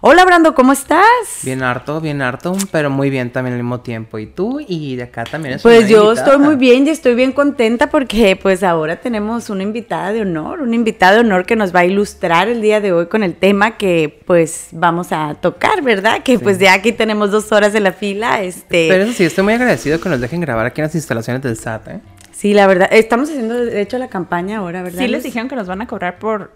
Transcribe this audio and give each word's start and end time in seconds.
Hola 0.00 0.24
Brando, 0.24 0.54
¿cómo 0.54 0.72
estás? 0.72 1.02
Bien 1.42 1.60
harto, 1.64 2.00
bien 2.00 2.22
harto, 2.22 2.56
pero 2.70 2.88
muy 2.88 3.10
bien 3.10 3.32
también 3.32 3.54
al 3.54 3.62
mismo 3.64 3.80
tiempo. 3.80 4.20
¿Y 4.20 4.26
tú? 4.26 4.60
Y 4.60 4.94
de 4.94 5.02
acá 5.02 5.24
también 5.24 5.56
es 5.56 5.62
Pues 5.62 5.88
yo 5.88 6.12
estoy 6.12 6.38
muy 6.38 6.54
bien 6.54 6.86
y 6.86 6.90
estoy 6.90 7.16
bien 7.16 7.32
contenta 7.32 7.90
porque 7.90 8.38
pues 8.40 8.62
ahora 8.62 9.00
tenemos 9.00 9.50
una 9.50 9.64
invitada 9.64 10.12
de 10.12 10.20
honor, 10.20 10.60
una 10.60 10.76
invitada 10.76 11.14
de 11.14 11.20
honor 11.20 11.46
que 11.46 11.56
nos 11.56 11.74
va 11.74 11.80
a 11.80 11.84
ilustrar 11.84 12.46
el 12.48 12.62
día 12.62 12.80
de 12.80 12.92
hoy 12.92 13.06
con 13.06 13.24
el 13.24 13.34
tema 13.34 13.76
que 13.76 14.22
pues 14.24 14.68
vamos 14.70 15.08
a 15.10 15.34
tocar, 15.34 15.82
¿verdad? 15.82 16.22
Que 16.22 16.38
pues 16.38 16.60
ya 16.60 16.74
aquí 16.74 16.92
tenemos 16.92 17.32
dos 17.32 17.50
horas 17.50 17.72
de 17.72 17.80
la 17.80 17.90
fila, 17.90 18.40
este... 18.40 18.86
Pero 18.88 19.02
eso 19.02 19.12
sí, 19.12 19.24
estoy 19.24 19.42
muy 19.42 19.54
agradecido 19.54 20.00
que 20.00 20.08
nos 20.08 20.20
dejen 20.20 20.40
grabar 20.40 20.66
aquí 20.66 20.80
en 20.80 20.86
las 20.86 20.94
instalaciones 20.94 21.42
del 21.42 21.56
SAT, 21.56 21.88
¿eh? 21.88 22.00
Sí, 22.30 22.54
la 22.54 22.68
verdad, 22.68 22.88
estamos 22.92 23.30
haciendo 23.30 23.64
de 23.64 23.80
hecho 23.80 23.98
la 23.98 24.06
campaña 24.06 24.58
ahora, 24.58 24.84
¿verdad? 24.84 25.00
Sí 25.00 25.08
les 25.08 25.24
dijeron 25.24 25.48
que 25.48 25.56
nos 25.56 25.66
van 25.66 25.82
a 25.82 25.88
cobrar 25.88 26.20
por 26.20 26.52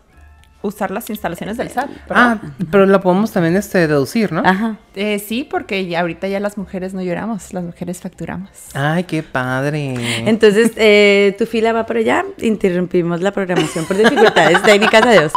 usar 0.62 0.90
las 0.90 1.10
instalaciones 1.10 1.56
del 1.56 1.68
SAT. 1.70 1.90
Ah, 2.10 2.38
pero 2.70 2.86
lo 2.86 3.00
podemos 3.00 3.32
también 3.32 3.56
este, 3.56 3.86
deducir, 3.86 4.32
¿no? 4.32 4.42
Ajá. 4.44 4.76
Eh, 4.94 5.18
sí, 5.18 5.46
porque 5.48 5.86
ya 5.86 6.00
ahorita 6.00 6.28
ya 6.28 6.40
las 6.40 6.58
mujeres 6.58 6.94
no 6.94 7.02
lloramos, 7.02 7.52
las 7.52 7.64
mujeres 7.64 8.00
facturamos. 8.00 8.50
Ay, 8.74 9.04
qué 9.04 9.22
padre. 9.22 9.94
Entonces, 10.28 10.72
eh, 10.76 11.34
tu 11.38 11.46
fila 11.46 11.72
va 11.72 11.86
por 11.86 11.96
allá, 11.96 12.24
interrumpimos 12.38 13.20
la 13.20 13.32
programación 13.32 13.84
por 13.84 13.96
dificultades 13.96 14.62
técnicas, 14.64 15.02
adiós. 15.04 15.32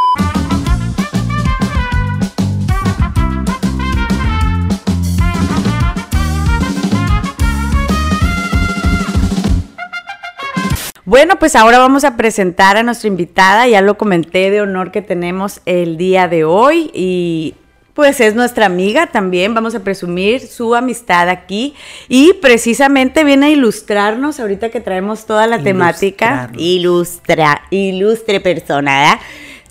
Bueno, 11.05 11.37
pues 11.37 11.55
ahora 11.55 11.77
vamos 11.77 12.03
a 12.03 12.17
presentar 12.17 12.77
a 12.77 12.83
nuestra 12.83 13.07
invitada, 13.07 13.67
ya 13.67 13.81
lo 13.81 13.95
comenté 13.95 14.49
de 14.49 14.61
honor 14.61 14.91
que 14.91 15.03
tenemos 15.03 15.61
el 15.67 15.97
día 15.97 16.27
de 16.27 16.45
hoy 16.45 16.89
y 16.95 17.53
pues 17.93 18.19
es 18.19 18.33
nuestra 18.33 18.65
amiga 18.65 19.05
también, 19.05 19.53
vamos 19.53 19.75
a 19.75 19.81
presumir 19.81 20.41
su 20.41 20.73
amistad 20.73 21.29
aquí. 21.29 21.75
Y 22.09 22.33
precisamente 22.33 23.23
viene 23.23 23.45
a 23.45 23.49
ilustrarnos 23.51 24.39
ahorita 24.39 24.69
que 24.69 24.81
traemos 24.81 25.27
toda 25.27 25.45
la 25.45 25.61
temática, 25.61 26.49
ilustra, 26.57 27.61
ilustre 27.69 28.39
persona, 28.39 29.13
¿eh? 29.13 29.19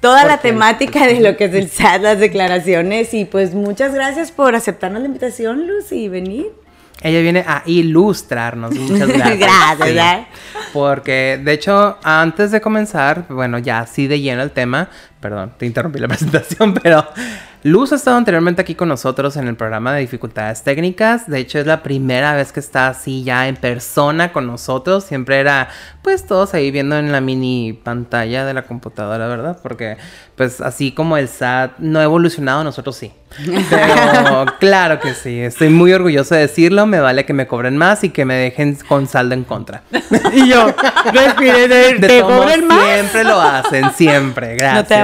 Toda 0.00 0.24
la 0.24 0.38
temática 0.38 1.06
de 1.06 1.18
lo 1.18 1.36
que 1.36 1.46
es 1.46 1.54
el 1.54 1.68
SAT, 1.68 2.02
las 2.02 2.18
declaraciones. 2.20 3.12
Y 3.12 3.24
pues 3.24 3.54
muchas 3.54 3.92
gracias 3.92 4.30
por 4.30 4.54
aceptarnos 4.54 5.00
la 5.00 5.06
invitación, 5.06 5.66
Luz, 5.66 5.92
y 5.92 6.08
venir. 6.08 6.52
Ella 7.04 7.20
viene 7.20 7.44
a 7.46 7.62
ilustrarnos. 7.66 8.74
Muchas 8.74 9.08
gracias. 9.08 9.78
gracias. 9.78 10.26
porque, 10.72 11.38
de 11.40 11.52
hecho, 11.52 11.98
antes 12.02 12.50
de 12.50 12.62
comenzar, 12.62 13.26
bueno, 13.28 13.58
ya 13.58 13.80
así 13.80 14.06
de 14.06 14.20
lleno 14.20 14.42
el 14.42 14.50
tema, 14.50 14.88
perdón, 15.24 15.54
te 15.56 15.64
interrumpí 15.64 15.98
la 15.98 16.08
presentación, 16.14 16.74
pero 16.74 17.02
Luz 17.64 17.92
ha 17.92 17.94
estado 17.94 18.18
anteriormente 18.18 18.60
aquí 18.60 18.74
con 18.74 18.90
nosotros 18.90 19.38
en 19.38 19.48
el 19.48 19.56
programa 19.56 19.94
de 19.94 20.02
dificultades 20.02 20.62
técnicas. 20.62 21.30
De 21.30 21.38
hecho, 21.38 21.58
es 21.58 21.66
la 21.66 21.82
primera 21.82 22.34
vez 22.34 22.52
que 22.52 22.60
está 22.60 22.88
así 22.88 23.24
ya 23.24 23.48
en 23.48 23.56
persona 23.56 24.34
con 24.34 24.46
nosotros. 24.46 25.04
Siempre 25.04 25.38
era, 25.38 25.70
pues, 26.02 26.26
todos 26.26 26.52
ahí 26.52 26.70
viendo 26.70 26.98
en 26.98 27.10
la 27.10 27.22
mini 27.22 27.72
pantalla 27.72 28.44
de 28.44 28.52
la 28.52 28.64
computadora, 28.64 29.28
¿verdad? 29.28 29.58
Porque, 29.62 29.96
pues, 30.36 30.60
así 30.60 30.92
como 30.92 31.16
el 31.16 31.26
SAT 31.26 31.78
no 31.78 32.00
ha 32.00 32.04
evolucionado, 32.04 32.64
nosotros 32.64 32.96
sí. 32.96 33.14
Pero 33.70 34.44
claro 34.60 35.00
que 35.00 35.14
sí, 35.14 35.40
estoy 35.40 35.68
muy 35.70 35.92
orgulloso 35.92 36.34
de 36.34 36.42
decirlo, 36.42 36.86
me 36.86 37.00
vale 37.00 37.24
que 37.24 37.32
me 37.32 37.46
cobren 37.46 37.76
más 37.76 38.04
y 38.04 38.10
que 38.10 38.24
me 38.24 38.34
dejen 38.34 38.76
con 38.86 39.06
saldo 39.06 39.34
en 39.34 39.44
contra. 39.44 39.82
y 40.34 40.48
yo, 40.48 40.66
respire, 41.12 41.66
de, 41.66 41.94
¿te 41.98 42.20
cobren 42.20 42.66
más? 42.66 42.84
Siempre 42.84 43.24
lo 43.24 43.40
hacen, 43.40 43.92
siempre, 43.94 44.54
gracias. 44.54 44.74
¿No 44.74 44.84
te 44.84 44.94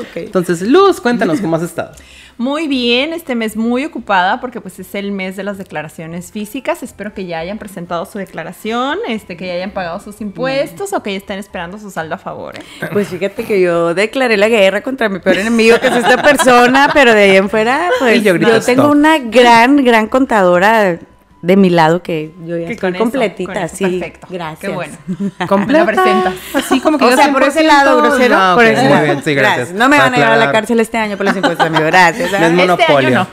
Ok. 0.00 0.16
Entonces, 0.16 0.62
Luz, 0.62 1.00
cuéntanos 1.00 1.40
cómo 1.40 1.56
has 1.56 1.62
estado. 1.62 1.92
Muy 2.38 2.66
bien, 2.66 3.12
este 3.12 3.34
mes 3.34 3.56
muy 3.56 3.84
ocupada 3.84 4.40
porque 4.40 4.60
pues 4.60 4.78
es 4.78 4.94
el 4.94 5.12
mes 5.12 5.36
de 5.36 5.42
las 5.42 5.58
declaraciones 5.58 6.32
físicas. 6.32 6.82
Espero 6.82 7.12
que 7.12 7.26
ya 7.26 7.38
hayan 7.38 7.58
presentado 7.58 8.06
su 8.06 8.18
declaración, 8.18 8.98
este, 9.06 9.36
que 9.36 9.46
ya 9.46 9.52
hayan 9.52 9.70
pagado 9.70 10.00
sus 10.00 10.20
impuestos 10.20 10.92
o 10.92 11.02
que 11.02 11.12
ya 11.12 11.18
estén 11.18 11.38
esperando 11.38 11.78
su 11.78 11.90
saldo 11.90 12.14
a 12.14 12.18
favor. 12.18 12.56
¿eh? 12.56 12.62
Pues 12.92 13.08
fíjate 13.08 13.44
que 13.44 13.60
yo 13.60 13.94
declaré 13.94 14.36
la 14.36 14.48
guerra 14.48 14.82
contra 14.82 15.08
mi 15.08 15.18
peor 15.18 15.38
enemigo, 15.38 15.78
que 15.78 15.88
es 15.88 15.96
esta 15.96 16.22
persona, 16.22 16.90
pero 16.92 17.14
de 17.14 17.22
ahí 17.22 17.36
en 17.36 17.50
fuera, 17.50 17.90
pues 17.98 18.24
yo, 18.24 18.34
yo 18.36 18.60
tengo 18.60 18.90
una 18.90 19.18
gran, 19.18 19.84
gran 19.84 20.08
contadora 20.08 20.98
de 21.42 21.56
mi 21.56 21.70
lado 21.70 22.04
que 22.04 22.32
yo 22.46 22.56
ya 22.56 22.68
estoy 22.68 22.94
completita, 22.94 23.66
sí. 23.66 23.84
Perfecto. 23.84 24.28
Gracias. 24.30 24.60
Qué 24.60 24.68
bueno. 24.68 24.96
¿Completa? 25.48 25.84
presentas. 25.84 26.34
Así 26.54 26.80
como 26.80 26.98
que 26.98 27.04
o 27.04 27.16
sea, 27.16 27.32
por 27.32 27.42
ese 27.42 27.64
lado, 27.64 28.00
grosero. 28.00 28.38
Por 28.54 28.64
ese 28.64 28.82
muy 28.82 28.90
lado. 28.90 29.04
bien, 29.04 29.22
sí, 29.24 29.34
gracias. 29.34 29.72
No 29.72 29.88
me 29.88 29.98
van 29.98 30.14
a 30.14 30.16
llevar 30.16 30.32
a 30.32 30.36
la 30.36 30.52
cárcel 30.52 30.78
este 30.78 30.98
año 30.98 31.16
por 31.16 31.26
los 31.26 31.34
impuestos, 31.34 31.66
amigo. 31.66 31.84
Gracias. 31.84 32.30
No 32.30 32.38
es 32.46 32.52
monopolio. 32.52 33.26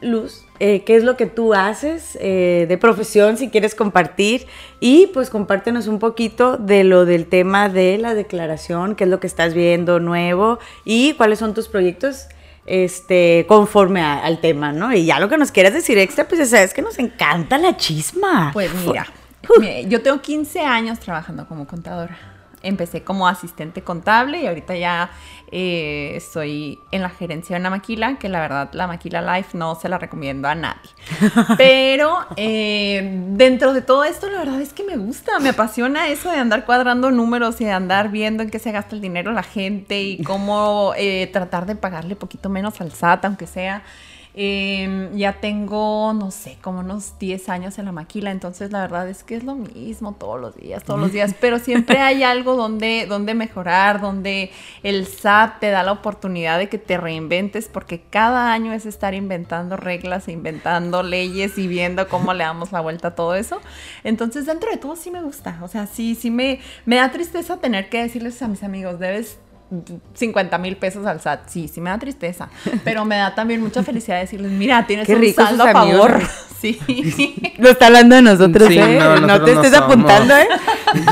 Luz, 0.00 0.44
eh, 0.60 0.84
¿qué 0.84 0.96
es 0.96 1.02
lo 1.02 1.16
que 1.16 1.26
tú 1.26 1.52
haces 1.52 2.16
eh, 2.20 2.66
de 2.68 2.78
profesión 2.78 3.36
si 3.36 3.50
quieres 3.50 3.74
compartir? 3.74 4.46
Y 4.78 5.08
pues 5.08 5.30
compártenos 5.30 5.88
un 5.88 5.98
poquito 5.98 6.58
de 6.58 6.84
lo 6.84 7.04
del 7.04 7.26
tema 7.26 7.68
de 7.68 7.98
la 7.98 8.14
declaración, 8.14 8.94
qué 8.94 9.04
es 9.04 9.10
lo 9.10 9.18
que 9.18 9.26
estás 9.26 9.54
viendo 9.54 9.98
nuevo 9.98 10.60
y 10.84 11.14
cuáles 11.14 11.40
son 11.40 11.54
tus 11.54 11.66
proyectos 11.68 12.28
este, 12.66 13.44
conforme 13.48 14.00
a- 14.02 14.20
al 14.24 14.40
tema, 14.40 14.72
¿no? 14.72 14.92
Y 14.92 15.04
ya 15.04 15.18
lo 15.18 15.28
que 15.28 15.36
nos 15.38 15.50
quieras 15.50 15.72
decir 15.74 15.98
extra, 15.98 16.26
pues 16.28 16.38
ya 16.40 16.46
sabes 16.46 16.72
que 16.74 16.82
nos 16.82 16.98
encanta 16.98 17.58
la 17.58 17.76
chisma. 17.76 18.50
Pues 19.46 19.62
mira, 19.62 19.88
yo 19.88 20.02
tengo 20.02 20.20
15 20.22 20.60
años 20.60 21.00
trabajando 21.00 21.46
como 21.48 21.66
contadora. 21.66 22.16
Empecé 22.62 23.02
como 23.02 23.26
asistente 23.26 23.82
contable 23.82 24.40
y 24.40 24.46
ahorita 24.46 24.76
ya 24.76 25.10
eh, 25.54 26.12
estoy 26.16 26.80
en 26.90 27.02
la 27.02 27.10
gerencia 27.10 27.54
de 27.54 27.60
una 27.60 27.68
maquila, 27.68 28.18
que 28.18 28.30
la 28.30 28.40
verdad 28.40 28.70
la 28.72 28.86
maquila 28.86 29.20
Life 29.36 29.56
no 29.56 29.74
se 29.74 29.90
la 29.90 29.98
recomiendo 29.98 30.48
a 30.48 30.54
nadie. 30.54 30.90
Pero 31.58 32.20
eh, 32.36 33.20
dentro 33.28 33.74
de 33.74 33.82
todo 33.82 34.04
esto, 34.04 34.30
la 34.30 34.38
verdad 34.38 34.62
es 34.62 34.72
que 34.72 34.82
me 34.82 34.96
gusta, 34.96 35.38
me 35.40 35.50
apasiona 35.50 36.08
eso 36.08 36.30
de 36.30 36.38
andar 36.38 36.64
cuadrando 36.64 37.10
números 37.10 37.60
y 37.60 37.66
de 37.66 37.72
andar 37.72 38.10
viendo 38.10 38.42
en 38.42 38.50
qué 38.50 38.58
se 38.58 38.72
gasta 38.72 38.96
el 38.96 39.02
dinero 39.02 39.32
la 39.32 39.42
gente 39.42 40.00
y 40.00 40.22
cómo 40.22 40.94
eh, 40.96 41.28
tratar 41.30 41.66
de 41.66 41.76
pagarle 41.76 42.16
poquito 42.16 42.48
menos 42.48 42.80
al 42.80 42.90
SAT, 42.90 43.26
aunque 43.26 43.46
sea. 43.46 43.82
Eh, 44.34 45.10
ya 45.14 45.34
tengo, 45.40 46.14
no 46.14 46.30
sé, 46.30 46.56
como 46.62 46.80
unos 46.80 47.18
10 47.18 47.50
años 47.50 47.78
en 47.78 47.84
la 47.84 47.92
maquila, 47.92 48.30
entonces 48.30 48.72
la 48.72 48.80
verdad 48.80 49.06
es 49.10 49.24
que 49.24 49.34
es 49.34 49.44
lo 49.44 49.54
mismo 49.54 50.14
todos 50.14 50.40
los 50.40 50.56
días, 50.56 50.82
todos 50.84 50.98
los 50.98 51.12
días, 51.12 51.34
pero 51.38 51.58
siempre 51.58 51.98
hay 52.00 52.22
algo 52.22 52.56
donde, 52.56 53.04
donde 53.06 53.34
mejorar, 53.34 54.00
donde 54.00 54.50
el 54.82 55.06
SAT 55.06 55.60
te 55.60 55.70
da 55.70 55.82
la 55.82 55.92
oportunidad 55.92 56.58
de 56.58 56.70
que 56.70 56.78
te 56.78 56.96
reinventes, 56.96 57.68
porque 57.68 58.00
cada 58.08 58.52
año 58.54 58.72
es 58.72 58.86
estar 58.86 59.12
inventando 59.12 59.76
reglas, 59.76 60.28
e 60.28 60.32
inventando 60.32 61.02
leyes 61.02 61.58
y 61.58 61.66
viendo 61.66 62.08
cómo 62.08 62.32
le 62.32 62.44
damos 62.44 62.72
la 62.72 62.80
vuelta 62.80 63.08
a 63.08 63.14
todo 63.14 63.34
eso. 63.34 63.60
Entonces, 64.02 64.46
dentro 64.46 64.70
de 64.70 64.78
todo 64.78 64.96
sí 64.96 65.10
me 65.10 65.22
gusta, 65.22 65.58
o 65.62 65.68
sea, 65.68 65.86
sí, 65.86 66.14
sí 66.14 66.30
me, 66.30 66.60
me 66.86 66.96
da 66.96 67.10
tristeza 67.10 67.58
tener 67.58 67.90
que 67.90 68.02
decirles 68.02 68.40
a 68.40 68.48
mis 68.48 68.62
amigos, 68.62 68.98
debes 68.98 69.38
50 70.14 70.58
mil 70.58 70.76
pesos 70.76 71.06
al 71.06 71.20
SAT. 71.20 71.48
Sí, 71.48 71.68
sí 71.68 71.80
me 71.80 71.90
da 71.90 71.98
tristeza. 71.98 72.48
Pero 72.84 73.04
me 73.04 73.16
da 73.16 73.34
también 73.34 73.60
mucha 73.62 73.82
felicidad 73.82 74.20
decirles, 74.20 74.50
mira, 74.52 74.86
tienes 74.86 75.06
Qué 75.06 75.14
un 75.16 75.34
saldo 75.34 75.64
a 75.64 75.72
favor. 75.72 76.20
Sí. 76.62 76.78
Lo 77.58 77.70
está 77.70 77.86
hablando 77.88 78.14
de 78.14 78.22
nosotros, 78.22 78.68
Sí, 78.68 78.78
¿eh? 78.78 78.96
no, 79.20 79.42
te 79.42 79.50
estés 79.50 79.72
somos. 79.72 79.84
apuntando, 79.90 80.36
¿eh? 80.36 80.46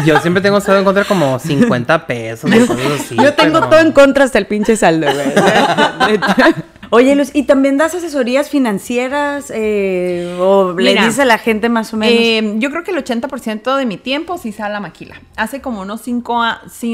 Yo 0.07 0.21
siempre 0.21 0.41
tengo 0.41 0.59
estado 0.59 0.79
en 0.79 0.85
contra 0.85 1.03
como 1.03 1.41
50 1.41 2.07
pesos 2.07 2.49
o 2.55 2.67
cosas 2.69 3.01
así. 3.01 3.17
Yo 3.17 3.35
tengo 3.35 3.59
pero- 3.59 3.69
todo 3.69 3.81
en 3.81 3.91
contra 3.91 4.23
hasta 4.23 4.39
el 4.39 4.47
pinche 4.47 4.77
saldo, 4.77 5.09
güey. 5.13 6.21
Oye, 6.93 7.15
Luz, 7.15 7.31
¿y 7.35 7.45
también 7.45 7.77
das 7.77 7.95
asesorías 7.95 8.51
financieras 8.51 9.53
eh, 9.55 10.37
o 10.41 10.73
le 10.73 10.91
Mira, 10.91 11.05
dices 11.05 11.21
a 11.21 11.25
la 11.25 11.39
gente 11.39 11.69
más 11.69 11.95
o 11.95 11.97
menos? 11.97 12.19
Eh, 12.19 12.55
yo 12.59 12.71
creo 12.71 12.83
que 12.83 12.91
el 12.91 12.97
80% 12.97 13.77
de 13.77 13.87
mi 13.87 13.97
tiempo 13.97 14.39
sí 14.39 14.51
sale 14.51 14.71
a 14.71 14.73
la 14.75 14.81
maquila. 14.81 15.21
Hace 15.37 15.61
como 15.61 15.83
unos 15.83 16.01
5, 16.01 16.43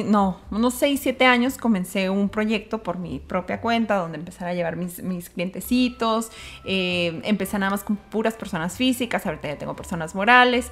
no, 0.04 0.38
unos 0.50 0.74
6, 0.74 1.00
7 1.02 1.24
años 1.24 1.56
comencé 1.56 2.10
un 2.10 2.28
proyecto 2.28 2.82
por 2.82 2.98
mi 2.98 3.20
propia 3.20 3.62
cuenta 3.62 3.96
donde 3.96 4.18
empezar 4.18 4.48
a 4.48 4.54
llevar 4.54 4.76
mis, 4.76 5.02
mis 5.02 5.30
clientecitos. 5.30 6.30
Eh, 6.66 7.20
empecé 7.24 7.58
nada 7.58 7.70
más 7.70 7.82
con 7.82 7.96
puras 7.96 8.34
personas 8.34 8.76
físicas, 8.76 9.24
ahorita 9.24 9.48
ya 9.48 9.56
tengo 9.56 9.74
personas 9.74 10.14
morales. 10.14 10.70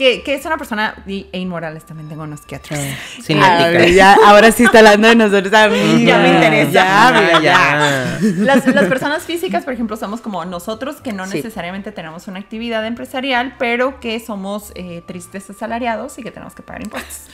Que, 0.00 0.22
que 0.22 0.32
es 0.34 0.46
una 0.46 0.56
persona 0.56 0.94
y- 1.06 1.26
e 1.30 1.38
inmorales 1.38 1.84
también 1.84 2.08
tengo 2.08 2.22
unos 2.22 2.40
que 2.40 2.56
otros. 2.56 2.78
Sin 3.22 3.38
Ah, 3.42 3.70
ya, 3.84 4.16
ahora 4.24 4.50
sí 4.50 4.64
está 4.64 4.78
hablando 4.78 5.08
de 5.08 5.14
nosotros. 5.14 5.52
A 5.52 5.68
mí 5.68 6.06
ya 6.06 6.18
me 6.18 6.32
interesa. 6.32 6.70
Ya, 6.72 7.08
amiga, 7.08 7.40
ya. 7.42 8.18
Las, 8.38 8.66
las 8.66 8.86
personas 8.86 9.24
físicas, 9.24 9.64
por 9.64 9.74
ejemplo, 9.74 9.98
somos 9.98 10.22
como 10.22 10.42
nosotros 10.46 10.96
que 11.02 11.12
no 11.12 11.26
Sí. 11.26 11.36
necesariamente 11.36 11.92
tenemos 11.92 12.28
una 12.28 12.38
actividad 12.40 12.86
empresarial, 12.86 13.56
pero 13.58 14.00
que 14.00 14.18
somos 14.20 14.72
eh, 14.74 15.02
tristes 15.06 15.50
asalariados 15.50 16.18
y 16.18 16.22
que 16.22 16.30
tenemos 16.30 16.54
que 16.54 16.62
pagar 16.62 16.82
impuestos. 16.82 17.26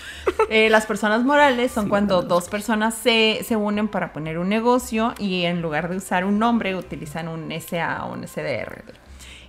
Eh, 0.50 0.68
las 0.68 0.86
personas 0.86 1.22
morales 1.22 1.70
son 1.70 1.88
cuando 1.88 2.22
dos 2.22 2.48
personas 2.48 2.94
se, 2.94 3.44
se 3.46 3.54
unen 3.54 3.86
para 3.86 4.12
poner 4.12 4.38
un 4.38 4.48
negocio 4.48 5.14
y 5.18 5.44
en 5.44 5.62
lugar 5.62 5.88
de 5.88 5.98
usar 5.98 6.24
un 6.24 6.40
nombre 6.40 6.74
utilizan 6.74 7.28
un 7.28 7.52
SA 7.52 8.06
o 8.06 8.12
un 8.14 8.26
SDR. 8.26 8.82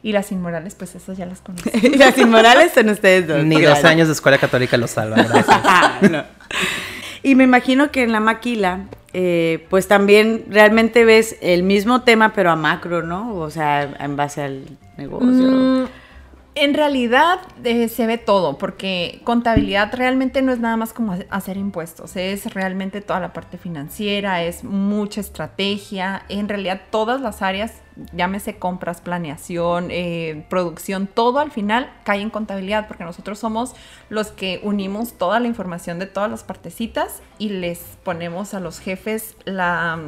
Y 0.07 0.13
las 0.13 0.31
inmorales, 0.31 0.73
pues 0.73 0.95
esas 0.95 1.17
ya 1.17 1.25
las 1.25 1.41
conozco. 1.41 1.69
Y 1.83 1.97
las 1.97 2.17
inmorales 2.17 2.71
son 2.71 2.87
ustedes 2.87 3.27
dos. 3.27 3.43
Ni 3.43 3.61
dos 3.61 3.83
años 3.83 4.07
de 4.07 4.13
escuela 4.13 4.37
católica 4.37 4.77
lo 4.77 4.87
salvan, 4.87 5.27
gracias. 5.27 5.61
No. 6.09 6.23
Y 7.23 7.35
me 7.35 7.43
imagino 7.43 7.91
que 7.91 8.03
en 8.03 8.13
la 8.13 8.21
maquila 8.21 8.85
eh, 9.11 9.67
pues 9.69 9.89
también 9.89 10.45
realmente 10.47 11.03
ves 11.03 11.35
el 11.41 11.63
mismo 11.63 12.03
tema, 12.03 12.31
pero 12.31 12.51
a 12.51 12.55
macro, 12.55 13.03
¿no? 13.03 13.35
O 13.35 13.49
sea, 13.49 13.97
en 13.99 14.15
base 14.15 14.43
al 14.43 14.63
negocio. 14.95 15.27
Mm, 15.27 15.87
en 16.55 16.73
realidad 16.73 17.39
eh, 17.65 17.89
se 17.89 18.07
ve 18.07 18.17
todo, 18.17 18.57
porque 18.57 19.19
contabilidad 19.25 19.93
realmente 19.93 20.41
no 20.41 20.53
es 20.53 20.59
nada 20.59 20.77
más 20.77 20.93
como 20.93 21.17
hacer 21.29 21.57
impuestos, 21.57 22.15
es 22.15 22.53
realmente 22.53 23.01
toda 23.01 23.19
la 23.19 23.33
parte 23.33 23.57
financiera, 23.57 24.41
es 24.41 24.63
mucha 24.63 25.19
estrategia, 25.19 26.23
en 26.29 26.47
realidad 26.47 26.79
todas 26.91 27.19
las 27.19 27.41
áreas, 27.41 27.73
llámese 28.13 28.57
compras, 28.57 29.01
planeación, 29.01 29.87
eh, 29.89 30.45
producción, 30.49 31.07
todo 31.07 31.39
al 31.39 31.51
final 31.51 31.91
cae 32.03 32.21
en 32.21 32.29
contabilidad, 32.29 32.87
porque 32.87 33.03
nosotros 33.03 33.39
somos 33.39 33.75
los 34.09 34.27
que 34.27 34.59
unimos 34.63 35.13
toda 35.13 35.39
la 35.39 35.47
información 35.47 35.99
de 35.99 36.05
todas 36.05 36.29
las 36.29 36.43
partecitas 36.43 37.21
y 37.37 37.49
les 37.49 37.79
ponemos 38.03 38.53
a 38.53 38.59
los 38.59 38.79
jefes 38.79 39.35
la 39.45 39.99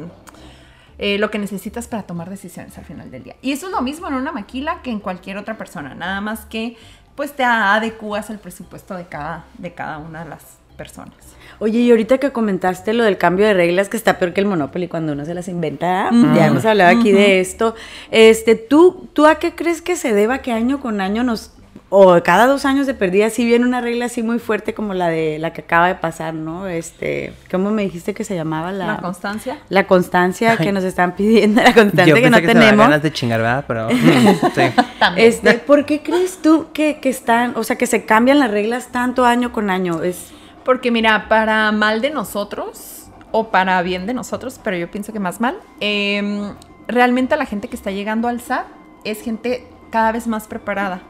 eh, 1.02 1.16
lo 1.16 1.30
que 1.30 1.38
necesitas 1.38 1.88
para 1.88 2.02
tomar 2.02 2.28
decisiones 2.28 2.76
al 2.76 2.84
final 2.84 3.10
del 3.10 3.24
día. 3.24 3.36
Y 3.40 3.52
eso 3.52 3.66
es 3.66 3.72
lo 3.72 3.80
mismo 3.80 4.06
en 4.08 4.14
una 4.14 4.32
maquila 4.32 4.82
que 4.82 4.90
en 4.90 5.00
cualquier 5.00 5.38
otra 5.38 5.56
persona, 5.56 5.94
nada 5.94 6.20
más 6.20 6.44
que 6.44 6.76
pues 7.14 7.34
te 7.34 7.42
adecuas 7.42 8.28
al 8.28 8.38
presupuesto 8.38 8.94
de 8.94 9.06
cada, 9.06 9.46
de 9.56 9.72
cada 9.72 9.96
una 9.96 10.24
de 10.24 10.30
las 10.30 10.59
personas. 10.80 11.14
Oye, 11.58 11.80
y 11.80 11.90
ahorita 11.90 12.16
que 12.16 12.32
comentaste 12.32 12.94
lo 12.94 13.04
del 13.04 13.18
cambio 13.18 13.46
de 13.46 13.52
reglas, 13.52 13.90
que 13.90 13.98
está 13.98 14.18
peor 14.18 14.32
que 14.32 14.40
el 14.40 14.46
Monopoly 14.46 14.88
cuando 14.88 15.12
uno 15.12 15.26
se 15.26 15.34
las 15.34 15.46
inventa, 15.46 16.08
ya 16.34 16.46
hemos 16.46 16.64
hablado 16.64 16.98
aquí 16.98 17.12
de 17.12 17.40
esto. 17.40 17.74
Este, 18.10 18.54
¿tú, 18.54 19.10
¿Tú 19.12 19.26
a 19.26 19.34
qué 19.34 19.54
crees 19.54 19.82
que 19.82 19.94
se 19.94 20.14
deba 20.14 20.38
que 20.38 20.52
año 20.52 20.80
con 20.80 21.02
año 21.02 21.22
nos 21.22 21.52
o 21.92 22.22
cada 22.22 22.46
dos 22.46 22.64
años 22.64 22.86
de 22.86 22.94
perdida 22.94 23.30
si 23.30 23.44
viene 23.44 23.66
una 23.66 23.80
regla 23.80 24.06
así 24.06 24.22
muy 24.22 24.38
fuerte 24.38 24.74
como 24.74 24.94
la 24.94 25.08
de 25.08 25.38
la 25.40 25.52
que 25.52 25.62
acaba 25.62 25.88
de 25.88 25.96
pasar, 25.96 26.32
¿no? 26.32 26.68
Este, 26.68 27.34
¿cómo 27.50 27.72
me 27.72 27.82
dijiste 27.82 28.14
que 28.14 28.22
se 28.22 28.36
llamaba 28.36 28.70
la, 28.72 28.86
la 28.86 28.96
constancia? 28.98 29.58
La 29.68 29.86
constancia 29.86 30.56
que 30.56 30.72
nos 30.72 30.84
están 30.84 31.14
pidiendo, 31.16 31.60
la 31.62 31.74
constancia 31.74 32.14
que 32.14 32.30
no 32.30 32.40
tenemos. 32.40 32.86
ganas 32.86 33.02
de 33.02 33.12
chingar, 33.12 33.40
¿verdad? 33.40 33.64
Pero 33.66 33.90
sí. 33.90 34.62
Este, 35.16 35.54
¿por 35.54 35.84
qué 35.84 36.02
crees 36.02 36.40
tú 36.40 36.68
que, 36.72 37.00
que, 37.00 37.08
están, 37.08 37.54
o 37.56 37.64
sea, 37.64 37.76
que 37.76 37.86
se 37.86 38.04
cambian 38.04 38.38
las 38.38 38.50
reglas 38.50 38.92
tanto 38.92 39.24
año 39.24 39.50
con 39.50 39.68
año? 39.68 40.02
Es 40.02 40.30
porque 40.64 40.90
mira, 40.90 41.28
para 41.28 41.72
mal 41.72 42.00
de 42.00 42.10
nosotros 42.10 43.08
o 43.32 43.48
para 43.48 43.80
bien 43.82 44.06
de 44.06 44.14
nosotros, 44.14 44.60
pero 44.62 44.76
yo 44.76 44.90
pienso 44.90 45.12
que 45.12 45.20
más 45.20 45.40
mal, 45.40 45.58
eh, 45.80 46.52
realmente 46.88 47.36
la 47.36 47.46
gente 47.46 47.68
que 47.68 47.76
está 47.76 47.90
llegando 47.90 48.28
al 48.28 48.40
SAT 48.40 48.66
es 49.04 49.22
gente 49.22 49.66
cada 49.90 50.12
vez 50.12 50.26
más 50.26 50.46
preparada. 50.46 51.02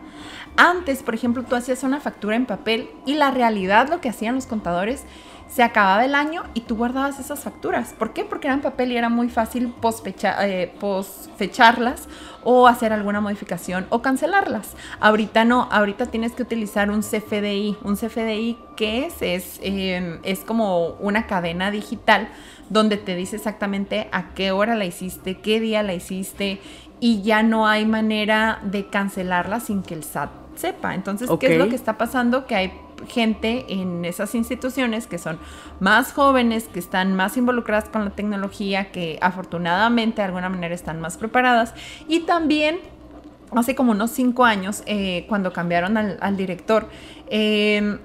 Antes, 0.56 1.02
por 1.02 1.14
ejemplo, 1.14 1.43
tú 1.44 1.55
hacías 1.55 1.82
una 1.82 2.00
factura 2.00 2.37
en 2.37 2.47
papel 2.47 2.91
y 3.06 3.14
la 3.14 3.31
realidad 3.31 3.88
lo 3.88 4.00
que 4.00 4.08
hacían 4.08 4.35
los 4.35 4.47
contadores, 4.47 5.05
se 5.50 5.64
acababa 5.64 6.05
el 6.05 6.14
año 6.14 6.44
y 6.55 6.61
tú 6.61 6.76
guardabas 6.76 7.19
esas 7.19 7.41
facturas. 7.41 7.93
¿Por 7.93 8.12
qué? 8.12 8.25
Porque 8.25 8.47
eran 8.47 8.61
papel 8.61 8.93
y 8.93 8.97
era 8.97 9.08
muy 9.08 9.29
fácil 9.29 9.75
eh, 10.43 10.73
posfecharlas 10.79 12.08
o 12.44 12.69
hacer 12.69 12.93
alguna 12.93 13.20
modificación 13.20 13.87
o 13.91 14.00
cancelarlas. 14.00 14.76
Ahorita 15.00 15.44
no, 15.44 15.69
ahorita 15.70 16.06
tienes 16.06 16.32
que 16.32 16.43
utilizar 16.43 16.88
un 16.91 17.00
CFDI. 17.00 17.79
Un 17.82 17.97
CFDI, 17.97 18.58
¿qué 18.76 19.06
es? 19.06 19.23
Es, 19.23 19.61
em, 19.62 20.20
es 20.23 20.41
como 20.41 20.91
una 21.00 21.26
cadena 21.26 21.73
digital 21.73 22.29
donde 22.69 22.96
te 22.96 23.17
dice 23.17 23.35
exactamente 23.35 24.08
a 24.12 24.32
qué 24.35 24.53
hora 24.53 24.76
la 24.76 24.85
hiciste, 24.85 25.38
qué 25.38 25.58
día 25.58 25.82
la 25.82 25.94
hiciste 25.94 26.61
y 27.00 27.23
ya 27.23 27.43
no 27.43 27.67
hay 27.67 27.87
manera 27.87 28.61
de 28.62 28.87
cancelarla 28.87 29.58
sin 29.58 29.82
que 29.82 29.94
el 29.94 30.05
SAT 30.05 30.31
sepa. 30.55 30.94
Entonces, 30.94 31.29
¿qué 31.41 31.55
es 31.55 31.58
lo 31.58 31.69
que 31.69 31.75
está 31.75 31.99
pasando? 31.99 32.46
Que 32.46 32.55
hay 32.55 32.73
gente 33.08 33.67
en 33.69 34.05
esas 34.05 34.35
instituciones 34.35 35.06
que 35.06 35.19
son 35.19 35.38
más 35.81 36.12
jóvenes, 36.12 36.64
que 36.64 36.79
están 36.79 37.14
más 37.14 37.37
involucradas 37.37 37.88
con 37.88 38.05
la 38.05 38.11
tecnología, 38.11 38.91
que 38.93 39.19
afortunadamente 39.20 40.23
de 40.23 40.26
alguna 40.26 40.49
manera 40.49 40.75
están 40.75 41.00
más 41.00 41.17
preparadas 41.17 41.75
y 42.08 42.20
también 42.20 42.79
hace 43.52 43.75
como 43.75 43.93
unos 43.93 44.11
cinco 44.11 44.44
años, 44.44 44.82
eh, 44.87 45.25
cuando 45.29 45.52
cambiaron 45.52 45.97
al, 45.97 46.37
director, 46.37 46.88
em, 47.29 47.99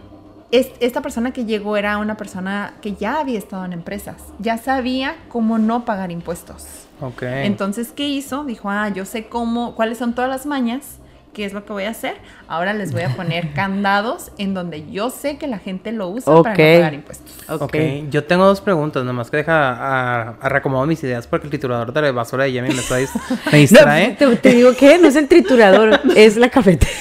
esta 0.51 1.01
persona 1.01 1.31
que 1.31 1.45
llegó 1.45 1.75
era 1.75 1.97
una 1.97 2.15
persona 2.15 2.75
que 2.81 2.93
ya 2.93 3.19
había 3.19 3.37
estado 3.37 3.65
en 3.65 3.73
empresas, 3.73 4.15
ya 4.39 4.57
sabía 4.57 5.15
cómo 5.27 5.57
no 5.57 5.85
pagar 5.85 6.11
impuestos. 6.11 6.87
Okay. 7.01 7.45
Entonces, 7.45 7.91
¿qué 7.91 8.07
hizo? 8.07 8.45
Dijo, 8.45 8.69
ah, 8.69 8.89
yo 8.89 9.05
sé 9.05 9.25
cómo, 9.25 9.75
cuáles 9.75 9.97
son 9.97 10.15
todas 10.15 10.29
las 10.29 10.45
mañas 10.45 10.99
¿qué 11.35 11.45
es 11.45 11.53
lo 11.53 11.65
que 11.65 11.73
voy 11.73 11.83
a 11.83 11.89
hacer? 11.89 12.15
Ahora 12.47 12.73
les 12.73 12.93
voy 12.93 13.03
a 13.03 13.09
poner 13.09 13.51
candados 13.53 14.31
en 14.37 14.53
donde 14.53 14.89
yo 14.89 15.09
sé 15.09 15.37
que 15.37 15.47
la 15.47 15.59
gente 15.59 15.91
lo 15.91 16.09
usa 16.09 16.33
para 16.41 16.55
no 16.55 16.57
pagar 16.57 16.93
impuestos. 16.93 17.35
ok, 17.49 17.75
yo 18.09 18.23
tengo 18.23 18.45
dos 18.45 18.61
preguntas, 18.61 19.03
nomás 19.03 19.29
que 19.29 19.37
deja 19.37 19.71
a, 19.71 20.29
a 20.41 20.49
reacomodar 20.49 20.87
mis 20.87 21.03
ideas 21.03 21.27
porque 21.27 21.47
el 21.47 21.51
triturador 21.51 21.91
de 21.91 22.01
la 22.01 22.11
basura 22.13 22.45
de 22.45 22.53
Yemi 22.53 22.69
me, 22.69 22.79
está 22.79 22.95
me 23.51 23.57
distrae. 23.57 24.17
te, 24.41 24.49
digo 24.49 24.73
que 24.75 24.97
no 24.97 25.09
es 25.09 25.15
el 25.17 25.27
triturador, 25.27 25.99
es 26.15 26.37
la 26.37 26.49
cafetera. 26.49 26.91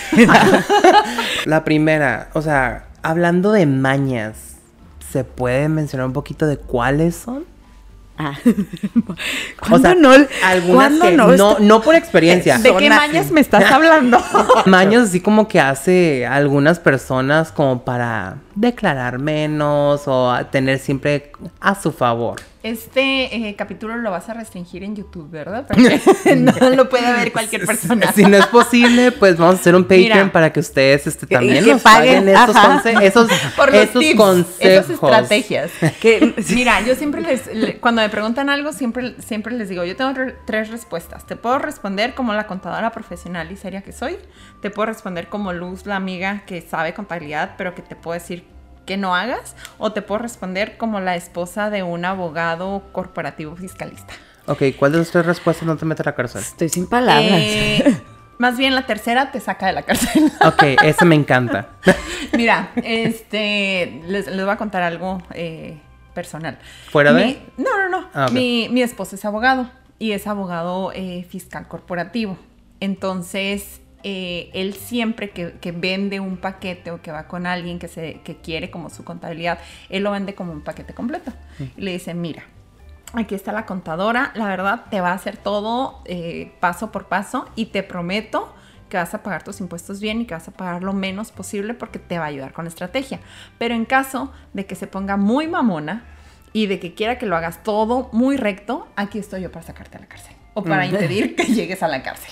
la 1.45 1.65
primera, 1.65 2.29
o 2.35 2.43
sea, 2.43 2.89
hablando 3.03 3.53
de 3.53 3.67
mañas, 3.67 4.57
¿se 5.13 5.23
puede 5.23 5.69
mencionar 5.69 6.09
un 6.09 6.13
poquito 6.13 6.47
de 6.47 6.57
cuáles 6.57 7.15
son? 7.15 7.45
Ah. 8.17 8.35
o 9.71 9.79
sea, 9.79 9.95
no? 9.95 10.11
Algunas 10.45 10.93
que 11.01 11.13
no? 11.13 11.59
no? 11.59 11.83
por 11.83 11.95
experiencia. 11.97 12.59
¿De 12.59 12.77
qué 12.77 12.89
mañas 12.89 13.31
me 13.31 13.41
estás 13.41 13.65
hablando? 13.73 14.19
mañas 14.67 15.09
así 15.09 15.21
como 15.21 15.49
que 15.49 15.61
hace 15.61 16.27
algunas 16.27 16.79
personas 16.79 17.51
como 17.51 17.85
para 17.85 18.37
declarar 18.55 19.19
menos 19.19 20.03
o 20.07 20.33
tener 20.51 20.79
siempre 20.79 21.33
a 21.61 21.75
su 21.75 21.91
favor. 21.91 22.41
Este 22.65 23.37
eh, 23.37 23.57
capítulo 23.57 23.95
lo 23.99 24.11
vas 24.11 24.31
a 24.31 24.33
restringir 24.33 24.85
en 24.85 24.97
YouTube, 24.97 25.29
¿verdad? 25.29 25.67
Porque 25.69 26.01
no 26.35 26.71
lo 26.71 26.89
puede 26.89 27.13
ver 27.13 27.31
cualquier 27.31 27.67
persona. 27.67 28.11
Si 28.15 28.25
no 28.25 28.39
es 28.39 28.47
posible, 28.47 29.13
pues 29.13 29.37
vamos 29.37 29.57
a 29.57 29.59
hacer 29.59 29.75
un 29.75 29.85
Patreon 29.85 30.31
para 30.31 30.51
que 30.51 30.61
ustedes 30.61 31.07
este, 31.07 31.27
también 31.27 31.67
nos 31.67 31.83
paguen, 31.83 32.27
esos, 32.27 32.57
esos, 33.03 33.31
Por 33.57 33.71
los 33.71 33.83
esos 33.83 34.15
consejos. 34.17 34.57
Esas 34.61 34.91
estrategias. 34.91 35.73
que, 36.01 36.35
mira, 36.55 36.81
yo 36.81 36.95
siempre 36.95 37.21
les, 37.21 37.43
cuando 37.81 38.01
me 38.01 38.09
preguntan 38.09 38.49
algo, 38.49 38.73
siempre, 38.73 39.15
siempre 39.19 39.55
les 39.55 39.69
digo, 39.69 39.85
yo 39.85 39.95
tengo 39.95 40.15
tres 40.47 40.71
respuestas. 40.71 41.27
Te 41.27 41.37
puedo 41.37 41.59
responder 41.59 42.15
como 42.15 42.33
la 42.33 42.47
contadora 42.47 42.93
profesional 42.93 43.53
y 43.53 43.59
seria 43.59 43.83
que 43.83 43.93
soy. 43.93 44.17
Te 44.63 44.71
puedo 44.71 44.87
responder 44.87 45.29
como 45.29 45.53
Luz, 45.53 45.85
la 45.85 45.97
amiga 45.97 46.45
que 46.47 46.63
sabe 46.63 46.95
contabilidad, 46.95 47.57
pero 47.59 47.75
que 47.75 47.83
te 47.83 47.95
puedo 47.95 48.15
decir 48.15 48.54
que 48.85 48.97
no 48.97 49.15
hagas 49.15 49.57
o 49.79 49.93
te 49.93 50.03
puedo 50.03 50.21
responder 50.21 50.77
como 50.77 51.01
la 51.01 51.17
esposa 51.17 51.71
de 51.71 51.83
un 51.83 52.05
abogado 52.05 52.83
corporativo 52.93 53.57
fiscalista. 53.57 54.15
Ok, 54.47 54.63
¿cuál 54.79 54.93
de 54.93 54.99
las 54.99 55.11
tres 55.11 55.25
respuestas 55.25 55.67
no 55.67 55.77
te 55.77 55.87
mete 55.87 56.03
a 56.03 56.07
la 56.07 56.15
cárcel? 56.15 56.43
Estoy 56.43 56.69
sin 56.69 56.87
palabras. 56.87 57.41
Eh, 57.41 58.03
más 58.39 58.59
bien 58.59 58.75
la 58.75 58.87
tercera 58.87 59.33
te 59.33 59.41
saca 59.41 59.67
de 59.67 59.73
la 59.73 59.83
cárcel. 59.83 60.31
ok, 60.45 60.63
esa 60.83 61.05
me 61.05 61.15
encanta. 61.15 61.69
Mira, 62.33 62.71
este, 62.77 64.03
les, 64.07 64.27
voy 64.35 64.51
a 64.51 64.57
contar 64.57 64.83
algo 64.83 65.23
eh, 65.33 65.81
personal. 66.15 66.59
¿Fuera 66.91 67.13
de? 67.13 67.41
no, 67.57 67.79
no, 67.79 67.89
no. 67.89 68.09
Ah, 68.13 68.29
mi, 68.31 68.69
mi, 68.71 68.83
esposo 68.83 69.17
es 69.17 69.25
abogado 69.25 69.71
y 69.99 70.13
es 70.13 70.27
abogado 70.27 70.93
eh, 70.95 71.27
fiscal 71.29 71.67
corporativo. 71.69 72.37
Entonces, 72.81 73.81
eh, 74.07 74.51
él 74.53 74.75
siempre 74.75 75.31
que, 75.31 75.73
vende 75.73 76.21
un 76.21 76.37
paquete 76.37 76.91
o 76.91 77.01
que 77.01 77.11
va 77.11 77.27
con 77.27 77.47
alguien 77.47 77.79
que, 77.79 77.89
se, 77.89 78.21
que 78.23 78.37
quiere 78.37 78.71
como 78.71 78.91
su 78.91 79.03
contabilidad, 79.03 79.59
él 79.89 80.03
lo 80.03 80.11
vende 80.11 80.35
como 80.35 80.53
un 80.53 80.61
paquete 80.61 80.93
completo. 80.93 81.33
Y 81.59 81.81
le 81.81 81.93
dice, 81.93 82.13
mira, 82.13 82.45
aquí 83.15 83.35
está 83.35 83.51
la 83.51 83.65
contadora, 83.65 84.31
la 84.35 84.47
verdad 84.47 84.85
te 84.91 85.01
va 85.01 85.13
a 85.13 85.15
hacer 85.15 85.39
todo 85.39 86.03
eh, 86.05 86.53
paso 86.61 86.93
por 86.93 87.07
paso 87.07 87.49
y 87.57 87.67
te 87.67 87.83
prometo 87.83 88.55
que 88.91 88.99
vas 88.99 89.15
a 89.15 89.23
pagar 89.23 89.43
tus 89.43 89.61
impuestos 89.61 90.01
bien 90.01 90.21
y 90.21 90.27
que 90.27 90.35
vas 90.35 90.49
a 90.49 90.53
pagar 90.53 90.83
lo 90.83 90.93
menos 90.93 91.33
posible 91.33 91.73
porque 91.73 91.99
te 91.99 92.19
va 92.19 92.27
a 92.27 92.29
ayudar 92.29 92.53
con 92.53 92.67
la 92.67 92.69
estrategia. 92.69 93.21
Pero 93.57 93.75
en 93.75 93.87
caso 93.87 94.31
de 94.53 94.67
que 94.67 94.75
se 94.75 94.87
ponga 94.87 95.17
muy 95.17 95.49
mamona 95.49 96.05
y 96.53 96.67
de 96.67 96.79
que 96.79 96.93
quiera 96.93 97.17
que 97.17 97.25
lo 97.25 97.37
hagas 97.37 97.63
todo 97.63 98.11
muy 98.13 98.37
recto, 98.37 98.87
aquí 98.97 99.19
estoy 99.19 99.41
yo 99.41 99.51
para 99.51 99.65
sacarte 99.65 99.97
a 99.97 100.01
la 100.01 100.09
cárcel 100.09 100.37
o 100.55 100.63
para 100.63 100.87
impedir 100.87 101.37
que 101.37 101.45
llegues 101.45 101.83
a 101.83 101.89
la 101.89 102.03
cárcel. 102.03 102.31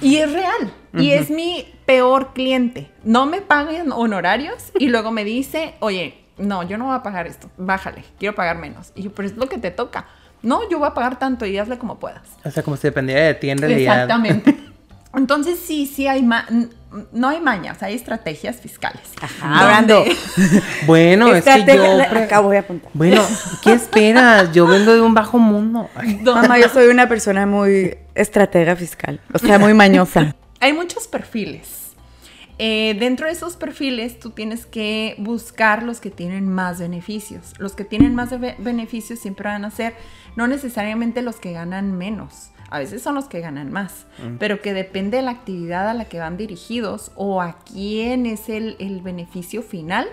Y 0.00 0.16
es 0.16 0.32
real. 0.32 0.72
Y 0.94 1.10
es 1.10 1.30
mi 1.30 1.66
peor 1.86 2.32
cliente. 2.32 2.90
No 3.02 3.26
me 3.26 3.40
paguen 3.40 3.92
honorarios 3.92 4.72
y 4.78 4.88
luego 4.88 5.10
me 5.10 5.24
dice, 5.24 5.74
oye, 5.80 6.24
no, 6.36 6.62
yo 6.62 6.78
no 6.78 6.86
voy 6.86 6.94
a 6.94 7.02
pagar 7.02 7.26
esto. 7.26 7.50
Bájale, 7.56 8.04
quiero 8.18 8.34
pagar 8.34 8.58
menos. 8.58 8.92
Y 8.94 9.02
yo, 9.02 9.12
pero 9.12 9.28
es 9.28 9.36
lo 9.36 9.48
que 9.48 9.58
te 9.58 9.70
toca. 9.70 10.06
No, 10.42 10.68
yo 10.70 10.78
voy 10.78 10.88
a 10.88 10.94
pagar 10.94 11.18
tanto 11.18 11.46
y 11.46 11.58
hazle 11.58 11.78
como 11.78 11.98
puedas. 11.98 12.28
O 12.44 12.50
sea, 12.50 12.62
como 12.62 12.76
si 12.76 12.82
dependiera 12.82 13.22
de 13.22 13.34
ti 13.34 13.50
en 13.50 13.58
realidad. 13.58 14.04
Exactamente. 14.04 14.56
Entonces 15.14 15.58
sí, 15.58 15.86
sí 15.86 16.06
hay 16.06 16.22
no 17.12 17.28
hay 17.28 17.40
mañas, 17.40 17.82
hay 17.82 17.94
estrategias 17.94 18.56
fiscales. 18.56 19.02
Ajá, 19.20 19.60
hablando. 19.60 20.04
bueno, 20.86 21.34
es 21.34 21.44
que 21.44 21.64
yo 21.66 22.02
acá 22.02 22.40
voy 22.40 22.56
a 22.56 22.60
apuntar. 22.60 22.90
Bueno, 22.94 23.22
¿qué 23.62 23.72
esperas? 23.72 24.52
Yo 24.52 24.66
vengo 24.66 24.94
de 24.94 25.00
un 25.00 25.14
bajo 25.14 25.38
mundo. 25.38 25.88
Mamá, 26.22 26.58
yo 26.58 26.68
soy 26.68 26.88
una 26.88 27.08
persona 27.08 27.46
muy 27.46 27.96
estratega 28.14 28.74
fiscal, 28.76 29.20
o 29.32 29.38
sea, 29.38 29.58
muy 29.58 29.74
mañosa. 29.74 30.34
hay 30.60 30.72
muchos 30.72 31.06
perfiles. 31.06 31.78
Eh, 32.60 32.96
dentro 32.98 33.26
de 33.26 33.32
esos 33.32 33.56
perfiles 33.56 34.18
tú 34.18 34.30
tienes 34.30 34.66
que 34.66 35.14
buscar 35.18 35.84
los 35.84 36.00
que 36.00 36.10
tienen 36.10 36.48
más 36.48 36.80
beneficios. 36.80 37.52
Los 37.58 37.74
que 37.74 37.84
tienen 37.84 38.14
más 38.16 38.30
beneficios 38.58 39.20
siempre 39.20 39.48
van 39.48 39.64
a 39.64 39.70
ser 39.70 39.94
no 40.34 40.48
necesariamente 40.48 41.22
los 41.22 41.36
que 41.36 41.52
ganan 41.52 41.96
menos. 41.96 42.50
A 42.70 42.78
veces 42.78 43.02
son 43.02 43.14
los 43.14 43.26
que 43.26 43.40
ganan 43.40 43.72
más, 43.72 44.06
mm. 44.18 44.36
pero 44.38 44.60
que 44.60 44.74
depende 44.74 45.18
de 45.18 45.22
la 45.22 45.30
actividad 45.30 45.88
a 45.88 45.94
la 45.94 46.04
que 46.04 46.18
van 46.18 46.36
dirigidos 46.36 47.12
o 47.16 47.40
a 47.40 47.58
quién 47.60 48.26
es 48.26 48.48
el, 48.48 48.76
el 48.78 49.00
beneficio 49.00 49.62
final, 49.62 50.06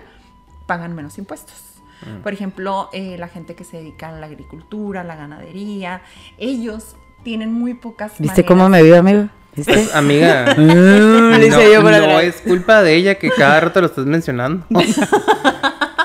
pagan 0.66 0.94
menos 0.94 1.18
impuestos. 1.18 1.76
Mm. 2.02 2.22
Por 2.22 2.32
ejemplo, 2.32 2.88
eh, 2.92 3.16
la 3.18 3.28
gente 3.28 3.54
que 3.54 3.64
se 3.64 3.78
dedica 3.78 4.08
a 4.08 4.12
la 4.12 4.26
agricultura, 4.26 5.02
a 5.02 5.04
la 5.04 5.16
ganadería, 5.16 6.02
ellos 6.38 6.96
tienen 7.22 7.52
muy 7.52 7.74
pocas. 7.74 8.12
¿Viste 8.18 8.44
cómo 8.44 8.68
me 8.68 8.82
vio, 8.82 8.98
amigo? 8.98 9.28
Pues, 9.54 9.68
amiga, 9.94 10.54
no, 10.58 10.74
no 10.74 12.20
es 12.20 12.36
culpa 12.42 12.82
de 12.82 12.94
ella 12.94 13.16
que 13.16 13.30
cada 13.30 13.60
rato 13.60 13.80
lo 13.80 13.86
estás 13.86 14.06
mencionando. 14.06 14.66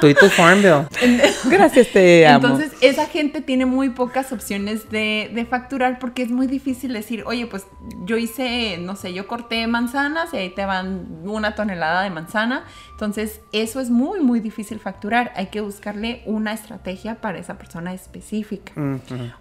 tu 0.01 0.29
Farmville. 0.29 0.87
Gracias, 1.45 1.87
te 1.89 2.27
amo. 2.27 2.47
Entonces, 2.47 2.73
esa 2.81 3.05
gente 3.05 3.41
tiene 3.41 3.65
muy 3.65 3.89
pocas 3.89 4.31
opciones 4.31 4.89
de, 4.89 5.47
facturar 5.49 5.99
porque 5.99 6.21
es 6.23 6.29
muy 6.29 6.47
difícil 6.47 6.93
decir, 6.93 7.23
oye, 7.25 7.47
pues 7.47 7.65
yo 8.05 8.17
hice, 8.17 8.77
no 8.79 8.95
sé, 8.95 9.13
yo 9.13 9.27
corté 9.27 9.65
manzanas 9.67 10.33
y 10.33 10.37
ahí 10.37 10.49
te 10.49 10.65
van 10.65 11.07
una 11.23 11.55
tonelada 11.55 12.03
de 12.03 12.09
manzana. 12.09 12.65
Entonces, 12.91 13.41
eso 13.51 13.79
es 13.79 13.89
muy, 13.89 14.19
muy 14.19 14.39
difícil 14.39 14.79
facturar. 14.79 15.31
Hay 15.35 15.47
que 15.47 15.61
buscarle 15.61 16.21
una 16.25 16.53
estrategia 16.53 17.15
para 17.15 17.37
esa 17.37 17.57
persona 17.57 17.93
específica. 17.93 18.73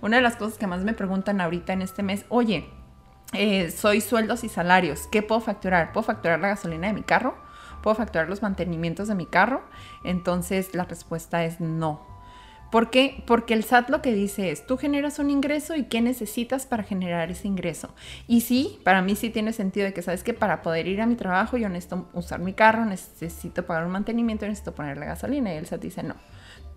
Una 0.00 0.16
de 0.16 0.22
las 0.22 0.36
cosas 0.36 0.58
que 0.58 0.66
más 0.66 0.84
me 0.84 0.94
preguntan 0.94 1.40
ahorita 1.40 1.72
en 1.72 1.82
este 1.82 2.02
mes, 2.02 2.24
oye, 2.28 2.68
eh, 3.32 3.70
soy 3.70 4.00
sueldos 4.00 4.42
y 4.42 4.48
salarios, 4.48 5.06
¿qué 5.10 5.22
puedo 5.22 5.40
facturar? 5.40 5.92
¿Puedo 5.92 6.04
facturar 6.04 6.40
la 6.40 6.48
gasolina 6.48 6.88
de 6.88 6.94
mi 6.94 7.02
carro? 7.02 7.36
¿Puedo 7.82 7.94
facturar 7.94 8.28
los 8.28 8.42
mantenimientos 8.42 9.08
de 9.08 9.14
mi 9.14 9.26
carro? 9.26 9.62
Entonces 10.04 10.74
la 10.74 10.84
respuesta 10.84 11.44
es 11.44 11.60
no. 11.60 12.10
¿Por 12.70 12.90
qué? 12.90 13.24
Porque 13.26 13.52
el 13.52 13.64
SAT 13.64 13.90
lo 13.90 14.00
que 14.00 14.12
dice 14.12 14.52
es, 14.52 14.64
tú 14.64 14.76
generas 14.76 15.18
un 15.18 15.28
ingreso 15.28 15.74
y 15.74 15.84
qué 15.84 16.00
necesitas 16.00 16.66
para 16.66 16.84
generar 16.84 17.28
ese 17.30 17.48
ingreso. 17.48 17.92
Y 18.28 18.42
sí, 18.42 18.78
para 18.84 19.02
mí 19.02 19.16
sí 19.16 19.30
tiene 19.30 19.52
sentido 19.52 19.86
de 19.86 19.92
que 19.92 20.02
sabes 20.02 20.22
que 20.22 20.34
para 20.34 20.62
poder 20.62 20.86
ir 20.86 21.00
a 21.00 21.06
mi 21.06 21.16
trabajo 21.16 21.56
yo 21.56 21.68
necesito 21.68 22.08
usar 22.14 22.38
mi 22.38 22.52
carro, 22.52 22.84
necesito 22.84 23.66
pagar 23.66 23.86
un 23.86 23.90
mantenimiento, 23.90 24.46
necesito 24.46 24.72
poner 24.72 24.98
la 24.98 25.06
gasolina. 25.06 25.52
Y 25.52 25.56
el 25.56 25.66
SAT 25.66 25.80
dice, 25.80 26.02
no, 26.04 26.14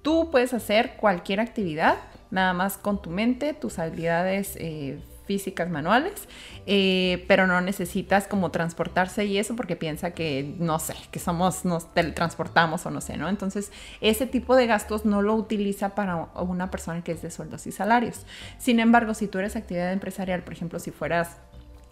tú 0.01 0.31
puedes 0.31 0.55
hacer 0.55 0.95
cualquier 0.97 1.39
actividad, 1.39 1.97
nada 2.31 2.53
más 2.53 2.77
con 2.77 2.99
tu 2.99 3.11
mente, 3.11 3.53
tus 3.53 3.77
habilidades 3.77 4.55
eh, 4.59 4.99
físicas 5.25 5.69
manuales, 5.69 6.27
eh, 6.65 7.25
pero 7.27 7.47
no 7.47 7.61
necesitas 7.61 8.27
como 8.27 8.51
transportarse 8.51 9.25
y 9.25 9.37
eso 9.37 9.55
porque 9.55 9.75
piensa 9.75 10.11
que, 10.11 10.55
no 10.59 10.79
sé, 10.79 10.95
que 11.11 11.19
somos, 11.19 11.65
nos 11.65 11.93
teletransportamos 11.93 12.85
o 12.85 12.91
no 12.91 13.01
sé, 13.01 13.17
¿no? 13.17 13.29
Entonces, 13.29 13.71
ese 14.01 14.27
tipo 14.27 14.55
de 14.55 14.67
gastos 14.67 15.05
no 15.05 15.21
lo 15.21 15.35
utiliza 15.35 15.95
para 15.95 16.29
una 16.35 16.71
persona 16.71 17.03
que 17.03 17.13
es 17.13 17.21
de 17.21 17.31
sueldos 17.31 17.67
y 17.67 17.71
salarios. 17.71 18.25
Sin 18.57 18.79
embargo, 18.79 19.13
si 19.13 19.27
tú 19.27 19.39
eres 19.39 19.55
actividad 19.55 19.91
empresarial, 19.91 20.43
por 20.43 20.53
ejemplo, 20.53 20.79
si 20.79 20.91
fueras 20.91 21.37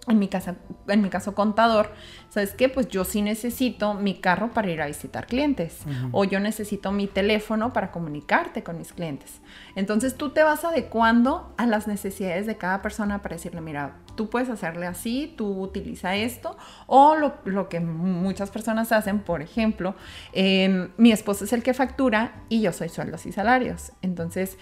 en 0.08 0.18
mi, 0.18 0.28
casa, 0.28 0.56
en 0.88 1.02
mi 1.02 1.10
caso 1.10 1.36
contador, 1.36 1.92
¿sabes 2.30 2.54
qué? 2.54 2.70
Pues 2.70 2.88
yo 2.88 3.06
sí 3.06 3.22
necesito 3.22 3.94
mi 3.94 4.16
carro 4.16 4.52
para 4.52 4.70
ir 4.72 4.82
a 4.82 4.88
visitar 4.88 5.28
clientes 5.28 5.80
o 6.12 6.24
yo 6.24 6.40
necesito 6.40 6.92
mi 6.92 7.06
teléfono 7.06 7.72
para 7.72 7.92
comunicarte 7.92 8.64
con 8.64 8.80
mis 8.80 8.94
clientes. 8.94 9.42
Entonces 9.76 10.16
tú 10.16 10.30
te 10.32 10.42
vas 10.42 10.66
adecuando 10.66 11.54
a 11.58 11.68
las 11.68 11.88
necesidades 11.88 12.48
de 12.48 12.58
cada 12.58 12.82
persona 12.82 13.22
para 13.22 13.36
decirle, 13.36 13.62
mira, 13.62 13.98
tú 14.16 14.30
puedes 14.30 14.50
hacerle 14.50 14.88
así, 14.88 15.34
tú 15.38 15.62
utiliza 15.62 16.16
esto 16.16 16.58
o 16.88 17.16
lo, 17.16 17.70
que 17.70 17.80
muchas 17.80 18.50
personas 18.50 18.92
hacen, 18.92 19.20
por 19.20 19.42
ejemplo, 19.42 19.96
em, 20.34 20.90
mi 20.98 21.12
esposo 21.12 21.46
es 21.46 21.54
el 21.54 21.62
que 21.62 21.76
factura 21.76 22.44
y 22.50 22.62
yo 22.62 22.74
soy 22.74 22.90
sueldos 22.90 23.28
y 23.28 23.32
salarios. 23.32 23.92
Entonces 24.02 24.58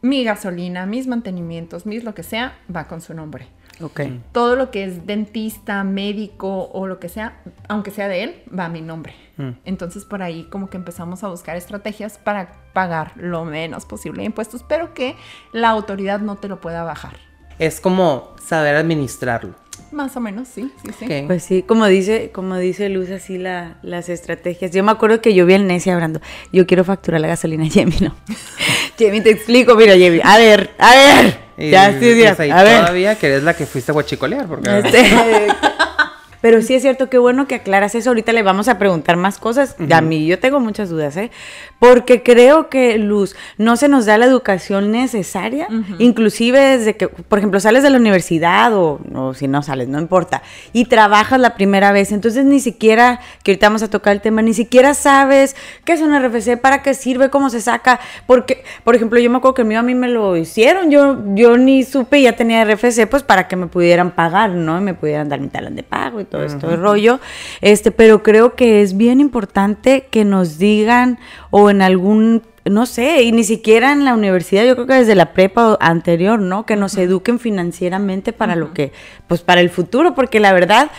mi 0.00 0.24
gasolina, 0.24 0.86
mis 0.86 1.06
mantenimientos, 1.06 1.84
mis 1.86 2.04
lo 2.04 2.14
que 2.14 2.22
sea, 2.22 2.58
va 2.74 2.88
con 2.88 3.00
su 3.00 3.14
nombre. 3.14 3.57
Okay. 3.80 4.20
Todo 4.32 4.56
lo 4.56 4.70
que 4.70 4.84
es 4.84 5.06
dentista, 5.06 5.84
médico 5.84 6.70
o 6.72 6.86
lo 6.86 6.98
que 6.98 7.08
sea, 7.08 7.40
aunque 7.68 7.90
sea 7.90 8.08
de 8.08 8.24
él, 8.24 8.42
va 8.56 8.66
a 8.66 8.68
mi 8.68 8.80
nombre. 8.80 9.14
Mm. 9.36 9.50
Entonces 9.64 10.04
por 10.04 10.22
ahí 10.22 10.44
como 10.50 10.68
que 10.68 10.76
empezamos 10.76 11.22
a 11.24 11.28
buscar 11.28 11.56
estrategias 11.56 12.18
para 12.18 12.52
pagar 12.72 13.12
lo 13.16 13.44
menos 13.44 13.86
posible 13.86 14.20
de 14.20 14.26
impuestos, 14.26 14.64
pero 14.68 14.94
que 14.94 15.16
la 15.52 15.70
autoridad 15.70 16.20
no 16.20 16.36
te 16.36 16.48
lo 16.48 16.60
pueda 16.60 16.82
bajar. 16.82 17.16
Es 17.58 17.80
como 17.80 18.34
saber 18.42 18.76
administrarlo. 18.76 19.54
Más 19.90 20.16
o 20.16 20.20
menos, 20.20 20.48
sí, 20.48 20.70
sí, 20.84 20.90
sí. 20.98 21.24
Pues 21.26 21.42
sí, 21.42 21.62
como 21.62 21.86
dice, 21.86 22.30
como 22.32 22.56
dice 22.56 22.88
Luz, 22.88 23.10
así 23.10 23.38
la, 23.38 23.78
las 23.82 24.08
estrategias. 24.08 24.70
Yo 24.72 24.84
me 24.84 24.92
acuerdo 24.92 25.20
que 25.22 25.34
yo 25.34 25.46
vi 25.46 25.54
al 25.54 25.66
Necia 25.66 25.94
hablando, 25.94 26.20
yo 26.52 26.66
quiero 26.66 26.84
facturar 26.84 27.20
la 27.20 27.28
gasolina, 27.28 27.64
Jamie, 27.72 27.98
no. 28.00 28.14
Jamie, 28.98 29.22
te 29.22 29.30
explico, 29.30 29.76
mira, 29.76 29.92
Jamie, 29.92 30.20
a 30.22 30.36
ver, 30.36 30.70
a 30.78 30.94
ver. 30.94 31.47
Ya, 31.58 31.92
sí, 31.92 32.14
sí, 32.14 32.22
pues 32.22 32.50
a 32.50 32.62
ver. 32.62 32.80
todavía 32.80 33.14
que 33.16 33.26
eres 33.26 33.42
la 33.42 33.54
que 33.54 33.66
fuiste 33.66 33.90
a 33.90 33.94
guachicolear, 33.94 34.46
porque... 34.46 34.78
Este, 34.78 35.02
pero 36.40 36.62
sí 36.62 36.74
es 36.74 36.82
cierto, 36.82 37.10
qué 37.10 37.18
bueno 37.18 37.48
que 37.48 37.56
aclaras 37.56 37.94
eso. 37.94 38.10
Ahorita 38.10 38.32
le 38.32 38.42
vamos 38.42 38.68
a 38.68 38.78
preguntar 38.78 39.16
más 39.16 39.38
cosas. 39.38 39.76
A 39.90 40.00
mí 40.00 40.26
yo 40.26 40.38
tengo 40.38 40.60
muchas 40.60 40.88
dudas, 40.88 41.16
¿eh? 41.16 41.30
Porque 41.78 42.24
creo 42.24 42.68
que, 42.68 42.98
Luz, 42.98 43.36
no 43.56 43.76
se 43.76 43.88
nos 43.88 44.04
da 44.04 44.18
la 44.18 44.26
educación 44.26 44.90
necesaria, 44.90 45.68
inclusive 45.98 46.58
desde 46.58 46.96
que, 46.96 47.06
por 47.06 47.38
ejemplo, 47.38 47.60
sales 47.60 47.84
de 47.84 47.90
la 47.90 47.98
universidad 47.98 48.72
o, 48.74 48.98
si 49.34 49.46
no 49.46 49.62
sales, 49.62 49.86
no 49.86 50.00
importa, 50.00 50.42
y 50.72 50.86
trabajas 50.86 51.38
la 51.38 51.54
primera 51.54 51.92
vez. 51.92 52.10
Entonces 52.10 52.44
ni 52.44 52.58
siquiera, 52.58 53.20
que 53.44 53.52
ahorita 53.52 53.66
vamos 53.68 53.82
a 53.84 53.90
tocar 53.90 54.12
el 54.12 54.20
tema, 54.20 54.42
ni 54.42 54.54
siquiera 54.54 54.92
sabes 54.94 55.54
qué 55.84 55.92
es 55.92 56.00
un 56.00 56.18
RFC, 56.18 56.60
para 56.60 56.82
qué 56.82 56.94
sirve, 56.94 57.30
cómo 57.30 57.48
se 57.48 57.60
saca. 57.60 58.00
Porque, 58.26 58.64
por 58.82 58.96
ejemplo, 58.96 59.20
yo 59.20 59.30
me 59.30 59.36
acuerdo 59.36 59.54
que 59.54 59.64
mío 59.64 59.78
a 59.78 59.82
mí 59.82 59.94
me 59.94 60.08
lo 60.08 60.36
hicieron. 60.36 60.90
Yo, 60.90 61.18
yo 61.34 61.56
ni 61.56 61.84
supe, 61.84 62.20
ya 62.20 62.34
tenía 62.34 62.64
RFC, 62.64 63.06
pues 63.08 63.22
para 63.22 63.46
que 63.46 63.54
me 63.54 63.68
pudieran 63.68 64.10
pagar, 64.10 64.50
¿no? 64.50 64.78
Y 64.78 64.80
me 64.80 64.94
pudieran 64.94 65.28
dar 65.28 65.40
mi 65.40 65.48
talón 65.48 65.76
de 65.76 65.84
pago 65.84 66.20
y 66.20 66.24
todo 66.24 66.42
esto 66.42 66.68
de 66.68 66.76
rollo. 66.76 67.20
Este, 67.60 67.92
pero 67.92 68.24
creo 68.24 68.56
que 68.56 68.82
es 68.82 68.96
bien 68.96 69.20
importante 69.20 70.08
que 70.10 70.24
nos 70.24 70.58
digan 70.58 71.18
o 71.50 71.67
en 71.70 71.82
algún 71.82 72.42
no 72.70 72.86
sé, 72.86 73.22
y 73.22 73.32
ni 73.32 73.44
siquiera 73.44 73.92
en 73.92 74.04
la 74.04 74.14
universidad, 74.14 74.64
yo 74.64 74.74
creo 74.74 74.86
que 74.86 74.94
desde 74.94 75.14
la 75.14 75.32
prepa 75.32 75.76
anterior, 75.80 76.38
¿no? 76.38 76.66
Que 76.66 76.76
nos 76.76 76.96
eduquen 76.96 77.38
financieramente 77.38 78.32
para 78.32 78.56
lo 78.56 78.72
que, 78.74 78.92
pues 79.26 79.42
para 79.42 79.60
el 79.60 79.70
futuro, 79.70 80.14
porque 80.14 80.40
la 80.40 80.52
verdad, 80.52 80.90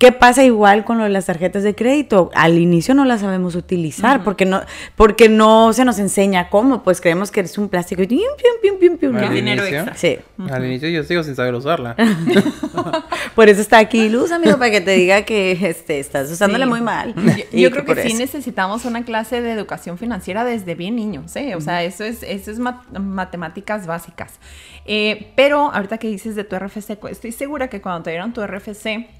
¿Qué 0.00 0.12
pasa 0.12 0.42
igual 0.44 0.86
con 0.86 0.96
lo 0.96 1.04
de 1.04 1.10
las 1.10 1.26
tarjetas 1.26 1.62
de 1.62 1.74
crédito? 1.74 2.30
Al 2.34 2.56
inicio 2.56 2.94
no 2.94 3.04
las 3.04 3.20
sabemos 3.20 3.54
utilizar 3.54 4.24
porque 4.24 4.46
no 4.46 4.62
porque 4.96 5.28
no 5.28 5.74
se 5.74 5.84
nos 5.84 5.98
enseña 5.98 6.48
cómo, 6.48 6.82
pues 6.82 7.02
creemos 7.02 7.30
que 7.30 7.40
es 7.40 7.58
un 7.58 7.68
plástico 7.68 8.02
y 8.02 8.06
pim, 8.06 8.18
pim, 8.62 8.78
pim, 8.80 8.96
pim, 8.96 9.14
¿Al 9.14 9.34
dinero 9.34 9.62
extra. 9.62 9.94
Sí. 9.94 10.18
Al 10.50 10.64
inicio 10.64 10.88
yo 10.88 11.04
sigo 11.04 11.22
sin 11.22 11.36
saber 11.36 11.54
usarla. 11.54 11.96
Por 13.34 13.50
eso 13.50 13.60
está 13.60 13.76
aquí 13.76 14.08
Luz, 14.08 14.32
amigo, 14.32 14.56
para 14.56 14.70
que 14.70 14.80
te 14.80 14.92
diga 14.92 15.20
que 15.26 15.52
este, 15.52 16.00
estás 16.00 16.30
usándola 16.30 16.64
muy 16.64 16.80
mal. 16.80 17.14
Yo, 17.52 17.70
creo 17.70 17.84
que 17.84 18.08
sí 18.08 18.14
necesitamos 18.14 18.86
una 18.86 19.04
clase 19.04 19.42
de 19.42 19.52
educación 19.52 19.98
financiera 19.98 20.46
desde 20.46 20.74
bien 20.76 20.96
niños, 20.96 21.36
¿eh? 21.36 21.56
O 21.56 21.60
sea, 21.60 21.84
eso 21.84 22.04
es, 22.04 22.22
eso 22.22 22.50
es 22.50 22.58
matemáticas 22.58 23.86
básicas. 23.86 24.40
Eh, 24.86 25.30
pero 25.36 25.70
ahorita 25.74 25.98
que 25.98 26.08
dices 26.08 26.36
de 26.36 26.44
tu 26.44 26.56
RFC, 26.58 26.96
estoy 27.10 27.32
segura 27.32 27.68
que 27.68 27.82
cuando 27.82 28.04
te 28.04 28.10
dieron 28.12 28.32
tu 28.32 28.42
RFC, 28.42 29.19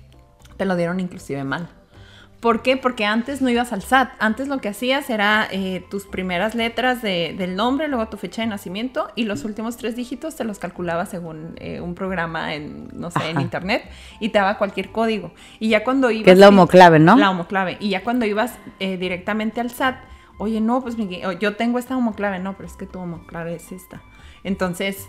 te 0.60 0.66
lo 0.66 0.76
dieron 0.76 1.00
inclusive 1.00 1.42
mal. 1.42 1.70
¿Por 2.38 2.60
qué? 2.60 2.76
Porque 2.76 3.06
antes 3.06 3.40
no 3.40 3.48
ibas 3.48 3.72
al 3.72 3.80
SAT. 3.80 4.10
Antes 4.18 4.46
lo 4.46 4.58
que 4.58 4.68
hacías 4.68 5.08
era 5.08 5.48
eh, 5.50 5.82
tus 5.90 6.04
primeras 6.04 6.54
letras 6.54 7.00
del 7.00 7.56
nombre, 7.56 7.88
luego 7.88 8.08
tu 8.08 8.18
fecha 8.18 8.42
de 8.42 8.48
nacimiento 8.48 9.08
y 9.16 9.24
los 9.24 9.44
últimos 9.44 9.78
tres 9.78 9.96
dígitos 9.96 10.36
te 10.36 10.44
los 10.44 10.58
calculaba 10.58 11.06
según 11.06 11.54
eh, 11.56 11.80
un 11.80 11.94
programa 11.94 12.54
en, 12.54 12.90
no 12.92 13.10
sé, 13.10 13.30
en 13.30 13.40
internet 13.40 13.90
y 14.20 14.28
te 14.28 14.38
daba 14.38 14.58
cualquier 14.58 14.92
código. 14.92 15.32
Y 15.60 15.70
ya 15.70 15.82
cuando 15.82 16.10
ibas... 16.10 16.26
Que 16.26 16.32
es 16.32 16.38
la 16.38 16.50
homoclave, 16.50 16.98
¿no? 16.98 17.16
La 17.16 17.30
homoclave. 17.30 17.78
Y 17.80 17.88
ya 17.88 18.04
cuando 18.04 18.26
ibas 18.26 18.52
eh, 18.80 18.98
directamente 18.98 19.62
al 19.62 19.70
SAT, 19.70 19.96
oye, 20.36 20.60
no, 20.60 20.82
pues 20.82 20.96
yo 21.40 21.56
tengo 21.56 21.78
esta 21.78 21.96
homoclave. 21.96 22.38
No, 22.38 22.54
pero 22.54 22.68
es 22.68 22.74
que 22.74 22.84
tu 22.84 22.98
homoclave 22.98 23.54
es 23.54 23.72
esta. 23.72 24.02
Entonces, 24.44 25.08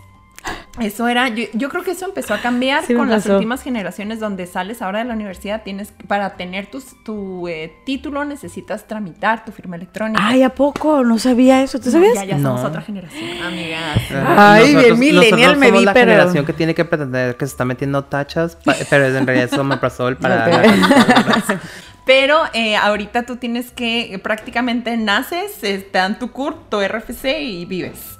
eso 0.80 1.06
era, 1.06 1.28
yo, 1.28 1.68
creo 1.68 1.84
que 1.84 1.90
eso 1.90 2.06
empezó 2.06 2.32
a 2.32 2.38
cambiar 2.38 2.84
con 2.86 3.10
las 3.10 3.26
últimas 3.26 3.62
generaciones 3.62 4.20
donde 4.20 4.46
sales 4.46 4.80
ahora 4.80 5.00
de 5.00 5.04
la 5.04 5.14
universidad, 5.14 5.62
tienes, 5.62 5.92
para 6.08 6.36
tener 6.36 6.68
tu 7.04 7.46
eh, 7.46 7.74
título 7.84 8.24
necesitas 8.24 8.86
tramitar 8.86 9.44
tu 9.44 9.52
firma 9.52 9.76
electrónica. 9.76 10.26
Ay, 10.26 10.42
¿a 10.42 10.48
poco? 10.48 11.04
No 11.04 11.18
sabía 11.18 11.62
eso, 11.62 11.78
¿tú 11.78 11.90
sabías? 11.90 12.14
ya, 12.14 12.24
ya 12.24 12.40
somos 12.40 12.64
otra 12.64 12.80
generación, 12.80 13.42
amigas. 13.42 13.98
Ay, 14.26 14.74
bien 14.74 14.98
millennial 14.98 15.56
me 15.58 15.70
vi, 15.70 15.84
la 15.84 15.92
generación 15.92 16.46
que 16.46 16.54
tiene 16.54 16.74
que 16.74 16.84
pretender 16.84 17.36
que 17.36 17.46
se 17.46 17.52
está 17.52 17.66
metiendo 17.66 18.04
tachas, 18.04 18.56
pero 18.88 19.06
en 19.06 19.26
realidad 19.26 19.50
eso 19.52 19.64
me 19.64 19.76
pasó 19.76 20.08
el 20.08 20.16
para... 20.18 20.50
Pero 22.04 22.42
eh, 22.52 22.76
ahorita 22.76 23.24
tú 23.24 23.36
tienes 23.36 23.70
que, 23.70 24.18
prácticamente 24.22 24.96
naces, 24.96 25.60
te 25.60 25.86
dan 25.92 26.18
tu 26.18 26.32
CURP, 26.32 26.68
tu 26.68 26.80
RFC 26.80 27.40
y 27.42 27.64
vives. 27.64 28.18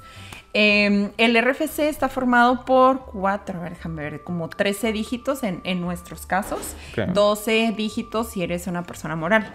Em, 0.55 1.11
el 1.17 1.35
RFC 1.35 1.89
está 1.89 2.09
formado 2.09 2.63
por 2.63 3.05
cuatro, 3.05 3.59
a 3.59 3.63
ver, 3.63 3.73
déjame 3.73 4.03
ver, 4.03 4.23
como 4.23 4.49
13 4.49 4.91
dígitos 4.91 5.41
en, 5.41 5.61
en 5.63 5.81
nuestros 5.81 6.27
casos, 6.27 6.75
Ok. 6.91 7.11
12 7.11 7.73
dígitos 7.75 8.29
si 8.29 8.43
eres 8.43 8.67
una 8.67 8.83
persona 8.83 9.15
moral. 9.15 9.51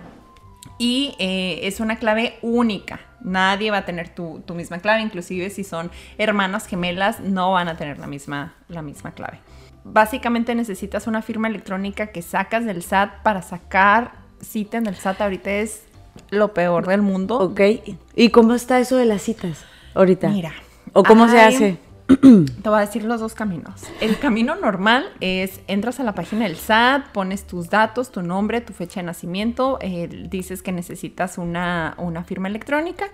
Y 0.76 1.14
eh, 1.18 1.60
es 1.62 1.80
una 1.80 1.96
clave 1.96 2.38
única. 2.42 3.00
Nadie 3.20 3.70
va 3.70 3.78
a 3.78 3.84
tener 3.84 4.08
tu, 4.08 4.42
tu 4.44 4.54
misma 4.54 4.78
clave, 4.78 5.02
inclusive 5.02 5.50
si 5.50 5.64
son 5.64 5.90
hermanas 6.18 6.66
gemelas, 6.66 7.20
no 7.20 7.52
van 7.52 7.68
a 7.68 7.76
tener 7.76 7.98
la 7.98 8.06
misma, 8.06 8.54
la 8.68 8.82
misma 8.82 9.12
clave. 9.12 9.40
Básicamente 9.84 10.54
necesitas 10.54 11.06
una 11.06 11.22
firma 11.22 11.48
electrónica 11.48 12.08
que 12.08 12.22
sacas 12.22 12.64
del 12.64 12.82
SAT 12.82 13.22
para 13.22 13.42
sacar 13.42 14.12
cita 14.40 14.76
en 14.78 14.86
el 14.86 14.96
SAT. 14.96 15.20
Ahorita 15.22 15.50
es 15.50 15.84
lo 16.30 16.52
peor 16.54 16.86
del 16.86 17.02
mundo. 17.02 17.38
Ok. 17.38 17.60
¿Y 18.14 18.30
cómo 18.30 18.54
está 18.54 18.78
eso 18.80 18.96
de 18.96 19.04
las 19.06 19.22
citas 19.22 19.64
ahorita? 19.94 20.28
Mira. 20.28 20.52
¿O 20.92 21.02
cómo 21.04 21.28
se 21.28 21.40
hace? 21.40 21.78
Te 22.08 22.68
voy 22.70 22.78
a 22.78 22.80
decir 22.80 23.04
los 23.04 23.20
dos 23.20 23.34
caminos. 23.34 23.82
El 24.00 24.18
camino 24.18 24.54
normal 24.56 25.04
es 25.20 25.60
entras 25.66 26.00
a 26.00 26.04
la 26.04 26.14
página 26.14 26.44
del 26.44 26.56
SAT, 26.56 27.08
pones 27.12 27.46
tus 27.46 27.68
datos, 27.68 28.10
tu 28.10 28.22
nombre, 28.22 28.62
tu 28.62 28.72
fecha 28.72 29.00
de 29.00 29.06
nacimiento, 29.06 29.78
eh, 29.82 30.08
dices 30.30 30.62
que 30.62 30.72
necesitas 30.72 31.36
una, 31.36 31.94
una 31.98 32.24
firma 32.24 32.48
electrónica 32.48 33.06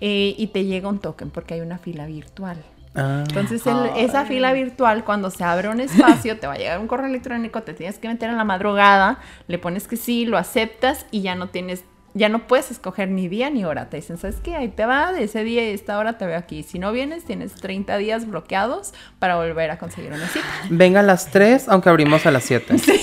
eh, 0.00 0.34
y 0.38 0.46
te 0.46 0.64
llega 0.64 0.88
un 0.88 0.98
token 0.98 1.28
porque 1.30 1.54
hay 1.54 1.60
una 1.60 1.76
fila 1.76 2.06
virtual. 2.06 2.56
Ah. 2.94 3.22
Entonces, 3.28 3.66
el- 3.66 3.90
esa 3.98 4.24
fila 4.24 4.52
virtual, 4.54 5.04
cuando 5.04 5.30
se 5.30 5.44
abre 5.44 5.68
un 5.68 5.80
espacio, 5.80 6.38
te 6.40 6.46
va 6.46 6.54
a 6.54 6.56
llegar 6.56 6.80
un 6.80 6.86
correo 6.88 7.06
electrónico, 7.06 7.62
te 7.62 7.74
tienes 7.74 7.98
que 7.98 8.08
meter 8.08 8.30
en 8.30 8.38
la 8.38 8.44
madrugada, 8.44 9.18
le 9.46 9.58
pones 9.58 9.86
que 9.86 9.96
sí, 9.98 10.24
lo 10.24 10.38
aceptas 10.38 11.04
y 11.10 11.20
ya 11.20 11.34
no 11.34 11.50
tienes, 11.50 11.84
ya 12.18 12.28
no 12.28 12.46
puedes 12.46 12.70
escoger 12.70 13.08
ni 13.08 13.28
día 13.28 13.48
ni 13.48 13.64
hora. 13.64 13.88
Te 13.88 13.96
dicen, 13.96 14.18
¿sabes 14.18 14.36
qué? 14.42 14.54
Ahí 14.56 14.68
te 14.68 14.84
va, 14.84 15.12
de 15.12 15.24
ese 15.24 15.44
día 15.44 15.68
y 15.70 15.72
esta 15.72 15.98
hora 15.98 16.18
te 16.18 16.26
veo 16.26 16.36
aquí. 16.36 16.62
Si 16.62 16.78
no 16.78 16.92
vienes, 16.92 17.24
tienes 17.24 17.54
30 17.54 17.96
días 17.96 18.26
bloqueados 18.26 18.92
para 19.18 19.36
volver 19.36 19.70
a 19.70 19.78
conseguir 19.78 20.12
una 20.12 20.26
cita. 20.28 20.44
Venga 20.68 21.00
a 21.00 21.02
las 21.02 21.30
3, 21.30 21.68
aunque 21.68 21.88
abrimos 21.88 22.26
a 22.26 22.30
las 22.30 22.44
7. 22.44 22.76
sí, 22.78 22.98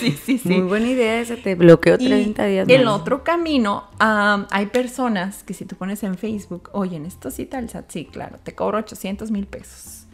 sí, 0.00 0.18
sí. 0.24 0.38
sí. 0.38 0.48
Muy 0.48 0.62
buena 0.68 0.88
idea 0.88 1.20
esa, 1.20 1.36
te 1.36 1.54
bloqueo 1.54 1.96
Y 1.98 2.06
30 2.06 2.44
días. 2.46 2.68
el 2.68 2.84
más. 2.86 2.94
otro 3.00 3.22
camino, 3.22 3.84
am, 3.98 4.46
hay 4.50 4.66
personas 4.66 5.42
que 5.44 5.54
si 5.54 5.64
tú 5.66 5.76
pones 5.76 6.02
en 6.02 6.16
Facebook, 6.16 6.70
oye, 6.72 6.96
en 6.96 7.06
esta 7.06 7.30
cita 7.30 7.58
el 7.58 7.68
SAT, 7.68 7.90
sí, 7.90 8.06
claro, 8.06 8.38
te 8.42 8.54
cobro 8.54 8.78
800 8.78 9.30
mil 9.30 9.46
pesos. 9.46 10.06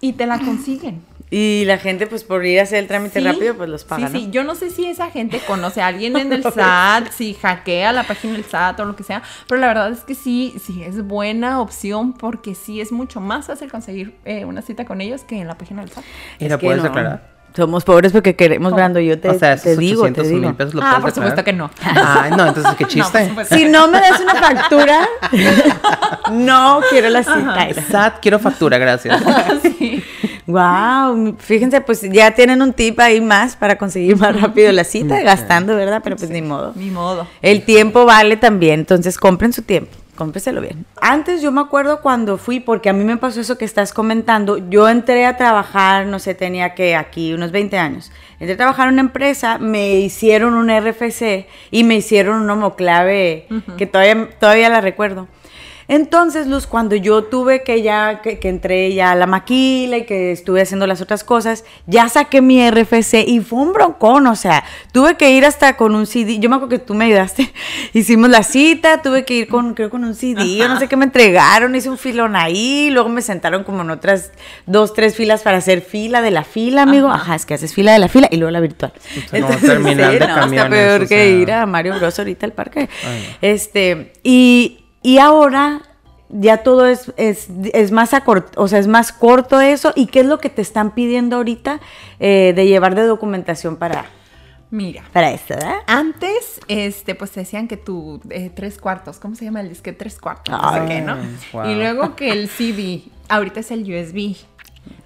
Y 0.00 0.12
te 0.12 0.26
la 0.26 0.38
consiguen. 0.38 1.02
Y 1.30 1.64
la 1.66 1.78
gente, 1.78 2.06
pues 2.06 2.24
por 2.24 2.44
ir 2.46 2.58
a 2.60 2.62
hacer 2.62 2.78
el 2.78 2.86
trámite 2.86 3.20
Sí, 3.20 3.26
rápido, 3.26 3.54
pues 3.56 3.68
los 3.68 3.84
paga, 3.84 4.08
Sí, 4.08 4.12
¿no? 4.14 4.18
sí, 4.20 4.28
yo 4.30 4.44
no 4.44 4.54
sé 4.54 4.70
si 4.70 4.86
esa 4.86 5.10
gente 5.10 5.40
conoce 5.46 5.82
a 5.82 5.88
alguien 5.88 6.16
en 6.18 6.32
el 6.32 6.42
SAT, 6.42 7.10
si 7.10 7.34
hackea 7.34 7.92
la 7.92 8.04
página 8.04 8.32
del 8.34 8.44
SAT 8.44 8.80
o 8.80 8.84
lo 8.86 8.96
que 8.96 9.02
sea, 9.02 9.22
pero 9.46 9.60
la 9.60 9.66
verdad 9.68 9.90
es 9.92 10.00
que 10.00 10.14
sí, 10.14 10.54
sí 10.64 10.82
es 10.82 11.02
buena 11.06 11.60
opción 11.60 12.12
porque 12.14 12.54
sí 12.54 12.80
es 12.80 12.92
mucho 12.92 13.20
más 13.20 13.46
fácil 13.46 13.70
conseguir 13.70 14.16
eh, 14.24 14.44
una 14.44 14.62
cita 14.62 14.84
con 14.84 15.00
ellos 15.00 15.22
que 15.24 15.38
en 15.38 15.46
la 15.46 15.56
página 15.58 15.82
del 15.82 15.90
SAT. 15.90 16.04
¿Y 16.38 16.44
Es 16.44 16.50
la 16.50 16.58
puedes 16.58 16.78
no. 16.78 16.84
declarar? 16.84 17.37
Somos 17.56 17.82
pobres 17.84 18.12
porque 18.12 18.36
queremos, 18.36 18.72
Brando. 18.72 19.00
Yo 19.00 19.18
te, 19.18 19.28
o 19.30 19.38
sea, 19.38 19.56
te 19.56 19.76
digo, 19.76 20.02
te 20.04 20.10
800 20.20 20.28
digo. 20.28 20.40
mil 20.46 20.54
pesos 20.54 20.74
lo 20.74 20.82
Ah, 20.82 20.98
por 21.00 21.10
supuesto 21.10 21.42
que 21.42 21.52
no. 21.52 21.70
Ay, 21.82 22.30
no, 22.36 22.46
entonces 22.46 22.72
qué 22.76 22.84
chiste. 22.86 23.30
Si 23.50 23.64
no 23.64 23.88
me 23.88 24.00
das 24.00 24.20
una 24.20 24.34
factura, 24.34 25.08
no 26.32 26.80
quiero 26.90 27.08
la 27.10 27.22
cita. 27.22 27.68
SAT, 27.90 28.20
quiero 28.20 28.38
factura, 28.38 28.78
gracias. 28.78 29.20
Sí. 29.62 30.02
Wow, 30.46 31.36
fíjense, 31.38 31.80
pues 31.82 32.00
ya 32.02 32.30
tienen 32.30 32.62
un 32.62 32.72
tip 32.72 32.98
ahí 33.00 33.20
más 33.20 33.54
para 33.56 33.76
conseguir 33.76 34.16
más 34.16 34.40
rápido 34.40 34.72
la 34.72 34.84
cita, 34.84 35.20
gastando, 35.20 35.76
¿verdad? 35.76 36.00
Pero 36.02 36.16
pues 36.16 36.30
ni 36.30 36.40
modo. 36.42 36.72
Ni 36.74 36.90
modo. 36.90 37.26
El 37.42 37.64
tiempo 37.64 38.04
vale 38.06 38.36
también, 38.36 38.80
entonces 38.80 39.18
compren 39.18 39.52
su 39.52 39.62
tiempo, 39.62 39.90
cómprenselo 40.18 40.60
bien. 40.60 40.84
Antes 41.00 41.40
yo 41.40 41.52
me 41.52 41.60
acuerdo 41.60 42.02
cuando 42.02 42.38
fui, 42.38 42.58
porque 42.58 42.88
a 42.88 42.92
mí 42.92 43.04
me 43.04 43.16
pasó 43.16 43.40
eso 43.40 43.56
que 43.56 43.64
estás 43.64 43.92
comentando, 43.92 44.58
yo 44.68 44.88
entré 44.88 45.24
a 45.24 45.36
trabajar, 45.36 46.06
no 46.06 46.18
sé, 46.18 46.34
tenía 46.34 46.74
que 46.74 46.96
aquí 46.96 47.32
unos 47.32 47.52
20 47.52 47.78
años. 47.78 48.10
Entré 48.40 48.54
a 48.54 48.56
trabajar 48.56 48.88
en 48.88 48.94
una 48.94 49.02
empresa, 49.02 49.58
me 49.58 49.94
hicieron 50.00 50.54
un 50.54 50.70
RFC 50.70 51.46
y 51.70 51.84
me 51.84 51.94
hicieron 51.94 52.42
un 52.42 52.50
homoclave 52.50 53.46
que 53.76 53.86
todavía, 53.86 54.28
todavía 54.40 54.68
la 54.68 54.80
recuerdo. 54.80 55.28
Entonces, 55.88 56.46
Luz, 56.46 56.66
cuando 56.66 56.94
yo 56.96 57.24
tuve 57.24 57.62
que 57.62 57.80
ya, 57.80 58.20
que, 58.20 58.38
que 58.38 58.50
entré 58.50 58.92
ya 58.92 59.12
a 59.12 59.14
la 59.14 59.26
maquila 59.26 59.96
y 59.96 60.04
que 60.04 60.32
estuve 60.32 60.60
haciendo 60.60 60.86
las 60.86 61.00
otras 61.00 61.24
cosas, 61.24 61.64
ya 61.86 62.10
saqué 62.10 62.42
mi 62.42 62.70
RFC 62.70 63.24
y 63.26 63.40
fue 63.40 63.60
un 63.60 63.72
broncón, 63.72 64.26
o 64.26 64.36
sea, 64.36 64.64
tuve 64.92 65.16
que 65.16 65.30
ir 65.30 65.46
hasta 65.46 65.78
con 65.78 65.94
un 65.94 66.06
CD, 66.06 66.38
yo 66.38 66.50
me 66.50 66.56
acuerdo 66.56 66.78
que 66.78 66.78
tú 66.78 66.92
me 66.92 67.06
ayudaste, 67.06 67.52
hicimos 67.94 68.28
la 68.28 68.42
cita, 68.42 69.00
tuve 69.00 69.24
que 69.24 69.34
ir 69.34 69.48
con, 69.48 69.72
creo 69.72 69.88
con 69.88 70.04
un 70.04 70.14
CD, 70.14 70.56
yo 70.56 70.68
no 70.68 70.78
sé 70.78 70.88
qué 70.88 70.96
me 70.96 71.06
entregaron, 71.06 71.74
hice 71.74 71.88
un 71.88 71.98
filón 71.98 72.36
ahí, 72.36 72.90
luego 72.90 73.08
me 73.08 73.22
sentaron 73.22 73.64
como 73.64 73.80
en 73.80 73.90
otras 73.90 74.32
dos, 74.66 74.92
tres 74.92 75.16
filas 75.16 75.40
para 75.40 75.56
hacer 75.56 75.80
fila 75.80 76.20
de 76.20 76.30
la 76.30 76.44
fila, 76.44 76.82
amigo, 76.82 77.08
ajá, 77.08 77.34
es 77.34 77.46
que 77.46 77.54
haces 77.54 77.72
fila 77.72 77.94
de 77.94 77.98
la 77.98 78.08
fila 78.08 78.28
y 78.30 78.36
luego 78.36 78.50
la 78.50 78.60
virtual. 78.60 78.92
como 79.30 79.48
terminal 79.56 80.12
de 80.12 80.18
no, 80.18 80.26
está 80.26 80.40
camiones, 80.40 80.70
peor 80.70 81.02
o 81.02 81.08
que 81.08 81.30
ir 81.30 81.50
a 81.50 81.64
Mario 81.64 81.98
Bros 81.98 82.18
ahorita 82.18 82.44
al 82.44 82.52
parque. 82.52 82.90
Ay, 83.06 83.26
no. 83.26 83.36
Este, 83.40 84.12
y, 84.22 84.84
y 85.02 85.18
ahora 85.18 85.82
ya 86.28 86.58
todo 86.58 86.86
es, 86.86 87.12
es, 87.16 87.48
es 87.72 87.90
más 87.90 88.10
o 88.56 88.68
sea, 88.68 88.78
es 88.78 88.86
más 88.86 89.12
corto 89.12 89.60
eso. 89.60 89.92
¿Y 89.94 90.06
qué 90.06 90.20
es 90.20 90.26
lo 90.26 90.38
que 90.38 90.50
te 90.50 90.62
están 90.62 90.92
pidiendo 90.92 91.36
ahorita 91.36 91.80
eh, 92.20 92.52
de 92.54 92.66
llevar 92.66 92.94
de 92.94 93.02
documentación 93.06 93.76
para, 93.76 94.06
Mira. 94.70 95.02
para 95.12 95.30
esto, 95.30 95.54
¿verdad? 95.54 95.78
Antes, 95.86 96.60
este, 96.68 97.14
pues 97.14 97.30
te 97.30 97.40
decían 97.40 97.68
que 97.68 97.76
tu 97.76 98.20
eh, 98.30 98.50
tres 98.54 98.78
cuartos, 98.78 99.18
¿cómo 99.18 99.34
se 99.34 99.44
llama 99.44 99.60
el 99.60 99.68
disque? 99.68 99.92
Tres 99.92 100.18
cuartos, 100.20 100.52
no 100.52 100.72
sé 100.74 100.84
qué, 100.86 101.00
¿no? 101.00 101.16
wow. 101.52 101.70
Y 101.70 101.74
luego 101.74 102.14
que 102.14 102.30
el 102.30 102.48
CD, 102.48 103.02
ahorita 103.28 103.60
es 103.60 103.70
el 103.70 103.82
USB. 103.82 104.36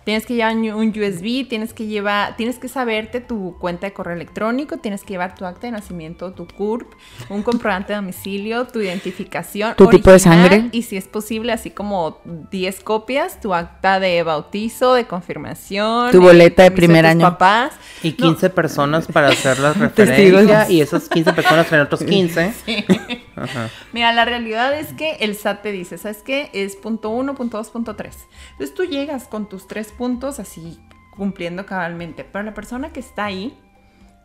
Tienes 0.04 0.26
que 0.26 0.34
llevar 0.34 0.56
un 0.56 0.88
USB, 0.88 1.46
tienes 1.48 1.72
que 1.72 1.86
llevar, 1.86 2.36
tienes 2.36 2.58
que 2.58 2.68
saberte 2.68 3.20
tu 3.20 3.56
cuenta 3.60 3.86
de 3.86 3.92
correo 3.92 4.14
electrónico, 4.16 4.78
tienes 4.78 5.02
que 5.04 5.10
llevar 5.14 5.34
tu 5.36 5.44
acta 5.44 5.66
de 5.68 5.70
nacimiento, 5.72 6.32
tu 6.32 6.46
CURP, 6.48 6.92
un 7.28 7.42
comprobante 7.42 7.92
de 7.92 7.96
domicilio, 7.98 8.66
tu 8.66 8.80
identificación. 8.80 9.74
¿Tu 9.76 9.86
tipo 9.88 10.10
de 10.10 10.18
sangre? 10.18 10.68
Y 10.72 10.82
si 10.82 10.96
es 10.96 11.06
posible, 11.06 11.52
así 11.52 11.70
como 11.70 12.18
10 12.50 12.80
copias, 12.80 13.40
tu 13.40 13.54
acta 13.54 14.00
de 14.00 14.22
bautizo, 14.24 14.94
de 14.94 15.06
confirmación. 15.06 16.10
Tu 16.10 16.20
boleta 16.20 16.64
de 16.64 16.70
primer 16.72 17.06
año. 17.06 17.20
papás. 17.20 17.74
Y 18.02 18.10
No, 18.10 18.16
15 18.16 18.50
personas 18.50 19.06
para 19.06 19.28
hacer 19.28 19.58
la 19.60 19.72
Testigos. 19.94 20.40
referencia 20.42 20.70
y 20.70 20.80
esas 20.80 21.08
15 21.08 21.32
personas 21.32 21.66
traen 21.68 21.84
otros 21.84 22.02
15. 22.02 22.52
Ajá. 23.36 23.70
Mira, 23.92 24.12
la 24.12 24.24
realidad 24.24 24.78
es 24.78 24.92
que 24.92 25.16
el 25.20 25.34
SAT 25.36 25.62
te 25.62 25.72
dice, 25.72 25.96
¿sabes 25.98 26.22
qué? 26.22 26.50
Es 26.52 26.76
punto 26.76 27.10
uno, 27.10 27.34
punto 27.34 27.56
dos, 27.56 27.70
punto 27.70 27.96
tres. 27.96 28.16
Entonces 28.52 28.74
tú 28.74 28.84
llegas 28.84 29.24
con 29.24 29.48
tus 29.48 29.66
tres 29.66 29.91
puntos 29.92 30.38
así 30.40 30.80
cumpliendo 31.16 31.66
cabalmente, 31.66 32.24
pero 32.24 32.44
la 32.44 32.54
persona 32.54 32.90
que 32.92 33.00
está 33.00 33.26
ahí 33.26 33.56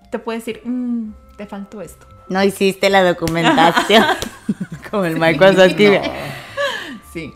te 0.10 0.20
puede 0.20 0.40
decir, 0.40 0.62
"Mm, 0.64 1.12
te 1.38 1.46
faltó 1.46 1.82
esto. 1.82 2.08
No 2.30 2.44
hiciste 2.44 2.90
la 2.90 3.04
documentación. 3.04 4.04
Como 4.92 5.06
el 5.06 5.16
Michael 5.20 5.56
no. 5.56 6.02
Sí. 7.14 7.34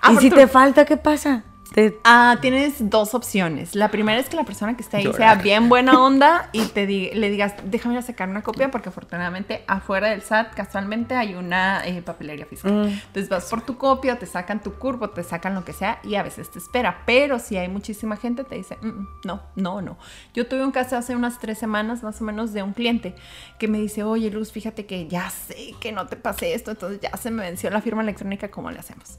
Ah, 0.00 0.12
Y 0.12 0.16
si 0.18 0.30
te 0.30 0.46
falta, 0.46 0.84
¿qué 0.84 0.96
pasa? 0.96 1.44
Te- 1.76 2.00
Ah, 2.04 2.38
tienes 2.40 2.88
dos 2.88 3.12
opciones. 3.14 3.74
La 3.74 3.90
primera 3.90 4.18
es 4.18 4.30
que 4.30 4.36
la 4.36 4.44
persona 4.44 4.74
que 4.76 4.82
está 4.82 4.96
ahí 4.96 5.04
Llorar. 5.04 5.18
sea 5.18 5.34
bien 5.42 5.68
buena 5.68 6.00
onda 6.02 6.48
y 6.52 6.64
te 6.64 6.86
di- 6.86 7.10
le 7.12 7.28
digas, 7.28 7.52
déjame 7.64 7.94
ir 7.96 7.98
a 7.98 8.02
sacar 8.02 8.30
una 8.30 8.40
copia 8.42 8.70
porque 8.70 8.88
afortunadamente 8.88 9.62
afuera 9.66 10.08
del 10.08 10.22
SAT 10.22 10.54
casualmente 10.54 11.14
hay 11.16 11.34
una 11.34 11.86
eh, 11.86 12.00
papelería 12.00 12.46
fiscal. 12.46 12.72
Mm. 12.72 12.84
Entonces 12.88 13.28
vas 13.28 13.44
por 13.50 13.60
tu 13.60 13.76
copia, 13.76 14.18
te 14.18 14.24
sacan 14.24 14.62
tu 14.62 14.72
curvo, 14.76 15.10
te 15.10 15.22
sacan 15.22 15.54
lo 15.54 15.66
que 15.66 15.74
sea 15.74 16.00
y 16.02 16.14
a 16.14 16.22
veces 16.22 16.50
te 16.50 16.58
espera. 16.58 17.02
Pero 17.04 17.38
si 17.38 17.58
hay 17.58 17.68
muchísima 17.68 18.16
gente 18.16 18.42
te 18.44 18.54
dice, 18.54 18.78
"Mm, 18.80 18.86
mm, 18.88 19.08
no, 19.24 19.42
no, 19.54 19.82
no. 19.82 19.98
Yo 20.32 20.46
tuve 20.48 20.64
un 20.64 20.72
caso 20.72 20.96
hace 20.96 21.14
unas 21.14 21.38
tres 21.40 21.58
semanas 21.58 22.02
más 22.02 22.18
o 22.22 22.24
menos 22.24 22.54
de 22.54 22.62
un 22.62 22.72
cliente 22.72 23.14
que 23.58 23.68
me 23.68 23.76
dice, 23.76 24.02
oye 24.02 24.30
Luz, 24.30 24.50
fíjate 24.50 24.86
que 24.86 25.08
ya 25.08 25.28
sé 25.28 25.74
que 25.78 25.92
no 25.92 26.06
te 26.06 26.16
pasé 26.16 26.54
esto, 26.54 26.70
entonces 26.70 27.00
ya 27.02 27.14
se 27.18 27.30
me 27.30 27.42
venció 27.42 27.68
la 27.68 27.82
firma 27.82 28.00
electrónica, 28.00 28.50
¿cómo 28.50 28.70
le 28.70 28.78
hacemos? 28.78 29.18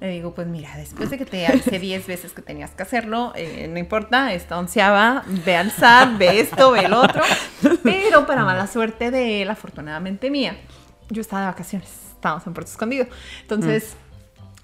Le 0.00 0.10
digo, 0.10 0.34
pues 0.34 0.46
mira, 0.46 0.76
después 0.76 1.08
de 1.10 1.18
que 1.18 1.24
te 1.24 1.46
avisé 1.46 1.78
10 1.78 2.06
veces 2.06 2.32
que 2.32 2.42
tenías 2.42 2.72
que 2.72 2.82
hacerlo, 2.82 3.32
eh, 3.36 3.68
no 3.70 3.78
importa, 3.78 4.34
esta 4.34 4.58
onceava, 4.58 5.24
ve 5.44 5.56
al 5.56 5.70
SAT, 5.70 6.18
ve 6.18 6.40
esto, 6.40 6.72
ve 6.72 6.80
el 6.80 6.92
otro. 6.92 7.22
Pero 7.82 8.26
para 8.26 8.44
mala 8.44 8.66
suerte 8.66 9.10
de 9.10 9.42
él, 9.42 9.50
afortunadamente 9.50 10.30
mía, 10.30 10.56
yo 11.10 11.20
estaba 11.20 11.42
de 11.42 11.48
vacaciones, 11.48 11.88
estábamos 12.10 12.46
en 12.46 12.54
Puerto 12.54 12.70
Escondido. 12.70 13.06
Entonces 13.42 13.96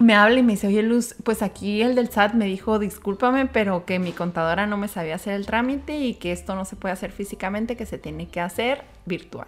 me 0.01 0.15
habla 0.15 0.39
y 0.39 0.43
me 0.43 0.53
dice, 0.53 0.67
oye 0.67 0.81
Luz, 0.81 1.15
pues 1.23 1.41
aquí 1.41 1.81
el 1.81 1.95
del 1.95 2.09
SAT 2.09 2.33
me 2.33 2.45
dijo, 2.45 2.79
discúlpame, 2.79 3.45
pero 3.45 3.85
que 3.85 3.99
mi 3.99 4.11
contadora 4.11 4.67
no 4.67 4.77
me 4.77 4.87
sabía 4.87 5.15
hacer 5.15 5.33
el 5.33 5.45
trámite 5.45 5.97
y 5.97 6.15
que 6.15 6.31
esto 6.31 6.55
no 6.55 6.65
se 6.65 6.75
puede 6.75 6.93
hacer 6.93 7.11
físicamente, 7.11 7.75
que 7.77 7.85
se 7.85 7.97
tiene 7.97 8.27
que 8.27 8.41
hacer 8.41 8.83
virtual. 9.05 9.47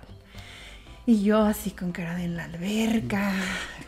Y 1.05 1.23
yo 1.23 1.41
así 1.41 1.71
con 1.71 1.91
cara 1.91 2.15
de 2.15 2.23
en 2.23 2.37
la 2.37 2.45
alberca, 2.45 3.33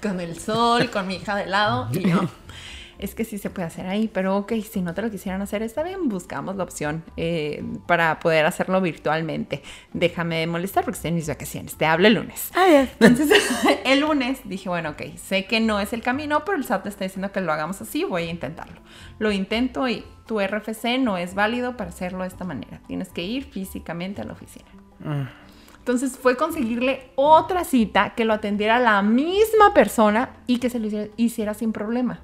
con 0.01 0.19
el 0.19 0.37
sol, 0.37 0.89
con 0.89 1.07
mi 1.07 1.15
hija 1.15 1.37
de 1.37 1.45
lado, 1.45 1.87
y 1.93 2.09
yo, 2.09 2.27
es 2.99 3.15
que 3.15 3.23
sí 3.23 3.37
se 3.37 3.49
puede 3.49 3.67
hacer 3.67 3.87
ahí, 3.87 4.09
pero 4.11 4.35
ok, 4.35 4.51
si 4.69 4.81
no 4.81 4.93
te 4.93 5.01
lo 5.01 5.09
quisieran 5.09 5.41
hacer, 5.41 5.61
está 5.61 5.81
bien, 5.81 6.09
buscamos 6.09 6.57
la 6.57 6.63
opción 6.65 7.05
eh, 7.15 7.63
para 7.87 8.19
poder 8.19 8.45
hacerlo 8.45 8.81
virtualmente. 8.81 9.63
Déjame 9.93 10.45
molestar 10.45 10.83
porque 10.83 10.97
estoy 10.97 11.09
en 11.09 11.15
mis 11.15 11.27
vacaciones, 11.29 11.75
te 11.75 11.85
hablo 11.85 12.07
el 12.07 12.15
lunes. 12.15 12.51
Ah, 12.53 12.67
ya. 12.69 12.89
Entonces, 12.99 13.41
el 13.85 14.01
lunes 14.01 14.41
dije, 14.43 14.67
bueno, 14.67 14.89
ok, 14.89 15.15
sé 15.15 15.45
que 15.45 15.61
no 15.61 15.79
es 15.79 15.93
el 15.93 16.01
camino, 16.01 16.43
pero 16.43 16.57
el 16.57 16.65
SAT 16.65 16.87
está 16.87 17.05
diciendo 17.05 17.31
que 17.31 17.39
lo 17.39 17.53
hagamos 17.53 17.81
así, 17.81 18.03
voy 18.03 18.23
a 18.23 18.29
intentarlo. 18.29 18.81
Lo 19.19 19.31
intento 19.31 19.87
y 19.87 20.03
tu 20.27 20.41
RFC 20.41 20.99
no 20.99 21.17
es 21.17 21.33
válido 21.33 21.77
para 21.77 21.91
hacerlo 21.91 22.23
de 22.23 22.27
esta 22.27 22.43
manera. 22.43 22.81
Tienes 22.87 23.07
que 23.07 23.23
ir 23.23 23.45
físicamente 23.45 24.21
a 24.21 24.25
la 24.25 24.33
oficina. 24.33 24.65
Entonces 25.85 26.17
fue 26.17 26.35
conseguirle 26.35 27.11
otra 27.13 27.63
cita 27.63 28.15
que 28.15 28.25
lo 28.25 28.33
atendiera 28.33 28.79
la 28.79 29.03
misma 29.03 29.71
persona 29.75 30.31
y 30.47 30.57
que 30.57 30.71
se 30.71 30.79
lo 30.79 30.87
hiciera, 30.87 31.11
hiciera 31.15 31.53
sin 31.53 31.73
problema. 31.73 32.21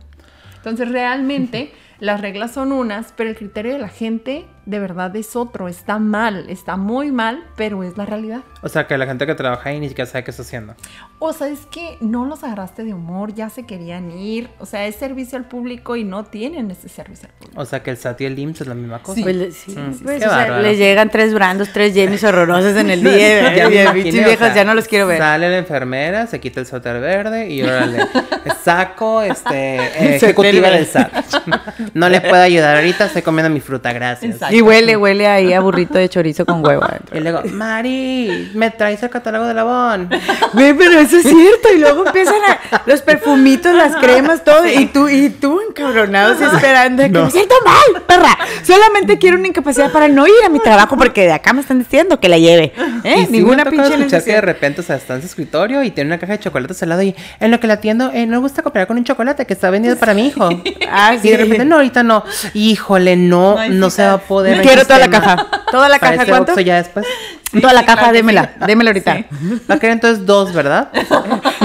Entonces 0.56 0.89
realmente 0.89 1.71
las 2.00 2.21
reglas 2.21 2.56
son 2.56 2.71
unas, 2.71 3.13
pero 3.15 3.30
el 3.30 3.36
criterio 3.36 3.74
de 3.74 3.78
la 3.78 3.88
gente 3.88 4.47
de 4.65 4.80
verdad 4.80 5.15
es 5.15 5.36
otro. 5.36 5.67
Está 5.67 6.00
mal, 6.00 6.45
está 6.50 6.78
muy 6.78 7.12
mal, 7.12 7.43
pero 7.56 7.84
es 7.84 7.97
la 7.97 8.06
realidad. 8.06 8.41
O 8.62 8.69
sea, 8.69 8.88
que 8.88 8.97
la 8.97 9.06
gente 9.06 9.26
que 9.26 9.36
trabaja 9.36 9.69
ahí 9.69 9.80
ni 9.80 9.89
siquiera 9.89 10.10
sabe 10.10 10.24
qué 10.24 10.32
está 10.32 10.43
haciendo. 10.43 10.76
O 11.19 11.34
sea, 11.34 11.47
es 11.47 11.65
que 11.67 11.97
no 12.00 12.26
los 12.26 12.43
agarraste 12.43 12.84
de 12.84 12.93
humor, 12.93 13.34
ya 13.34 13.50
se 13.50 13.65
querían 13.65 14.12
ir. 14.12 14.50
O 14.60 14.65
sea, 14.65 14.88
es 14.88 14.95
servicio 14.95 15.38
al 15.38 15.45
público 15.45 15.95
y 15.95 16.04
no 16.04 16.24
tienen 16.26 16.69
ese 16.71 16.89
servicio 16.89 17.28
al 17.30 17.34
público. 17.36 17.62
O 17.62 17.65
sea, 17.65 17.82
que 17.84 17.91
el 17.91 17.97
SAT 17.97 18.21
y 18.21 18.26
el 18.26 18.38
IMSS 18.39 18.62
es 18.62 18.67
la 18.67 18.76
misma 18.76 19.00
cosa. 19.00 19.15
Sí. 19.15 19.24
Pues, 19.24 19.56
sí, 19.56 19.71
Mm, 19.71 20.04
pues, 20.04 20.26
o 20.26 20.30
sea, 20.30 20.60
le 20.60 20.76
llegan 20.78 21.10
tres 21.10 21.34
brandos, 21.34 21.69
tres 21.74 21.93
Jamies 21.95 22.24
horrorosos 22.24 22.76
en 22.78 22.89
el 22.89 23.04
día. 23.04 23.56
Ya 23.56 23.69
me 23.69 23.89
o 23.89 23.93
viejas 23.93 24.38
sea, 24.39 24.56
ya 24.56 24.63
no 24.63 24.74
los 24.74 24.88
quiero 24.88 25.08
ver. 25.08 25.17
Sale 25.19 25.50
la 25.50 25.58
enfermera, 25.58 26.28
se 26.28 26.39
quita 26.39 26.60
el 26.60 26.65
suéter 26.65 27.00
verde 27.00 27.50
y 27.50 27.63
órale, 27.63 28.06
saco 28.63 29.21
este, 29.21 29.78
eh, 29.78 30.15
ejecutiva 30.17 30.69
del 30.69 30.86
SAT. 30.86 31.12
No 31.93 32.10
le 32.10 32.21
puedo 32.21 32.41
ayudar 32.41 32.78
ahorita, 32.78 33.06
estoy 33.06 33.21
comiendo 33.21 33.50
mi 33.50 33.60
fruta, 33.60 33.91
gracias. 33.91 34.34
Exacto. 34.36 34.51
Y 34.52 34.62
huele, 34.62 34.98
huele 34.98 35.28
ahí 35.28 35.54
a 35.54 35.60
burrito 35.60 35.96
de 35.98 36.10
chorizo 36.10 36.46
con 36.46 36.66
huevo 36.66 36.84
adentro. 36.84 37.18
Y 37.18 37.22
luego, 37.22 37.42
Mari, 37.52 38.52
me 38.54 38.70
traes 38.72 39.02
el 39.04 39.10
catálogo 39.10 39.46
de 39.46 39.54
Labón. 39.54 40.10
Ve, 40.54 40.74
pero 40.78 41.00
eso 41.00 41.18
es 41.18 41.24
cierto. 41.24 41.70
Y 41.74 41.80
luego 41.80 42.06
empiezan 42.06 42.36
a, 42.48 42.82
los 42.86 43.02
perfumitos, 43.02 43.74
las 43.74 43.96
cremas, 43.98 44.44
todo. 44.44 44.66
Y 44.68 44.86
tú, 44.88 45.10
y 45.10 45.30
tú 45.30 45.60
encabronados 45.68 46.40
esperando. 46.42 47.04
Que 47.04 47.10
No. 47.10 47.26
me 47.26 47.32
siento 47.32 47.56
mal, 47.66 48.04
perra. 48.04 48.38
Solamente 48.64 49.18
quiero 49.18 49.38
una 49.38 49.48
incapacidad 49.48 49.92
para 49.92 50.08
no 50.08 50.28
ir 50.28 50.34
a 50.46 50.50
mi 50.50 50.60
trabajo 50.60 50.98
porque 50.98 51.24
de 51.24 51.34
acá 51.34 51.54
me 51.54 51.62
están 51.62 51.80
diciendo 51.80 52.20
que 52.20 52.30
la 52.30 52.38
lleve. 52.38 52.74
¿Eh? 53.04 53.22
Y 53.22 53.26
sí 53.26 53.32
Ninguna 53.32 53.58
me 53.58 53.62
ha 53.62 53.66
tocado 53.66 53.90
pinche 53.90 54.02
escuchar 54.06 54.24
que 54.24 54.32
de 54.34 54.42
repente, 54.42 54.82
o 54.82 54.84
sea, 54.84 54.96
está 54.98 55.16
en 55.16 55.22
su 55.22 55.28
escritorio 55.28 55.84
y 55.84 55.92
tiene 55.92 56.10
una 56.10 56.20
caja 56.20 56.34
de 56.34 56.40
chocolates 56.40 56.82
al 56.84 56.90
lado 56.90 57.02
y 57.02 57.16
en 57.40 57.52
lo 57.52 57.60
que 57.60 57.68
la 57.68 57.74
atiendo, 57.76 58.12
eh, 58.14 58.26
no 58.26 58.34
me 58.34 58.38
gusta 58.40 58.62
cooperar 58.62 58.88
con 58.88 58.98
un 58.98 59.04
chocolate 59.04 59.46
que 59.46 59.54
está 59.54 59.70
vendido 59.70 59.96
para 59.98 60.14
mi 60.14 60.28
hijo. 60.28 60.50
Ah, 60.94 61.16
Y 61.16 61.20
sí. 61.20 61.30
de 61.30 61.38
repente, 61.38 61.64
no, 61.64 61.76
ahorita 61.78 62.04
no. 62.04 62.24
Híjole, 62.54 63.16
no, 63.16 63.56
No 63.56 63.70
no, 63.70 63.90
se 63.90 64.04
va 64.04 64.14
a 64.14 64.18
poder. 64.18 64.40
Quiero 64.43 64.84
toda 64.84 64.99
la 64.99 65.10
caja. 65.10 65.47
Toda 65.71 65.89
la 65.89 65.99
caja, 65.99 66.25
¿cuánto? 66.25 66.60
Ya 66.60 66.77
después. 66.77 67.06
Toda 67.62 67.73
la 67.73 67.82
sí, 67.82 67.86
caja, 67.86 68.13
démela. 68.13 68.54
sí. 68.58 68.65
Démela 68.65 68.91
ahorita. 68.91 69.17
Sí. 69.17 69.25
Va 69.69 69.75
a 69.75 69.80
querer 69.80 69.93
entonces 69.95 70.25
dos, 70.25 70.54
¿verdad? 70.54 70.89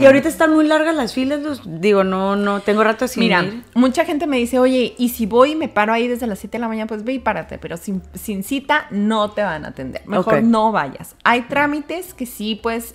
Y 0.00 0.06
ahorita 0.06 0.28
están 0.28 0.52
muy 0.54 0.66
largas 0.66 0.94
las 0.94 1.12
filas. 1.14 1.40
Los, 1.40 1.62
digo, 1.80 2.04
no, 2.04 2.36
no, 2.36 2.60
tengo 2.60 2.84
rato 2.84 3.08
sin 3.08 3.24
Mira, 3.24 3.42
ir. 3.42 3.64
mucha 3.74 4.04
gente 4.04 4.26
me 4.26 4.36
dice, 4.36 4.58
oye, 4.58 4.94
y 4.98 5.08
si 5.08 5.26
voy 5.26 5.52
y 5.52 5.56
me 5.56 5.68
paro 5.68 5.92
ahí 5.92 6.06
desde 6.06 6.26
las 6.26 6.38
7 6.38 6.58
de 6.58 6.60
la 6.60 6.68
mañana, 6.68 6.86
pues 6.86 7.02
ve 7.04 7.14
y 7.14 7.18
párate, 7.18 7.58
pero 7.58 7.76
sin, 7.76 8.02
sin 8.14 8.44
cita 8.44 8.86
no 8.90 9.30
te 9.30 9.42
van 9.42 9.64
a 9.64 9.68
atender. 9.68 10.02
Mejor 10.06 10.42
no 10.42 10.70
vayas. 10.72 11.16
Hay 11.24 11.42
trámites 11.42 12.14
que 12.14 12.26
sí 12.26 12.54
puedes 12.62 12.94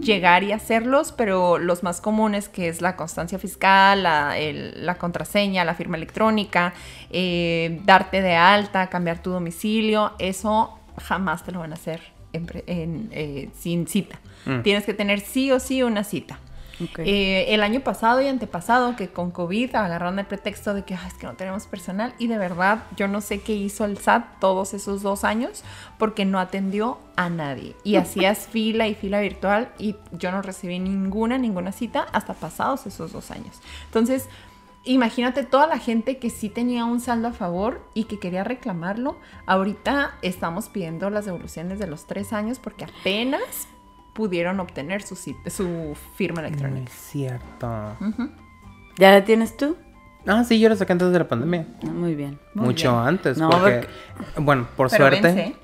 llegar 0.00 0.44
y 0.44 0.52
hacerlos, 0.52 1.12
pero 1.12 1.58
los 1.58 1.82
más 1.82 2.00
comunes, 2.00 2.48
que 2.48 2.68
es 2.68 2.80
la 2.82 2.94
constancia 2.96 3.38
fiscal, 3.38 4.02
la, 4.02 4.38
el- 4.38 4.86
la 4.86 4.96
contraseña, 4.96 5.64
la 5.64 5.74
firma 5.74 5.96
electrónica, 5.96 6.74
eh, 7.10 7.80
darte 7.84 8.22
de 8.22 8.34
alta, 8.36 8.88
cambiar 8.88 9.22
tu 9.22 9.30
domicilio, 9.30 10.12
eso 10.18 10.78
jamás 10.98 11.44
te 11.44 11.52
lo 11.52 11.60
van 11.60 11.72
a 11.72 11.74
hacer 11.74 12.00
en 12.32 12.46
en, 12.66 13.08
eh, 13.12 13.50
sin 13.58 13.86
cita. 13.86 14.18
Tienes 14.62 14.84
que 14.84 14.94
tener 14.94 15.20
sí 15.20 15.50
o 15.52 15.60
sí 15.60 15.82
una 15.82 16.04
cita. 16.04 16.38
Eh, 16.98 17.46
el 17.54 17.62
año 17.64 17.80
pasado 17.80 18.20
y 18.20 18.28
antepasado 18.28 18.94
que 18.94 19.08
con 19.08 19.32
COVID 19.32 19.74
agarraron 19.74 20.18
el 20.20 20.26
pretexto 20.26 20.74
de 20.74 20.84
que 20.84 20.94
"Ay, 20.94 21.08
es 21.08 21.14
que 21.14 21.26
no 21.26 21.34
tenemos 21.34 21.66
personal 21.66 22.14
y 22.20 22.28
de 22.28 22.38
verdad 22.38 22.84
yo 22.96 23.08
no 23.08 23.20
sé 23.20 23.40
qué 23.40 23.52
hizo 23.52 23.84
el 23.84 23.98
SAT 23.98 24.38
todos 24.38 24.74
esos 24.74 25.02
dos 25.02 25.24
años 25.24 25.64
porque 25.98 26.24
no 26.24 26.38
atendió 26.38 26.98
a 27.16 27.30
nadie 27.30 27.74
y 27.82 27.96
hacías 27.96 28.46
fila 28.46 28.86
y 28.86 28.94
fila 28.94 29.20
virtual 29.20 29.70
y 29.78 29.96
yo 30.12 30.30
no 30.30 30.40
recibí 30.40 30.78
ninguna, 30.78 31.36
ninguna 31.36 31.72
cita 31.72 32.06
hasta 32.12 32.34
pasados 32.34 32.86
esos 32.86 33.12
dos 33.12 33.32
años. 33.32 33.56
Entonces, 33.86 34.28
imagínate 34.84 35.44
toda 35.44 35.66
la 35.66 35.78
gente 35.78 36.18
que 36.18 36.30
sí 36.30 36.48
tenía 36.48 36.84
un 36.84 37.00
saldo 37.00 37.28
a 37.28 37.32
favor 37.32 37.80
y 37.94 38.04
que 38.04 38.18
quería 38.18 38.44
reclamarlo. 38.44 39.18
Ahorita 39.46 40.12
estamos 40.22 40.68
pidiendo 40.68 41.10
las 41.10 41.24
devoluciones 41.26 41.78
de 41.78 41.86
los 41.86 42.06
tres 42.06 42.32
años 42.32 42.58
porque 42.58 42.84
apenas 42.84 43.68
pudieron 44.14 44.58
obtener 44.60 45.02
su, 45.02 45.14
su 45.16 45.96
firma 46.16 46.40
No 46.42 46.48
electrónica. 46.48 46.90
es 46.90 46.98
cierto. 46.98 47.96
¿Ya 48.98 49.12
la 49.12 49.24
tienes 49.24 49.56
tú? 49.56 49.76
Ah, 50.26 50.42
sí, 50.44 50.58
yo 50.58 50.68
lo 50.68 50.76
saqué 50.76 50.92
antes 50.92 51.10
de 51.12 51.18
la 51.18 51.28
pandemia. 51.28 51.66
Ah, 51.84 51.86
Muy 51.86 52.14
bien. 52.14 52.38
Muy 52.54 52.66
Mucho 52.66 52.92
bien. 52.96 53.08
antes. 53.08 53.38
No, 53.38 53.48
porque, 53.50 53.86
bueno, 54.36 54.66
por 54.76 54.90
Pero 54.90 55.04
suerte, 55.04 55.20
vence. 55.22 55.56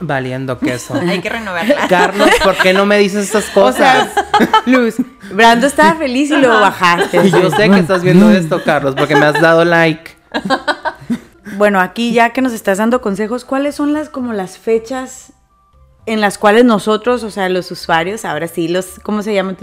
Valiendo 0.00 0.58
queso. 0.58 0.94
Hay 1.08 1.20
que 1.20 1.28
renovarla. 1.28 1.86
Carlos, 1.88 2.28
¿por 2.42 2.56
qué 2.56 2.72
no 2.72 2.86
me 2.86 2.98
dices 2.98 3.26
estas 3.26 3.48
O 3.56 3.60
cosas? 3.62 4.10
sea, 4.12 4.62
Luz, 4.66 4.96
Brando 5.32 5.66
estaba 5.66 5.94
feliz 5.96 6.30
y 6.30 6.36
lo 6.36 6.48
bajaste. 6.48 7.26
y 7.26 7.30
yo 7.30 7.50
sé 7.50 7.68
que 7.70 7.78
estás 7.80 8.02
viendo 8.02 8.30
esto, 8.30 8.62
Carlos, 8.64 8.94
porque 8.96 9.14
me 9.16 9.24
has 9.26 9.40
dado 9.40 9.64
like. 9.64 10.12
Bueno, 11.56 11.80
aquí 11.80 12.12
ya 12.12 12.30
que 12.30 12.42
nos 12.42 12.52
estás 12.52 12.78
dando 12.78 13.00
consejos, 13.00 13.44
¿cuáles 13.44 13.74
son 13.76 13.92
las 13.92 14.08
como 14.08 14.32
las 14.32 14.58
fechas 14.58 15.32
en 16.06 16.20
las 16.20 16.36
cuales 16.36 16.64
nosotros, 16.66 17.22
o 17.22 17.30
sea, 17.30 17.48
los 17.48 17.70
usuarios, 17.70 18.24
ahora 18.26 18.46
sí, 18.46 18.68
los, 18.68 18.98
¿cómo 19.02 19.22
se 19.22 19.32
llaman? 19.32 19.56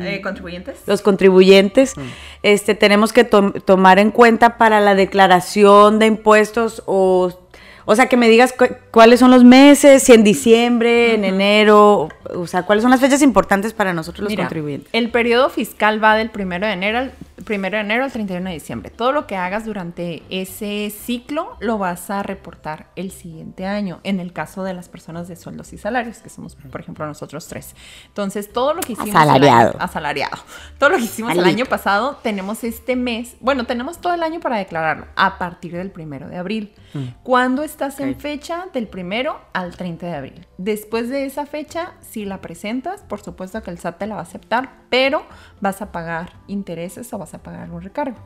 Eh, 0.00 0.20
¿Contribuyentes? 0.20 0.78
los 0.86 1.00
contribuyentes, 1.00 1.94
este, 2.42 2.74
tenemos 2.74 3.12
que 3.12 3.22
tom- 3.22 3.52
tomar 3.52 4.00
en 4.00 4.10
cuenta 4.10 4.56
para 4.58 4.80
la 4.80 4.96
declaración 4.96 6.00
de 6.00 6.06
impuestos 6.06 6.82
o, 6.86 7.39
o 7.84 7.96
sea, 7.96 8.06
que 8.06 8.16
me 8.16 8.28
digas 8.28 8.52
cu- 8.52 8.68
cuáles 8.90 9.20
son 9.20 9.30
los 9.30 9.44
meses, 9.44 10.02
si 10.02 10.12
en 10.12 10.24
diciembre, 10.24 11.14
en 11.14 11.24
enero, 11.24 12.08
o 12.34 12.46
sea, 12.46 12.62
cuáles 12.64 12.82
son 12.82 12.90
las 12.90 13.00
fechas 13.00 13.22
importantes 13.22 13.72
para 13.72 13.92
nosotros 13.92 14.22
los 14.24 14.30
Mira, 14.30 14.44
contribuyentes. 14.44 14.88
el 14.92 15.10
periodo 15.10 15.48
fiscal 15.50 16.02
va 16.02 16.14
del 16.16 16.30
1 16.34 16.66
de 16.66 16.72
enero 16.72 16.98
al 16.98 17.12
primero 17.44 17.76
de 17.76 17.82
enero 17.82 18.04
al 18.04 18.12
31 18.12 18.48
de 18.48 18.54
diciembre. 18.54 18.90
Todo 18.90 19.12
lo 19.12 19.26
que 19.26 19.36
hagas 19.36 19.64
durante 19.64 20.22
ese 20.30 20.90
ciclo 20.90 21.56
lo 21.60 21.78
vas 21.78 22.10
a 22.10 22.22
reportar 22.22 22.90
el 22.96 23.10
siguiente 23.10 23.66
año, 23.66 24.00
en 24.04 24.20
el 24.20 24.32
caso 24.32 24.62
de 24.64 24.74
las 24.74 24.88
personas 24.88 25.28
de 25.28 25.36
sueldos 25.36 25.72
y 25.72 25.78
salarios, 25.78 26.18
que 26.18 26.28
somos, 26.28 26.56
por 26.56 26.80
ejemplo, 26.80 27.06
nosotros 27.06 27.46
tres. 27.48 27.74
Entonces, 28.08 28.52
todo 28.52 28.74
lo 28.74 28.80
que 28.80 28.92
hicimos... 28.92 29.10
el 29.10 29.16
Asalariado. 29.16 29.76
asalariado. 29.78 30.36
Todo 30.78 30.90
lo 30.90 30.96
que 30.96 31.04
hicimos 31.04 31.32
el 31.32 31.44
año 31.44 31.66
pasado, 31.66 32.18
tenemos 32.22 32.64
este 32.64 32.96
mes, 32.96 33.36
bueno, 33.40 33.64
tenemos 33.64 33.98
todo 34.00 34.14
el 34.14 34.22
año 34.22 34.40
para 34.40 34.58
declararlo, 34.58 35.06
a 35.16 35.38
partir 35.38 35.72
del 35.72 35.92
1 35.96 36.28
de 36.28 36.36
abril. 36.36 36.74
¿Cuándo 37.22 37.62
estás 37.62 38.00
en 38.00 38.10
Ok. 38.14 38.20
fecha? 38.20 38.66
Del 38.72 38.88
1 38.92 39.36
al 39.52 39.76
30 39.76 40.06
de 40.06 40.14
abril. 40.14 40.46
Después 40.58 41.08
de 41.08 41.24
esa 41.24 41.46
fecha, 41.46 41.92
si 42.00 42.24
la 42.24 42.40
presentas, 42.40 43.02
por 43.02 43.20
supuesto 43.20 43.62
que 43.62 43.70
el 43.70 43.78
SAT 43.78 43.98
te 43.98 44.06
la 44.06 44.14
va 44.14 44.20
a 44.20 44.24
aceptar, 44.24 44.70
pero 44.90 45.24
vas 45.60 45.82
a 45.82 45.92
pagar 45.92 46.32
intereses 46.46 47.12
o 47.12 47.18
vas 47.18 47.34
a 47.34 47.42
pagar 47.42 47.60
algún 47.62 47.82
recargo. 47.82 48.18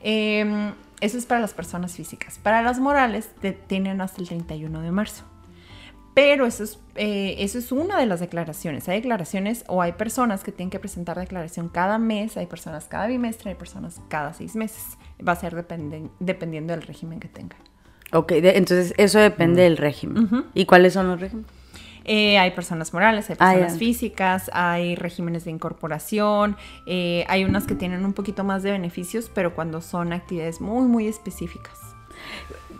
Eh, 0.00 0.72
eso 1.00 1.18
es 1.18 1.26
para 1.26 1.40
las 1.40 1.54
personas 1.54 1.92
físicas. 1.94 2.38
Para 2.38 2.62
las 2.62 2.78
morales, 2.78 3.30
te 3.40 3.52
tienen 3.52 4.00
hasta 4.00 4.20
el 4.20 4.28
31 4.28 4.80
de 4.82 4.90
marzo. 4.90 5.24
Pero 6.14 6.46
eso 6.46 6.64
es, 6.64 6.80
eh, 6.96 7.36
eso 7.38 7.58
es 7.58 7.70
una 7.70 7.96
de 7.98 8.06
las 8.06 8.18
declaraciones. 8.18 8.88
Hay 8.88 8.96
declaraciones 8.96 9.64
o 9.68 9.82
hay 9.82 9.92
personas 9.92 10.42
que 10.42 10.50
tienen 10.50 10.70
que 10.70 10.80
presentar 10.80 11.16
declaración 11.18 11.68
cada 11.68 11.98
mes, 11.98 12.36
hay 12.36 12.46
personas 12.46 12.86
cada 12.86 13.06
bimestre, 13.06 13.50
hay 13.50 13.56
personas 13.56 14.00
cada 14.08 14.34
seis 14.34 14.56
meses. 14.56 14.98
Va 15.26 15.32
a 15.32 15.36
ser 15.36 15.54
dependen- 15.54 16.10
dependiendo 16.18 16.72
del 16.72 16.82
régimen 16.82 17.20
que 17.20 17.28
tengan. 17.28 17.58
Ok, 18.12 18.32
de- 18.32 18.56
entonces 18.56 18.94
eso 18.96 19.20
depende 19.20 19.62
del 19.62 19.76
régimen. 19.76 20.24
Ujú. 20.24 20.44
¿Y 20.54 20.64
cuáles 20.66 20.94
son 20.94 21.06
los 21.06 21.20
regímenes? 21.20 21.50
Eh, 22.10 22.38
hay 22.38 22.50
personas 22.52 22.92
morales, 22.94 23.28
hay 23.28 23.36
Ah, 23.38 23.52
personas 23.52 23.78
físicas, 23.78 24.50
hay 24.54 24.96
regímenes 24.96 25.44
de 25.44 25.50
incorporación, 25.50 26.56
eh, 26.86 27.24
hay 27.28 27.44
unas 27.44 27.66
que 27.66 27.74
tienen 27.74 28.04
un 28.06 28.14
poquito 28.14 28.44
más 28.44 28.62
de 28.62 28.72
beneficios, 28.72 29.30
pero 29.32 29.54
cuando 29.54 29.80
son 29.82 30.12
actividades 30.14 30.60
muy, 30.62 30.88
muy 30.88 31.06
específicas. 31.06 31.78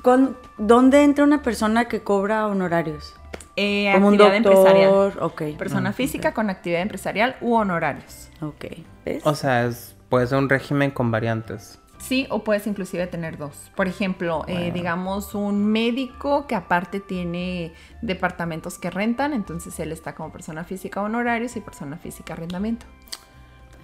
¿Con- 0.02 0.36
¿Dónde 0.56 1.02
entra 1.04 1.24
una 1.24 1.42
persona 1.42 1.86
que 1.86 2.00
cobra 2.02 2.46
honorarios? 2.46 3.14
Eh, 3.56 3.90
Como 3.92 4.08
un 4.08 4.14
actividad 4.14 4.40
doctor. 4.42 4.52
empresarial. 4.68 5.12
Ok. 5.20 5.42
Persona 5.58 5.92
física 5.92 6.32
con 6.32 6.48
actividad 6.48 6.80
empresarial 6.80 7.36
u 7.40 7.54
honorarios. 7.54 8.30
Ok. 8.40 8.64
¿Ves? 9.04 9.26
O 9.26 9.34
sea, 9.34 9.66
es, 9.66 9.94
puede 10.08 10.26
ser 10.26 10.38
un 10.38 10.48
régimen 10.48 10.90
con 10.92 11.10
variantes. 11.10 11.78
Sí, 11.98 12.26
o 12.30 12.44
puedes 12.44 12.66
inclusive 12.66 13.06
tener 13.06 13.37
dos. 13.37 13.70
Por 13.74 13.88
ejemplo, 13.88 14.44
eh, 14.46 14.70
digamos 14.72 15.34
un 15.34 15.66
médico 15.66 16.46
que 16.46 16.54
aparte 16.54 17.00
tiene 17.00 17.72
departamentos 18.02 18.78
que 18.78 18.90
rentan, 18.90 19.32
entonces 19.32 19.78
él 19.80 19.92
está 19.92 20.14
como 20.14 20.32
persona 20.32 20.64
física 20.64 21.02
honorarios 21.02 21.56
y 21.56 21.61
persona 21.61 21.98
física 21.98 22.34
arrendamiento. 22.34 22.87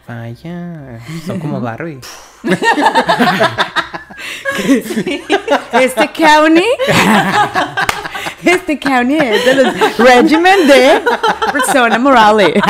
Vaya, 0.06 1.00
son 1.26 1.40
como 1.40 1.60
Barbie. 1.60 2.00
Este 5.72 6.10
county. 6.12 6.64
Este 8.44 8.78
county 8.78 9.16
es 9.16 9.44
de 9.44 9.54
los 9.54 9.98
régimen 9.98 10.66
de 10.68 11.02
persona 11.50 11.98
morale. 11.98 12.60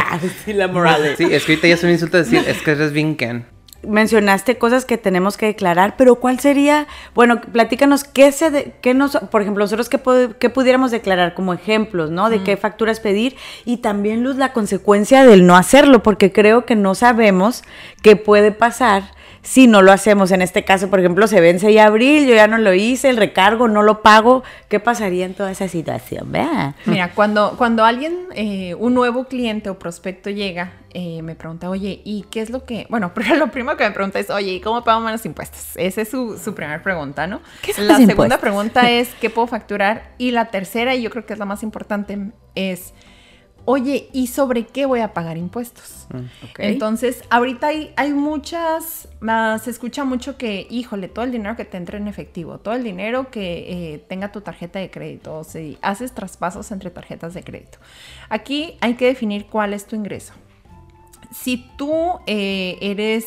Sí, 0.44 0.52
la 0.52 0.68
morale. 0.68 1.16
Sí, 1.16 1.24
es 1.24 1.44
que 1.44 1.52
ahorita 1.52 1.68
ya 1.68 1.74
es 1.74 1.82
un 1.82 1.90
insulto 1.90 2.16
decir, 2.16 2.42
es 2.46 2.62
que 2.62 2.70
eres 2.70 2.92
bien 2.92 3.16
Ken. 3.16 3.46
Mencionaste 3.86 4.58
cosas 4.58 4.84
que 4.84 4.98
tenemos 4.98 5.36
que 5.36 5.46
declarar, 5.46 5.96
pero 5.96 6.16
¿cuál 6.16 6.40
sería? 6.40 6.86
Bueno, 7.14 7.40
platícanos 7.40 8.04
qué 8.04 8.32
se, 8.32 8.50
de- 8.50 8.74
qué 8.80 8.94
nos, 8.94 9.16
por 9.30 9.42
ejemplo, 9.42 9.64
nosotros 9.64 9.88
qué, 9.88 10.00
qué 10.38 10.50
pudiéramos 10.50 10.90
declarar 10.90 11.34
como 11.34 11.54
ejemplos, 11.54 12.10
¿no? 12.10 12.30
De 12.30 12.42
qué 12.42 12.56
facturas 12.56 13.00
pedir 13.00 13.36
y 13.64 13.78
también 13.78 14.22
Luz 14.22 14.36
la 14.36 14.52
consecuencia 14.52 15.24
del 15.24 15.46
no 15.46 15.56
hacerlo, 15.56 16.02
porque 16.02 16.32
creo 16.32 16.64
que 16.64 16.76
no 16.76 16.94
sabemos 16.94 17.62
qué 18.02 18.16
puede 18.16 18.52
pasar 18.52 19.04
si 19.44 19.66
no 19.66 19.82
lo 19.82 19.92
hacemos. 19.92 20.32
En 20.32 20.42
este 20.42 20.64
caso, 20.64 20.90
por 20.90 20.98
ejemplo, 20.98 21.28
se 21.28 21.40
vence 21.40 21.72
ya 21.72 21.86
abril, 21.86 22.26
yo 22.26 22.34
ya 22.34 22.48
no 22.48 22.58
lo 22.58 22.74
hice, 22.74 23.10
el 23.10 23.16
recargo 23.16 23.68
no 23.68 23.82
lo 23.82 24.02
pago, 24.02 24.42
¿qué 24.68 24.80
pasaría 24.80 25.26
en 25.26 25.34
toda 25.34 25.52
esa 25.52 25.68
situación? 25.68 26.32
Vea. 26.32 26.74
Mira, 26.86 27.12
cuando, 27.14 27.54
cuando 27.56 27.84
alguien, 27.84 28.26
eh, 28.34 28.74
un 28.74 28.94
nuevo 28.94 29.24
cliente 29.24 29.70
o 29.70 29.78
prospecto 29.78 30.30
llega, 30.30 30.72
eh, 30.94 31.22
me 31.22 31.34
pregunta, 31.34 31.68
oye, 31.68 32.00
¿y 32.04 32.24
qué 32.30 32.40
es 32.40 32.50
lo 32.50 32.64
que...? 32.64 32.86
Bueno, 32.88 33.12
pero 33.14 33.36
lo 33.36 33.50
primero 33.50 33.76
que 33.76 33.84
me 33.84 33.90
pregunta 33.90 34.18
es, 34.18 34.30
oye, 34.30 34.52
¿y 34.52 34.60
cómo 34.60 34.82
pago 34.82 35.00
menos 35.00 35.24
impuestos? 35.26 35.76
Esa 35.76 36.00
es 36.00 36.08
su, 36.08 36.38
su 36.42 36.54
primera 36.54 36.82
pregunta, 36.82 37.26
¿no? 37.26 37.40
¿Qué 37.62 37.74
son 37.74 37.86
la 37.86 37.98
los 37.98 38.06
segunda 38.06 38.12
impuestos? 38.36 38.40
pregunta 38.40 38.90
es, 38.90 39.10
¿qué 39.20 39.28
puedo 39.28 39.46
facturar? 39.46 40.14
Y 40.18 40.30
la 40.30 40.46
tercera, 40.46 40.94
y 40.94 41.02
yo 41.02 41.10
creo 41.10 41.26
que 41.26 41.34
es 41.34 41.38
la 41.38 41.44
más 41.44 41.62
importante, 41.62 42.18
es, 42.54 42.94
oye, 43.66 44.08
¿y 44.12 44.26
sobre 44.26 44.66
qué 44.66 44.86
voy 44.86 45.00
a 45.00 45.12
pagar 45.14 45.36
impuestos? 45.38 46.06
Ok. 46.12 46.58
Entonces, 46.58 47.22
ahorita 47.30 47.68
hay, 47.68 47.92
hay 47.96 48.12
muchas, 48.12 49.08
ah, 49.26 49.58
se 49.62 49.70
escucha 49.70 50.04
mucho 50.04 50.36
que, 50.36 50.66
híjole, 50.70 51.08
todo 51.08 51.24
el 51.24 51.32
dinero 51.32 51.56
que 51.56 51.64
te 51.64 51.76
entre 51.76 51.98
en 51.98 52.06
efectivo, 52.08 52.58
todo 52.58 52.74
el 52.74 52.84
dinero 52.84 53.30
que 53.30 53.94
eh, 53.94 53.98
tenga 54.08 54.30
tu 54.32 54.40
tarjeta 54.42 54.78
de 54.78 54.90
crédito, 54.90 55.38
o 55.38 55.44
si 55.44 55.78
haces 55.82 56.12
traspasos 56.12 56.70
entre 56.72 56.90
tarjetas 56.90 57.34
de 57.34 57.42
crédito. 57.42 57.78
Aquí 58.28 58.76
hay 58.80 58.94
que 58.94 59.06
definir 59.06 59.46
cuál 59.46 59.72
es 59.72 59.86
tu 59.86 59.96
ingreso. 59.96 60.34
Si 61.32 61.68
tú 61.76 61.92
eh, 62.26 62.78
eres 62.80 63.26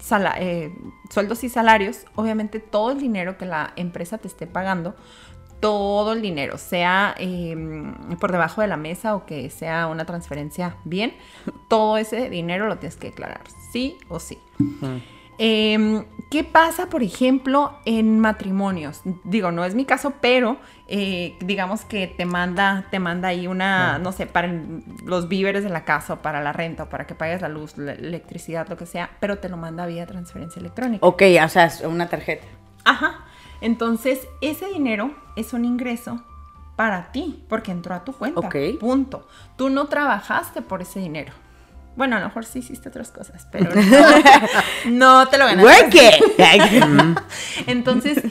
sala- 0.00 0.36
eh, 0.38 0.72
sueldos 1.10 1.44
y 1.44 1.48
salarios, 1.50 2.06
obviamente 2.14 2.60
todo 2.60 2.92
el 2.92 3.00
dinero 3.00 3.36
que 3.36 3.44
la 3.44 3.72
empresa 3.76 4.16
te 4.16 4.28
esté 4.28 4.46
pagando, 4.46 4.96
todo 5.60 6.12
el 6.12 6.22
dinero, 6.22 6.58
sea 6.58 7.14
eh, 7.18 7.56
por 8.20 8.32
debajo 8.32 8.60
de 8.60 8.68
la 8.68 8.76
mesa 8.76 9.14
o 9.14 9.26
que 9.26 9.50
sea 9.50 9.86
una 9.88 10.04
transferencia 10.04 10.76
bien, 10.84 11.14
todo 11.68 11.96
ese 11.98 12.30
dinero 12.30 12.66
lo 12.68 12.76
tienes 12.78 12.96
que 12.96 13.08
declarar, 13.08 13.40
sí 13.72 13.98
o 14.08 14.20
sí. 14.20 14.38
Eh, 15.40 16.04
¿Qué 16.30 16.42
pasa, 16.44 16.86
por 16.90 17.02
ejemplo, 17.02 17.78
en 17.86 18.18
matrimonios? 18.18 19.00
Digo, 19.24 19.50
no 19.52 19.64
es 19.64 19.74
mi 19.76 19.84
caso, 19.84 20.14
pero 20.20 20.58
eh, 20.88 21.36
digamos 21.40 21.84
que 21.84 22.06
te 22.08 22.24
manda, 22.26 22.86
te 22.90 22.98
manda 22.98 23.28
ahí 23.28 23.46
una, 23.46 23.98
no 23.98 24.10
sé, 24.12 24.26
para 24.26 24.48
el- 24.48 24.82
los 25.04 25.28
víveres 25.28 25.62
de 25.62 25.70
la 25.70 25.84
casa 25.84 26.14
o 26.14 26.16
para 26.22 26.42
la 26.42 26.52
renta 26.52 26.82
o 26.84 26.88
para 26.88 27.06
que 27.06 27.14
pagues 27.14 27.40
la 27.40 27.48
luz, 27.48 27.78
la 27.78 27.92
electricidad, 27.92 28.68
lo 28.68 28.76
que 28.76 28.84
sea, 28.84 29.10
pero 29.20 29.38
te 29.38 29.48
lo 29.48 29.56
manda 29.56 29.86
vía 29.86 30.06
transferencia 30.06 30.58
electrónica. 30.60 31.06
Ok, 31.06 31.22
o 31.44 31.48
sea, 31.48 31.64
es 31.66 31.80
una 31.82 32.08
tarjeta. 32.08 32.46
Ajá. 32.84 33.24
Entonces, 33.60 34.28
ese 34.40 34.66
dinero 34.66 35.14
es 35.36 35.52
un 35.52 35.64
ingreso 35.64 36.22
para 36.76 37.10
ti, 37.10 37.44
porque 37.48 37.72
entró 37.72 37.94
a 37.94 38.04
tu 38.04 38.12
cuenta. 38.12 38.48
Punto. 38.78 39.26
Tú 39.56 39.68
no 39.68 39.86
trabajaste 39.86 40.62
por 40.62 40.80
ese 40.80 41.00
dinero. 41.00 41.32
Bueno, 41.96 42.14
a 42.14 42.20
lo 42.20 42.26
mejor 42.26 42.44
sí 42.44 42.60
hiciste 42.60 42.88
otras 42.88 43.10
cosas, 43.10 43.48
pero 43.50 43.70
no, 44.86 45.24
no 45.24 45.28
te 45.28 45.38
lo 45.38 45.46
ganaste. 45.46 45.64
Work 45.64 45.94
it. 45.94 47.18
Entonces, 47.66 48.22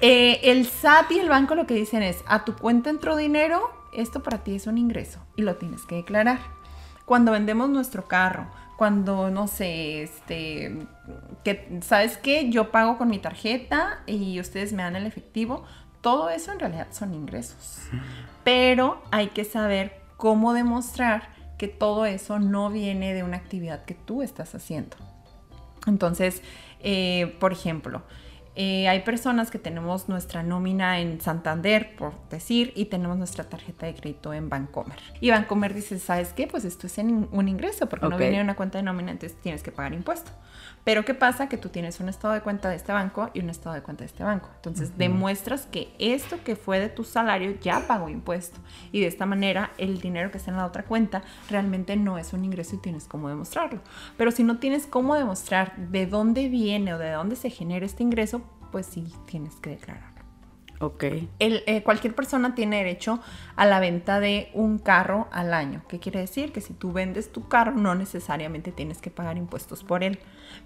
eh, 0.00 0.40
el 0.44 0.66
SAT 0.66 1.12
y 1.12 1.18
el 1.18 1.28
banco 1.28 1.54
lo 1.54 1.66
que 1.66 1.74
dicen 1.74 2.02
es, 2.02 2.24
a 2.26 2.46
tu 2.46 2.56
cuenta 2.56 2.88
entró 2.88 3.16
dinero, 3.16 3.70
esto 3.92 4.22
para 4.22 4.38
ti 4.38 4.54
es 4.54 4.66
un 4.66 4.78
ingreso 4.78 5.18
y 5.36 5.42
lo 5.42 5.56
tienes 5.56 5.82
que 5.82 5.96
declarar. 5.96 6.38
Cuando 7.04 7.32
vendemos 7.32 7.68
nuestro 7.68 8.08
carro, 8.08 8.46
cuando, 8.80 9.28
no 9.30 9.46
sé, 9.46 10.02
este, 10.04 10.74
que, 11.44 11.80
¿sabes 11.82 12.16
qué? 12.16 12.48
Yo 12.48 12.70
pago 12.70 12.96
con 12.96 13.10
mi 13.10 13.18
tarjeta 13.18 14.00
y 14.06 14.40
ustedes 14.40 14.72
me 14.72 14.82
dan 14.82 14.96
el 14.96 15.06
efectivo, 15.06 15.64
todo 16.00 16.30
eso 16.30 16.50
en 16.50 16.60
realidad 16.60 16.86
son 16.90 17.12
ingresos. 17.12 17.90
Pero 18.42 19.02
hay 19.10 19.26
que 19.26 19.44
saber 19.44 20.00
cómo 20.16 20.54
demostrar 20.54 21.28
que 21.58 21.68
todo 21.68 22.06
eso 22.06 22.38
no 22.38 22.70
viene 22.70 23.12
de 23.12 23.22
una 23.22 23.36
actividad 23.36 23.84
que 23.84 23.92
tú 23.92 24.22
estás 24.22 24.54
haciendo. 24.54 24.96
Entonces, 25.86 26.40
eh, 26.78 27.36
por 27.38 27.52
ejemplo, 27.52 28.00
eh, 28.62 28.88
hay 28.88 29.00
personas 29.00 29.50
que 29.50 29.58
tenemos 29.58 30.10
nuestra 30.10 30.42
nómina 30.42 31.00
en 31.00 31.18
Santander, 31.18 31.96
por 31.96 32.12
decir, 32.28 32.74
y 32.76 32.84
tenemos 32.84 33.16
nuestra 33.16 33.44
tarjeta 33.44 33.86
de 33.86 33.94
crédito 33.94 34.34
en 34.34 34.50
Bancomer. 34.50 34.98
Y 35.18 35.30
Bancomer 35.30 35.72
dice, 35.72 35.98
¿sabes 35.98 36.34
qué? 36.34 36.46
Pues 36.46 36.66
esto 36.66 36.86
es 36.86 36.98
en- 36.98 37.26
un 37.32 37.48
ingreso, 37.48 37.88
porque 37.88 38.04
no 38.10 38.18
viene 38.30 38.42
una 38.44 38.56
cuenta 38.56 38.76
de 38.76 38.84
nómina, 38.84 39.12
entonces 39.12 39.38
tienes 39.40 39.62
que 39.62 39.72
pagar 39.72 39.94
impuesto. 39.94 40.30
Pero 40.84 41.04
¿qué 41.06 41.14
pasa? 41.14 41.48
Que 41.48 41.56
tú 41.56 41.68
tienes 41.70 42.00
un 42.00 42.08
estado 42.10 42.34
de 42.34 42.40
cuenta 42.42 42.68
de 42.68 42.76
este 42.76 42.92
banco 42.92 43.30
y 43.34 43.40
un 43.40 43.48
estado 43.50 43.74
de 43.74 43.82
cuenta 43.82 44.00
de 44.02 44.06
este 44.06 44.24
banco. 44.24 44.48
Entonces 44.56 44.96
demuestras 44.98 45.66
que 45.66 45.92
esto 45.98 46.38
que 46.44 46.56
fue 46.56 46.80
de 46.80 46.88
tu 46.88 47.04
salario 47.04 47.54
ya 47.62 47.86
pagó 47.86 48.08
impuesto. 48.08 48.60
Y 48.92 49.00
de 49.00 49.06
esta 49.06 49.24
manera 49.26 49.72
el 49.78 50.00
dinero 50.00 50.30
que 50.30 50.38
está 50.38 50.50
en 50.50 50.56
la 50.56 50.66
otra 50.66 50.84
cuenta 50.84 51.22
realmente 51.50 51.96
no 51.96 52.16
es 52.18 52.32
un 52.32 52.44
ingreso 52.44 52.76
y 52.76 52.78
tienes 52.78 53.04
cómo 53.04 53.28
demostrarlo. 53.28 53.80
Pero 54.16 54.30
si 54.30 54.42
no 54.42 54.58
tienes 54.58 54.86
cómo 54.86 55.14
demostrar 55.16 55.76
de 55.76 56.06
dónde 56.06 56.48
viene 56.48 56.94
o 56.94 56.98
de 56.98 57.10
dónde 57.10 57.36
se 57.36 57.50
genera 57.50 57.84
este 57.84 58.02
ingreso, 58.02 58.40
pues 58.70 58.86
sí 58.86 59.12
tienes 59.26 59.56
que 59.56 59.70
declararlo. 59.70 60.09
Ok. 60.80 61.04
El, 61.38 61.62
eh, 61.66 61.82
cualquier 61.82 62.14
persona 62.14 62.54
tiene 62.54 62.78
derecho 62.78 63.20
a 63.54 63.66
la 63.66 63.80
venta 63.80 64.18
de 64.18 64.50
un 64.54 64.78
carro 64.78 65.28
al 65.30 65.52
año. 65.52 65.82
¿Qué 65.88 65.98
quiere 65.98 66.20
decir? 66.20 66.52
Que 66.52 66.62
si 66.62 66.72
tú 66.72 66.92
vendes 66.92 67.30
tu 67.32 67.48
carro, 67.48 67.72
no 67.72 67.94
necesariamente 67.94 68.72
tienes 68.72 68.98
que 69.02 69.10
pagar 69.10 69.36
impuestos 69.36 69.84
por 69.84 70.02
él. 70.02 70.18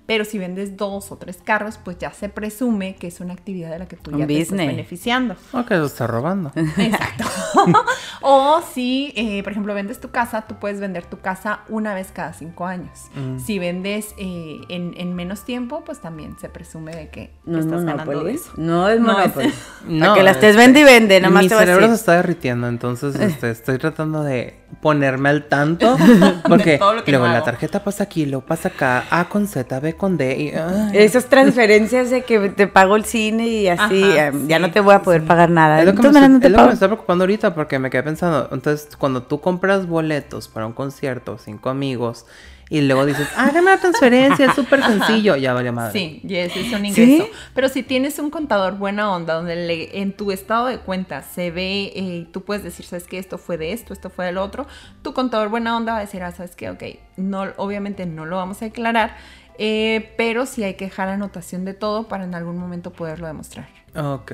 Pero 0.07 0.25
si 0.25 0.39
vendes 0.39 0.77
dos 0.77 1.11
o 1.11 1.17
tres 1.17 1.39
carros, 1.43 1.79
pues 1.83 1.99
ya 1.99 2.13
se 2.13 2.29
presume 2.29 2.95
que 2.95 3.07
es 3.09 3.21
una 3.21 3.33
actividad 3.35 3.71
de 3.71 3.79
la 3.81 3.89
que 3.89 3.97
tú 3.97 4.13
Un 4.13 4.19
ya 4.19 4.27
te 4.27 4.35
estás 4.35 4.53
business. 4.53 4.67
beneficiando. 4.69 5.37
O 5.53 5.65
que 5.65 5.77
lo 5.77 5.87
está 5.87 6.07
robando. 6.07 6.53
Exacto. 6.55 7.25
o 8.23 8.63
si, 8.73 9.13
eh, 9.17 9.43
por 9.43 9.53
ejemplo, 9.53 9.75
vendes 9.75 10.01
tu 10.01 10.11
casa, 10.11 10.43
tú 10.43 10.57
puedes 10.61 10.79
vender 10.79 11.07
tu 11.07 11.19
casa 11.21 11.61
una 11.69 11.93
vez 11.95 12.13
cada 12.13 12.33
cinco 12.35 12.67
años. 12.67 13.07
Mm. 13.15 13.39
Si 13.41 13.59
vendes 13.59 14.15
eh, 14.17 14.61
en, 14.69 14.95
en 14.97 15.15
menos 15.15 15.45
tiempo, 15.45 15.83
pues 15.85 16.01
también 16.01 16.39
se 16.39 16.49
presume 16.49 16.95
de 16.95 17.09
que 17.11 17.33
No 17.45 17.59
es 17.59 17.65
estás 17.65 17.85
ganando 17.85 18.25
de 18.25 18.33
eso. 18.33 18.53
No 18.57 18.89
es 18.89 19.01
No 19.01 19.19
es-. 19.21 19.33
No, 20.05 20.15
que 20.15 20.23
la 20.23 20.31
estés 20.33 20.51
este, 20.51 20.63
vende 20.63 20.81
y 20.81 20.85
vende, 20.85 21.21
nomás 21.21 21.43
Mi 21.43 21.49
te 21.49 21.55
voy 21.55 21.63
a 21.63 21.67
cerebro 21.67 21.89
se 21.89 21.95
está 21.95 22.13
derritiendo, 22.13 22.69
entonces 22.69 23.15
este, 23.21 23.51
estoy 23.51 23.79
tratando 23.79 24.23
de 24.23 24.55
ponerme 24.81 25.29
al 25.29 25.45
tanto. 25.49 25.97
Porque 26.49 26.79
lo 26.79 27.03
luego 27.07 27.27
no 27.27 27.33
la 27.33 27.43
tarjeta 27.43 27.83
pasa 27.83 28.05
aquí, 28.05 28.27
luego 28.27 28.45
pasa 28.45 28.69
acá, 28.69 29.05
A 29.11 29.29
con 29.29 29.47
Z, 29.47 29.81
B 29.81 29.95
con 29.95 30.17
D. 30.17 30.37
Y, 30.37 30.51
ay. 30.51 30.91
Esas 30.99 31.27
transferencias 31.27 32.11
de 32.11 32.23
que 32.23 32.51
te 32.51 32.67
pago 32.67 32.97
el 32.97 33.05
cine 33.05 33.47
y 33.47 33.69
así, 33.69 34.03
Ajá, 34.03 34.29
eh, 34.29 34.33
ya 34.47 34.59
no 34.59 34.71
te 34.71 34.81
voy 34.81 34.95
a 34.95 35.03
poder 35.03 35.23
sí. 35.23 35.27
pagar 35.27 35.51
nada. 35.51 35.81
Es 35.81 35.87
lo 35.87 35.93
que, 35.93 36.03
me, 36.03 36.09
Entonces, 36.09 36.23
está- 36.23 36.29
no 36.29 36.41
te 36.41 36.47
es 36.47 36.53
lo 36.53 36.59
que 36.59 36.65
me 36.67 36.73
está 36.73 36.87
preocupando 36.87 37.25
ahorita 37.25 37.55
porque 37.55 37.79
me 37.79 37.91
quedé 37.91 38.03
pensando. 38.03 38.49
Entonces, 38.53 38.97
cuando 38.97 39.23
tú 39.23 39.41
compras 39.41 39.87
boletos 39.87 40.49
para 40.49 40.67
un 40.67 40.73
concierto, 40.73 41.39
cinco 41.39 41.71
amigos, 41.71 42.27
y 42.71 42.81
luego 42.81 43.05
dices, 43.07 43.29
hágame 43.37 43.71
la 43.71 43.79
transferencia, 43.79 44.47
es 44.47 44.55
súper 44.55 44.83
sencillo, 44.83 45.37
ya 45.37 45.53
vale 45.53 45.71
madre. 45.73 45.93
Sí, 45.93 46.21
y 46.25 46.35
ese 46.37 46.61
es 46.63 46.73
un 46.73 46.87
ingreso. 46.87 47.25
¿Sí? 47.25 47.31
Pero 47.55 47.69
si 47.69 47.83
tienes 47.83 48.19
un 48.19 48.31
contador 48.31 48.79
buena 48.79 49.13
onda, 49.13 49.35
donde 49.35 49.55
le- 49.57 50.01
en 50.01 50.13
tu 50.13 50.33
estado 50.33 50.67
de 50.67 50.79
cuenta 50.79 51.23
se 51.23 51.51
ve, 51.51 51.93
eh, 51.95 52.27
tú 52.33 52.43
puedes 52.43 52.65
decir, 52.65 52.87
sabes 52.87 53.05
que 53.07 53.19
esto 53.19 53.39
fue 53.39 53.59
de 53.59 53.73
esto, 53.73 53.93
esto 53.93 54.11
fue 54.11 54.25
del 54.27 54.39
otro, 54.39 54.67
tu 55.03 55.13
contador 55.13 55.49
buena 55.51 55.77
onda 55.77 55.93
va 55.93 55.99
a 55.99 56.03
decir, 56.03 56.23
ah, 56.23 56.33
sabes 56.33 56.57
que, 56.57 56.71
ok, 56.71 56.83
no, 57.17 57.45
obviamente 57.59 58.07
no 58.07 58.25
lo 58.27 58.37
vamos 58.37 58.61
a 58.63 58.65
declarar, 58.65 59.17
eh, 59.59 60.13
pero 60.17 60.47
sí 60.47 60.65
hay 60.65 60.75
que 60.75 60.87
dejar 60.87 61.09
anotación 61.09 61.65
de 61.65 61.75
todo 61.75 62.09
para 62.09 62.25
en 62.25 62.35
algún 62.35 62.57
momento 62.59 62.91
poderlo 62.93 63.27
demostrar. 63.27 63.69
Ok. 63.95 64.33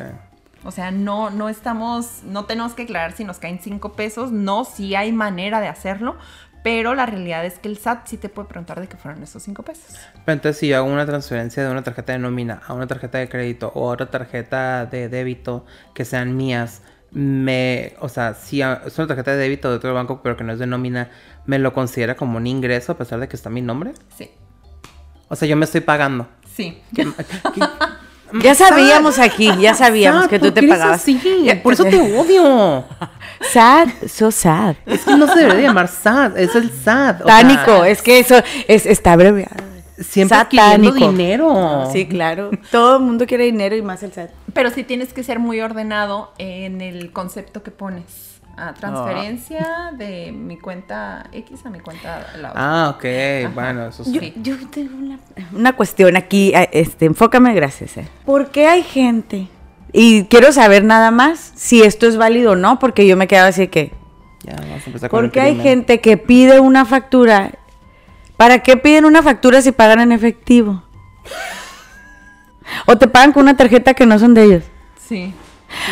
O 0.63 0.71
sea, 0.73 0.91
no, 0.91 1.31
no 1.31 1.49
estamos, 1.49 2.23
no 2.25 2.45
tenemos 2.45 2.75
que 2.75 2.83
declarar 2.83 3.13
si 3.13 3.25
nos 3.25 3.39
caen 3.39 3.61
cinco 3.63 3.93
pesos, 3.95 4.31
no, 4.31 4.65
sí 4.67 4.95
hay 4.95 5.11
manera 5.11 5.59
de 5.61 5.69
hacerlo, 5.69 6.17
pero 6.63 6.95
la 6.95 7.07
realidad 7.07 7.45
es 7.47 7.59
que 7.59 7.69
el 7.69 7.79
SAT 7.79 8.07
sí 8.07 8.17
te 8.17 8.29
puede 8.29 8.49
preguntar 8.49 8.81
de 8.81 8.87
qué 8.89 8.97
fueron 8.97 9.23
esos 9.23 9.43
cinco 9.43 9.63
pesos. 9.63 9.97
Pero 10.25 10.33
entonces, 10.35 10.59
si 10.59 10.69
yo 10.69 10.77
hago 10.77 10.87
una 10.87 11.07
transferencia 11.07 11.65
de 11.65 11.71
una 11.71 11.83
tarjeta 11.83 12.13
de 12.13 12.19
nómina 12.19 12.61
a 12.67 12.75
una 12.75 12.87
tarjeta 12.87 13.19
de 13.19 13.29
crédito 13.29 13.73
o 13.75 13.89
a 13.91 13.93
otra 13.95 14.11
tarjeta 14.11 14.87
de 14.87 15.09
débito 15.09 15.65
que 15.95 16.05
sean 16.05 16.37
mías, 16.37 16.83
me, 17.13 17.95
o 18.01 18.09
sea, 18.09 18.35
si 18.35 18.63
es 18.63 18.99
una 18.99 19.07
tarjeta 19.09 19.33
de 19.33 19.39
débito 19.39 19.69
de 19.71 19.77
otro 19.77 19.93
banco, 19.95 20.21
pero 20.23 20.37
que 20.37 20.45
no 20.45 20.53
es 20.53 20.59
de 20.59 20.67
nómina, 20.67 21.11
¿me 21.47 21.59
lo 21.59 21.73
considera 21.73 22.15
como 22.17 22.37
un 22.37 22.47
ingreso 22.47 22.93
a 22.93 22.99
pesar 22.99 23.19
de 23.21 23.27
que 23.29 23.37
está 23.37 23.51
mi 23.51 23.63
nombre? 23.63 23.93
Sí, 24.17 24.31
O 25.29 25.37
sea, 25.37 25.49
yo 25.49 25.57
me 25.57 25.65
estoy 25.65 25.81
pagando. 25.81 26.29
sí. 26.55 26.81
¿Qué- 26.95 27.05
qué- 27.55 27.61
Ya 28.43 28.55
sabíamos 28.55 29.19
aquí, 29.19 29.51
ya 29.61 29.75
sabíamos 29.75 30.23
Sad, 30.25 30.31
que 30.31 30.39
tú 30.39 30.45
¿por 30.47 30.55
te 30.55 30.63
pagabas. 30.69 31.01
así? 31.03 31.21
Por 31.63 31.73
eso 31.73 31.85
te 31.85 32.01
odio. 32.19 32.85
Sad, 33.53 33.89
so 34.09 34.31
sad. 34.31 34.77
Es 34.87 35.01
que 35.05 35.17
no 35.17 35.27
se 35.27 35.41
debería 35.41 35.69
llamar 35.69 35.89
sad, 35.89 36.37
es 36.39 36.55
el 36.55 36.71
sad. 36.71 37.23
o 37.23 37.27
sea, 37.27 37.41
Tánico, 37.41 37.85
es 37.85 38.03
que 38.03 38.19
eso 38.19 38.37
es, 38.69 38.87
está 38.87 39.13
abreviado. 39.13 39.57
Siempre 39.99 40.39
queriendo 40.49 40.89
Satánico. 40.91 41.11
dinero. 41.13 41.89
Sí, 41.93 42.07
claro. 42.07 42.51
Todo 42.71 42.97
el 42.97 43.03
mundo 43.03 43.27
quiere 43.27 43.45
dinero 43.45 43.77
y 43.77 43.83
más 43.83 44.03
el 44.03 44.13
SAT. 44.13 44.31
Pero 44.55 44.71
sí 44.71 44.83
tienes 44.83 45.13
que 45.13 45.23
ser 45.23 45.39
muy 45.39 45.61
ordenado 45.61 46.33
en 46.39 46.81
el 46.81 47.13
concepto 47.13 47.63
que 47.63 47.71
pones. 47.71 48.30
A 48.61 48.75
transferencia 48.75 49.91
de 49.97 50.33
mi 50.33 50.59
cuenta 50.59 51.25
X 51.33 51.65
a 51.65 51.71
mi 51.71 51.81
cuenta 51.81 52.27
la 52.39 52.51
otra. 52.51 52.61
Ah, 52.63 52.89
ok, 52.91 53.55
bueno, 53.55 53.87
eso 53.87 54.05
sí. 54.05 54.35
Yo, 54.37 54.55
yo 54.55 54.69
tengo 54.69 54.97
una, 54.97 55.19
una 55.53 55.73
cuestión 55.75 56.17
aquí, 56.17 56.53
eh, 56.55 56.69
este, 56.73 57.07
enfócame, 57.07 57.55
gracias. 57.55 57.97
eh. 57.97 58.07
¿Por 58.27 58.51
qué 58.51 58.67
hay 58.67 58.83
gente? 58.83 59.49
Y 59.93 60.25
quiero 60.25 60.53
saber 60.53 60.85
nada 60.85 61.11
más 61.11 61.53
si 61.57 61.83
esto 61.83 62.07
es 62.07 62.17
válido 62.17 62.53
o 62.53 62.57
no, 62.57 62.79
porque 62.79 63.07
yo 63.07 63.17
me 63.17 63.27
quedaba 63.27 63.49
así 63.49 63.69
que, 63.69 63.93
Ya, 64.45 64.55
vamos 64.57 64.83
a 64.83 64.87
empezar 64.87 65.11
con 65.11 65.25
el 65.25 65.27
¿por 65.27 65.33
qué 65.33 65.41
hay 65.41 65.57
gente 65.61 66.01
que 66.01 66.17
pide 66.17 66.61
una 66.61 66.85
factura? 66.85 67.53
¿Para 68.37 68.61
qué 68.63 68.77
piden 68.77 69.05
una 69.05 69.23
factura 69.23 69.63
si 69.63 69.73
pagan 69.73 70.01
en 70.01 70.13
efectivo? 70.13 70.83
O 72.87 72.97
te 72.97 73.09
pagan 73.09 73.33
con 73.33 73.43
una 73.43 73.57
tarjeta 73.57 73.95
que 73.95 74.07
no 74.07 74.19
son 74.19 74.33
de 74.33 74.45
ellos. 74.45 74.65
Sí. 75.09 75.35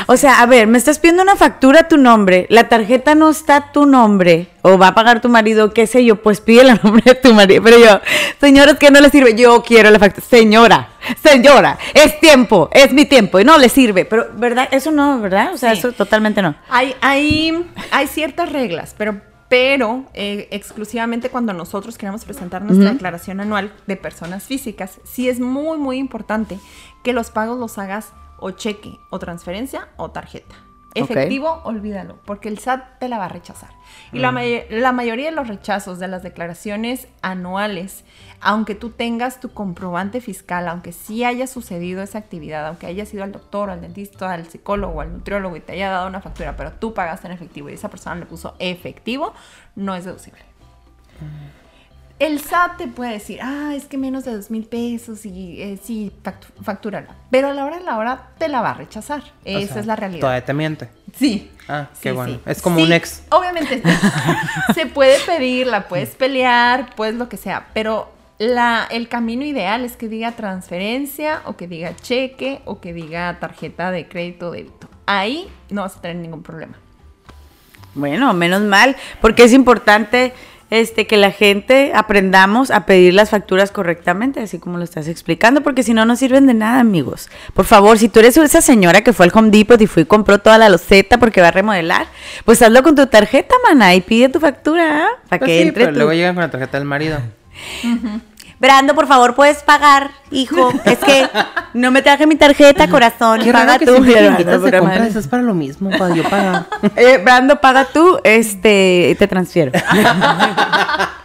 O 0.07 0.17
sea, 0.17 0.41
a 0.41 0.47
ver, 0.47 0.67
me 0.67 0.79
estás 0.79 0.99
pidiendo 0.99 1.23
una 1.23 1.37
factura 1.37 1.81
a 1.81 1.89
tu 1.89 1.97
nombre, 1.99 2.47
la 2.51 2.69
tarjeta 2.69 3.15
no 3.15 3.31
está 3.31 3.57
a 3.57 3.73
tu 3.73 3.87
nombre, 3.87 4.49
o 4.63 4.77
va 4.79 4.89
a 4.89 4.95
pagar 4.95 5.21
tu 5.21 5.29
marido, 5.29 5.73
qué 5.73 5.87
sé 5.87 6.05
yo, 6.05 6.17
pues 6.23 6.41
pide 6.41 6.61
el 6.71 6.81
nombre 6.83 7.03
de 7.05 7.15
tu 7.15 7.33
marido. 7.35 7.63
Pero 7.63 7.79
yo, 7.79 8.01
señora, 8.41 8.73
es 8.73 8.79
que 8.79 8.91
no 8.91 9.01
le 9.01 9.11
sirve, 9.11 9.35
yo 9.35 9.63
quiero 9.63 9.91
la 9.91 9.99
factura. 9.99 10.27
Señora, 10.29 10.89
señora, 11.23 11.79
es 11.95 12.19
tiempo, 12.21 12.69
es 12.73 12.93
mi 12.93 13.05
tiempo, 13.05 13.39
y 13.41 13.45
no 13.45 13.59
le 13.59 13.69
sirve. 13.69 14.05
Pero, 14.05 14.29
¿verdad? 14.37 14.69
Eso 14.71 14.91
no, 14.91 15.21
¿verdad? 15.21 15.53
O 15.55 15.59
sea, 15.59 15.73
Sí. 15.73 15.79
eso 15.79 15.93
totalmente 15.93 16.43
no. 16.43 16.55
Hay, 16.69 16.95
hay, 17.01 17.65
hay 17.91 18.07
ciertas 18.07 18.51
reglas, 18.53 18.95
pero, 18.99 19.21
pero 19.49 20.05
eh, 20.15 20.49
exclusivamente 20.51 21.31
cuando 21.31 21.53
nosotros 21.53 21.97
queremos 21.99 22.25
presentar 22.25 22.63
nuestra 22.63 22.93
declaración 22.93 23.41
anual 23.41 23.73
de 23.87 23.97
personas 23.97 24.45
físicas, 24.45 25.01
sí 25.05 25.29
es 25.29 25.41
muy, 25.41 25.79
muy 25.79 25.99
importante 25.99 26.59
que 27.05 27.13
los 27.13 27.31
pagos 27.31 27.59
los 27.59 27.79
hagas 27.79 28.09
o 28.39 28.51
cheque, 28.53 28.99
o 29.11 29.19
transferencia, 29.19 29.89
o 29.97 30.11
tarjeta. 30.11 30.55
Efectivo, 30.95 31.61
olvídalo, 31.65 32.17
porque 32.25 32.49
el 32.49 32.59
SAT 32.59 32.99
te 32.99 33.09
la 33.09 33.19
va 33.19 33.27
a 33.27 33.29
rechazar. 33.29 33.71
Y 34.13 34.19
la, 34.21 34.33
may- 34.33 34.65
la 34.71 34.91
mayoría 34.93 35.27
de 35.27 35.37
los 35.37 35.47
rechazos 35.47 35.99
de 35.99 36.09
las 36.09 36.23
declaraciones 36.23 37.09
anuales, 37.21 38.05
aunque 38.41 38.75
tú 38.75 38.91
tengas 38.91 39.39
tu 39.39 39.51
comprobante 39.53 40.21
fiscal, 40.21 40.67
aunque 40.67 40.93
sí 40.93 41.25
haya 41.25 41.47
sucedido 41.47 42.03
esa 42.03 42.19
actividad, 42.19 42.67
aunque 42.67 42.87
hayas 42.87 43.13
ido 43.13 43.23
al 43.23 43.33
doctor, 43.33 43.69
al 43.71 43.83
dentista, 43.83 44.33
al 44.33 44.47
psicólogo, 44.47 45.01
al 45.03 45.13
nutriólogo 45.13 45.57
y 45.57 45.61
te 45.61 45.73
haya 45.73 45.91
dado 45.91 46.09
una 46.09 46.21
factura, 46.23 46.57
pero 46.57 46.73
tú 46.73 46.95
pagaste 46.95 47.27
en 47.27 47.35
efectivo 47.35 47.69
y 47.69 47.75
esa 47.75 47.91
persona 47.91 48.17
le 48.17 48.27
puso 48.27 48.57
efectivo, 48.59 49.35
no 49.77 49.95
es 49.95 50.05
deducible. 50.07 50.41
El 52.19 52.41
SAT 52.41 52.79
te 52.79 52.89
puede 52.89 53.13
decir, 53.13 53.39
ah, 53.43 53.75
es 53.77 53.85
que 53.85 53.97
menos 53.97 54.25
de 54.25 54.35
dos 54.35 54.51
mil 54.51 54.65
pesos 54.65 55.25
y 55.25 55.63
eh, 55.63 55.79
sí, 55.83 56.13
factu- 56.25 56.49
factúralo. 56.65 57.07
Pero 57.31 57.49
a 57.49 57.55
la 57.55 57.65
hora 57.65 57.79
de 57.79 57.85
la 57.85 57.97
hora 57.97 58.31
te 58.39 58.49
la 58.49 58.61
va 58.61 58.71
a 58.71 58.75
rechazar. 58.75 59.21
O 59.23 59.25
Esa 59.45 59.75
sea, 59.75 59.81
es 59.83 59.87
la 59.87 59.95
realidad. 59.95 60.21
Todavía 60.23 60.45
te 60.45 60.53
miente. 60.53 60.89
Sí. 61.17 61.51
Ah, 61.69 61.87
qué 62.03 62.11
Sí, 62.11 62.15
bueno. 62.17 62.35
sí. 62.35 62.41
Es 62.47 62.61
como 62.61 62.79
Sí, 62.79 62.83
un 62.83 62.93
ex. 62.93 63.23
Obviamente, 63.31 63.83
se 64.75 64.87
puede 64.87 65.19
pedir, 65.21 65.69
la 65.69 65.87
puedes 65.87 66.17
pelear, 66.17 66.95
puedes 66.97 67.15
lo 67.15 67.29
que 67.29 67.37
sea, 67.37 67.69
pero 67.73 68.11
la, 68.39 68.89
el 68.91 69.09
camino 69.09 69.45
ideal 69.45 69.85
es 69.85 69.97
que 69.97 70.09
diga 70.09 70.33
transferencia 70.33 71.43
o 71.45 71.57
que 71.57 71.69
diga 71.69 71.95
cheque 71.95 72.63
o 72.65 72.81
que 72.81 72.93
diga 72.93 73.39
tarjeta 73.39 73.93
de 73.93 74.09
crédito 74.09 74.49
o 74.49 74.51
débito. 74.51 74.89
Ahí 75.07 75.49
no 75.71 75.83
vas 75.83 75.97
a 75.97 76.01
tener 76.01 76.17
ningún 76.17 76.43
problema. 76.43 76.75
Bueno, 77.95 78.33
menos 78.35 78.63
mal, 78.63 78.97
porque 79.21 79.45
es 79.45 79.53
importante 79.53 80.33
este 80.71 81.07
que 81.07 81.17
la 81.17 81.31
gente 81.31 81.93
aprendamos 81.95 82.71
a 82.71 82.85
pedir 82.85 83.15
las 83.15 83.31
facturas 83.31 83.71
correctamente, 83.71 84.41
así 84.41 84.59
como 84.59 84.77
lo 84.79 84.85
estás 84.85 85.09
explicando, 85.09 85.63
porque 85.63 85.83
si 85.83 85.95
no 85.95 86.05
no 86.05 86.15
sirven 86.15 86.47
de 86.47 86.55
nada, 86.55 86.81
amigos. 86.81 87.31
Por 87.55 87.65
favor, 87.65 87.99
si 87.99 88.09
tú 88.09 88.21
eres 88.21 88.37
esa 88.37 88.61
señora 88.61 89.01
que 89.03 89.13
fue 89.13 89.27
al 89.27 89.33
Home 89.35 89.51
Depot 89.51 89.81
y 89.81 89.87
fue 89.87 90.03
y 90.03 90.05
compró 90.07 90.39
toda 90.39 90.59
la 90.59 90.69
loseta 90.69 91.19
porque 91.19 91.41
va 91.41 91.49
a 91.49 91.53
remodelar, 91.53 92.07
pues 92.45 92.61
hazlo 92.63 92.83
con 92.83 92.95
tu 92.95 93.07
tarjeta, 93.07 93.55
mana, 93.67 93.95
y 93.95 94.01
pide 94.03 94.29
tu 94.29 94.41
factura, 94.41 95.05
¿ah? 95.07 95.09
para 95.29 95.41
Pues 95.41 95.49
que 95.51 95.63
sí, 95.63 95.69
entre 95.69 95.85
pero 95.85 95.93
tu- 95.95 95.99
luego 96.01 96.13
llegan 96.13 96.35
con 96.35 96.43
la 96.43 96.51
tarjeta 96.51 96.79
del 96.79 96.87
marido. 96.87 97.19
Brando, 98.61 98.95
por 98.95 99.07
favor, 99.07 99.35
puedes 99.35 99.63
pagar, 99.63 100.11
hijo. 100.31 100.73
Es 100.85 100.99
que 100.99 101.29
no 101.75 101.91
me 101.91 102.03
traje 102.03 102.27
mi 102.27 102.37
tarjeta, 102.37 102.89
corazón. 102.89 103.41
Qué 103.43 103.53
paga 103.53 103.79
raro 103.79 103.87
tú. 103.97 104.05
que 104.05 104.11
Brando, 104.13 104.59
de 104.61 104.79
compras 104.79 105.17
es 105.17 105.29
para 105.29 105.43
lo 105.43 105.55
mismo, 105.55 105.91
para 105.91 106.15
yo 106.15 106.23
pagar. 106.25 106.67
Eh, 106.97 107.19
Brando, 107.19 107.61
paga 107.61 107.85
tú, 107.85 108.19
este, 108.25 109.17
te 109.19 109.27
transfiero. 109.29 109.73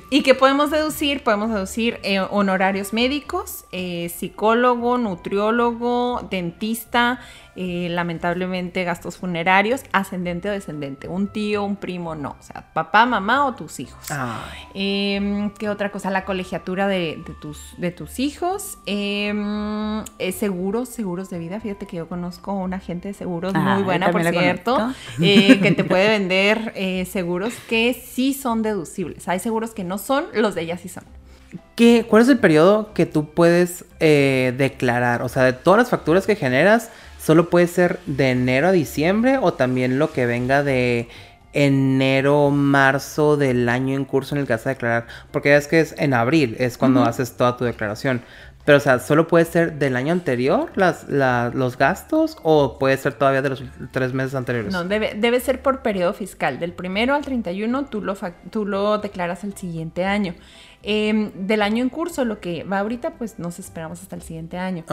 ¿Y 0.09 0.21
qué 0.21 0.35
podemos 0.35 0.69
deducir? 0.69 1.23
Podemos 1.23 1.49
deducir 1.49 1.99
eh, 2.03 2.19
honorarios 2.19 2.93
médicos, 2.93 3.65
eh, 3.71 4.13
psicólogo, 4.15 4.99
nutriólogo, 4.99 6.27
dentista, 6.29 7.19
eh, 7.55 7.87
lamentablemente 7.89 8.83
gastos 8.83 9.17
funerarios, 9.17 9.81
ascendente 9.91 10.49
o 10.49 10.51
descendente, 10.51 11.07
un 11.07 11.27
tío, 11.27 11.63
un 11.63 11.75
primo, 11.75 12.15
no, 12.15 12.35
o 12.39 12.43
sea, 12.43 12.65
papá, 12.73 13.05
mamá 13.05 13.45
o 13.45 13.53
tus 13.53 13.79
hijos. 13.79 14.07
Em, 14.73 15.51
¿Qué 15.51 15.69
otra 15.69 15.91
cosa? 15.91 16.09
La 16.09 16.25
colegiatura 16.25 16.87
de, 16.87 17.21
de 17.25 17.33
tus, 17.33 17.75
de 17.77 17.91
tus 17.91 18.19
hijos. 18.19 18.77
Em, 18.85 20.03
eh, 20.19 20.31
seguros, 20.31 20.89
seguros 20.89 21.29
de 21.29 21.39
vida. 21.39 21.59
Fíjate 21.59 21.85
que 21.85 21.97
yo 21.97 22.07
conozco 22.07 22.53
una 22.53 22.77
agente 22.77 23.09
de 23.09 23.13
seguros 23.13 23.53
Ah, 23.55 23.75
muy 23.75 23.83
buena, 23.83 24.11
por 24.11 24.23
cierto, 24.23 24.93
eh, 25.21 25.59
que 25.61 25.71
te 25.71 25.83
puede 25.83 26.09
vender 26.09 26.73
eh, 26.75 27.05
seguros 27.05 27.53
que 27.67 27.93
sí 27.93 28.33
son 28.33 28.61
deducibles. 28.61 29.27
Hay 29.27 29.39
seguros 29.39 29.71
que 29.71 29.83
no 29.83 29.97
son, 29.97 30.25
los 30.33 30.55
de 30.55 30.61
ella 30.61 30.77
sí 30.77 30.89
son. 30.89 31.03
¿Qué, 31.75 32.05
¿Cuál 32.07 32.23
es 32.23 32.29
el 32.29 32.39
periodo 32.39 32.93
que 32.93 33.05
tú 33.05 33.29
puedes 33.29 33.85
eh, 33.99 34.53
declarar? 34.57 35.21
O 35.21 35.29
sea, 35.29 35.43
de 35.43 35.53
todas 35.53 35.77
las 35.79 35.89
facturas 35.89 36.25
que 36.25 36.35
generas, 36.35 36.89
¿solo 37.23 37.49
puede 37.49 37.67
ser 37.67 37.99
de 38.05 38.31
enero 38.31 38.67
a 38.67 38.71
diciembre 38.71 39.37
o 39.41 39.53
también 39.53 39.97
lo 39.99 40.11
que 40.11 40.25
venga 40.25 40.63
de 40.63 41.07
enero, 41.53 42.49
marzo 42.49 43.37
del 43.37 43.69
año 43.69 43.95
en 43.95 44.05
curso 44.05 44.35
en 44.35 44.41
el 44.41 44.47
que 44.47 44.53
vas 44.53 44.65
a 44.65 44.69
declarar? 44.71 45.07
Porque 45.31 45.49
ya 45.49 45.57
es 45.57 45.67
que 45.67 45.79
es 45.79 45.95
en 45.97 46.13
abril, 46.13 46.55
es 46.59 46.77
cuando 46.77 47.03
haces 47.03 47.37
toda 47.37 47.57
tu 47.57 47.63
declaración. 47.65 48.21
Pero, 48.65 48.77
o 48.77 48.81
sea, 48.81 48.99
¿solo 48.99 49.27
puede 49.27 49.43
ser 49.43 49.73
del 49.73 49.97
año 49.97 50.13
anterior 50.13 50.71
las, 50.75 51.09
la- 51.09 51.51
los 51.53 51.77
gastos 51.77 52.37
o 52.43 52.79
puede 52.79 52.95
ser 52.95 53.13
todavía 53.13 53.41
de 53.41 53.49
los 53.49 53.63
tres 53.91 54.13
meses 54.13 54.35
anteriores? 54.35 54.71
No, 54.71 54.85
debe, 54.85 55.15
debe 55.17 55.41
ser 55.41 55.61
por 55.61 55.81
periodo 55.81 56.13
fiscal. 56.13 56.59
Del 56.59 56.71
primero 56.71 57.13
al 57.13 57.23
31 57.25 57.85
tú 57.87 58.01
lo, 58.01 58.15
tú 58.51 58.65
lo 58.65 58.99
declaras 58.99 59.43
el 59.43 59.53
siguiente 59.57 60.05
año. 60.05 60.33
Em, 60.85 61.31
del 61.47 61.61
año 61.61 61.81
en 61.81 61.89
curso, 61.89 62.25
lo 62.25 62.41
que 62.41 62.65
va 62.65 62.79
ahorita, 62.79 63.11
pues 63.11 63.39
nos 63.39 63.57
esperamos 63.57 64.01
hasta 64.01 64.17
el 64.17 64.21
siguiente 64.21 64.57
año. 64.57 64.83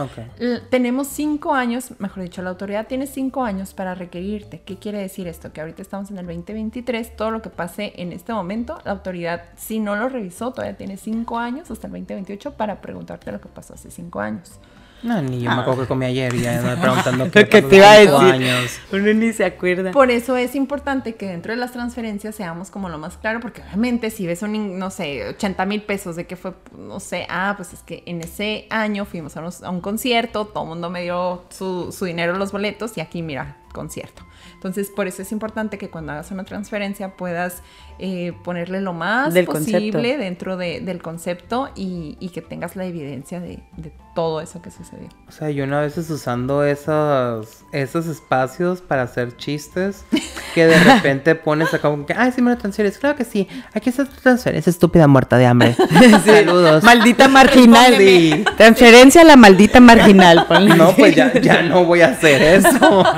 Tenemos 0.69 1.07
cinco 1.07 1.53
años, 1.53 1.91
mejor 1.99 2.23
dicho, 2.23 2.41
la 2.41 2.49
autoridad 2.49 2.87
tiene 2.87 3.07
cinco 3.07 3.43
años 3.43 3.73
para 3.73 3.93
requerirte. 3.93 4.61
¿Qué 4.61 4.77
quiere 4.77 4.99
decir 4.99 5.27
esto? 5.27 5.51
Que 5.51 5.59
ahorita 5.59 5.81
estamos 5.81 6.09
en 6.09 6.17
el 6.17 6.25
2023, 6.25 7.17
todo 7.17 7.31
lo 7.31 7.41
que 7.41 7.49
pase 7.49 7.91
en 7.97 8.13
este 8.13 8.31
momento, 8.31 8.79
la 8.85 8.91
autoridad, 8.91 9.43
si 9.57 9.79
no 9.79 9.97
lo 9.97 10.07
revisó, 10.07 10.51
todavía 10.51 10.77
tiene 10.77 10.95
cinco 10.95 11.37
años 11.37 11.69
hasta 11.69 11.87
el 11.87 11.91
2028 11.91 12.53
para 12.53 12.79
preguntarte 12.79 13.29
lo 13.33 13.41
que 13.41 13.49
pasó 13.49 13.73
hace 13.73 13.91
cinco 13.91 14.21
años. 14.21 14.59
No, 15.03 15.21
ni 15.21 15.41
yo 15.41 15.49
Ah. 15.49 15.55
me 15.55 15.61
acuerdo 15.61 15.81
que 15.81 15.87
comí 15.87 16.05
ayer 16.05 16.33
y 16.35 16.41
ya 16.41 16.61
me 16.61 16.75
preguntando 16.81 17.25
qué 17.31 17.45
¿Qué 17.47 17.61
pasó 17.61 17.67
te 17.69 17.75
iba 17.77 17.91
a 17.91 17.97
decir? 17.97 18.13
años. 18.15 18.79
Uno 18.91 19.13
ni 19.13 19.33
se 19.33 19.45
acuerda. 19.45 19.91
Por 19.91 20.11
eso 20.11 20.37
es 20.37 20.55
importante 20.55 21.15
que 21.15 21.27
dentro 21.27 21.51
de 21.53 21.57
las 21.57 21.71
transferencias 21.71 22.35
seamos 22.35 22.69
como 22.71 22.89
lo 22.89 22.97
más 22.97 23.17
claro, 23.17 23.39
porque 23.39 23.61
obviamente 23.61 24.09
si 24.11 24.27
ves 24.27 24.41
un, 24.43 24.77
no 24.77 24.89
sé, 24.91 25.27
80 25.29 25.65
mil 25.65 25.81
pesos 25.83 26.15
de 26.15 26.27
que 26.27 26.35
fue, 26.35 26.53
no 26.77 26.99
sé, 26.99 27.25
ah, 27.29 27.53
pues 27.57 27.73
es 27.73 27.79
que 27.81 28.03
en 28.05 28.21
ese 28.21 28.67
año 28.69 29.05
fuimos 29.05 29.35
a, 29.37 29.41
unos- 29.41 29.63
a 29.63 29.69
un 29.69 29.81
concierto, 29.81 30.45
todo 30.45 30.63
el 30.63 30.69
mundo 30.69 30.89
me 30.89 31.01
dio 31.03 31.45
su, 31.49 31.91
su 31.91 32.05
dinero 32.05 32.33
en 32.33 32.39
los 32.39 32.51
boletos 32.51 32.97
y 32.97 33.01
aquí 33.01 33.21
mira, 33.21 33.57
concierto. 33.73 34.23
Entonces, 34.53 34.89
por 34.91 35.07
eso 35.07 35.23
es 35.23 35.31
importante 35.31 35.77
que 35.79 35.89
cuando 35.89 36.11
hagas 36.11 36.29
una 36.29 36.43
transferencia 36.43 37.15
puedas 37.15 37.63
eh, 37.99 38.33
ponerle 38.43 38.81
lo 38.81 38.93
más 38.93 39.33
Del 39.33 39.45
posible 39.45 39.91
concepto. 39.91 40.19
dentro 40.23 40.57
de- 40.57 40.79
del 40.81 41.01
concepto 41.01 41.69
y, 41.75 42.17
y 42.19 42.29
que 42.29 42.41
tengas 42.41 42.75
la 42.75 42.85
evidencia 42.85 43.39
de, 43.39 43.59
de 43.77 43.91
todo 44.15 44.41
eso 44.41 44.61
que 44.61 44.71
sucedió. 44.71 45.07
O 45.27 45.31
sea, 45.31 45.49
yo 45.51 45.63
una 45.63 45.79
vez 45.81 45.97
usando 45.97 46.63
esos, 46.65 47.63
esos 47.71 48.07
espacios 48.07 48.81
para 48.81 49.03
hacer 49.03 49.37
chistes 49.37 50.03
que 50.53 50.65
de 50.67 50.77
repente 50.83 51.35
pones 51.35 51.73
acá 51.73 51.89
como 51.89 52.05
que, 52.05 52.13
ay, 52.13 52.31
sí 52.33 52.41
me 52.41 52.51
lo 52.51 52.57
transfieres. 52.57 52.97
Claro 52.97 53.15
que 53.15 53.23
sí. 53.23 53.47
Aquí 53.73 53.89
está 53.89 54.03
tu 54.05 54.15
transferencia 54.21 54.69
estúpida 54.69 55.07
muerta 55.07 55.37
de 55.37 55.45
hambre. 55.45 55.75
Saludos. 56.25 56.83
Maldita 56.83 57.27
marginal. 57.27 57.95
Sí. 57.97 58.43
Transferencia 58.57 59.21
a 59.21 59.25
la 59.25 59.35
maldita 59.37 59.79
marginal. 59.79 60.45
ponle. 60.47 60.75
No, 60.75 60.93
pues 60.95 61.15
ya, 61.15 61.31
ya 61.39 61.61
no 61.61 61.85
voy 61.85 62.01
a 62.01 62.07
hacer 62.07 62.41
eso. 62.41 63.03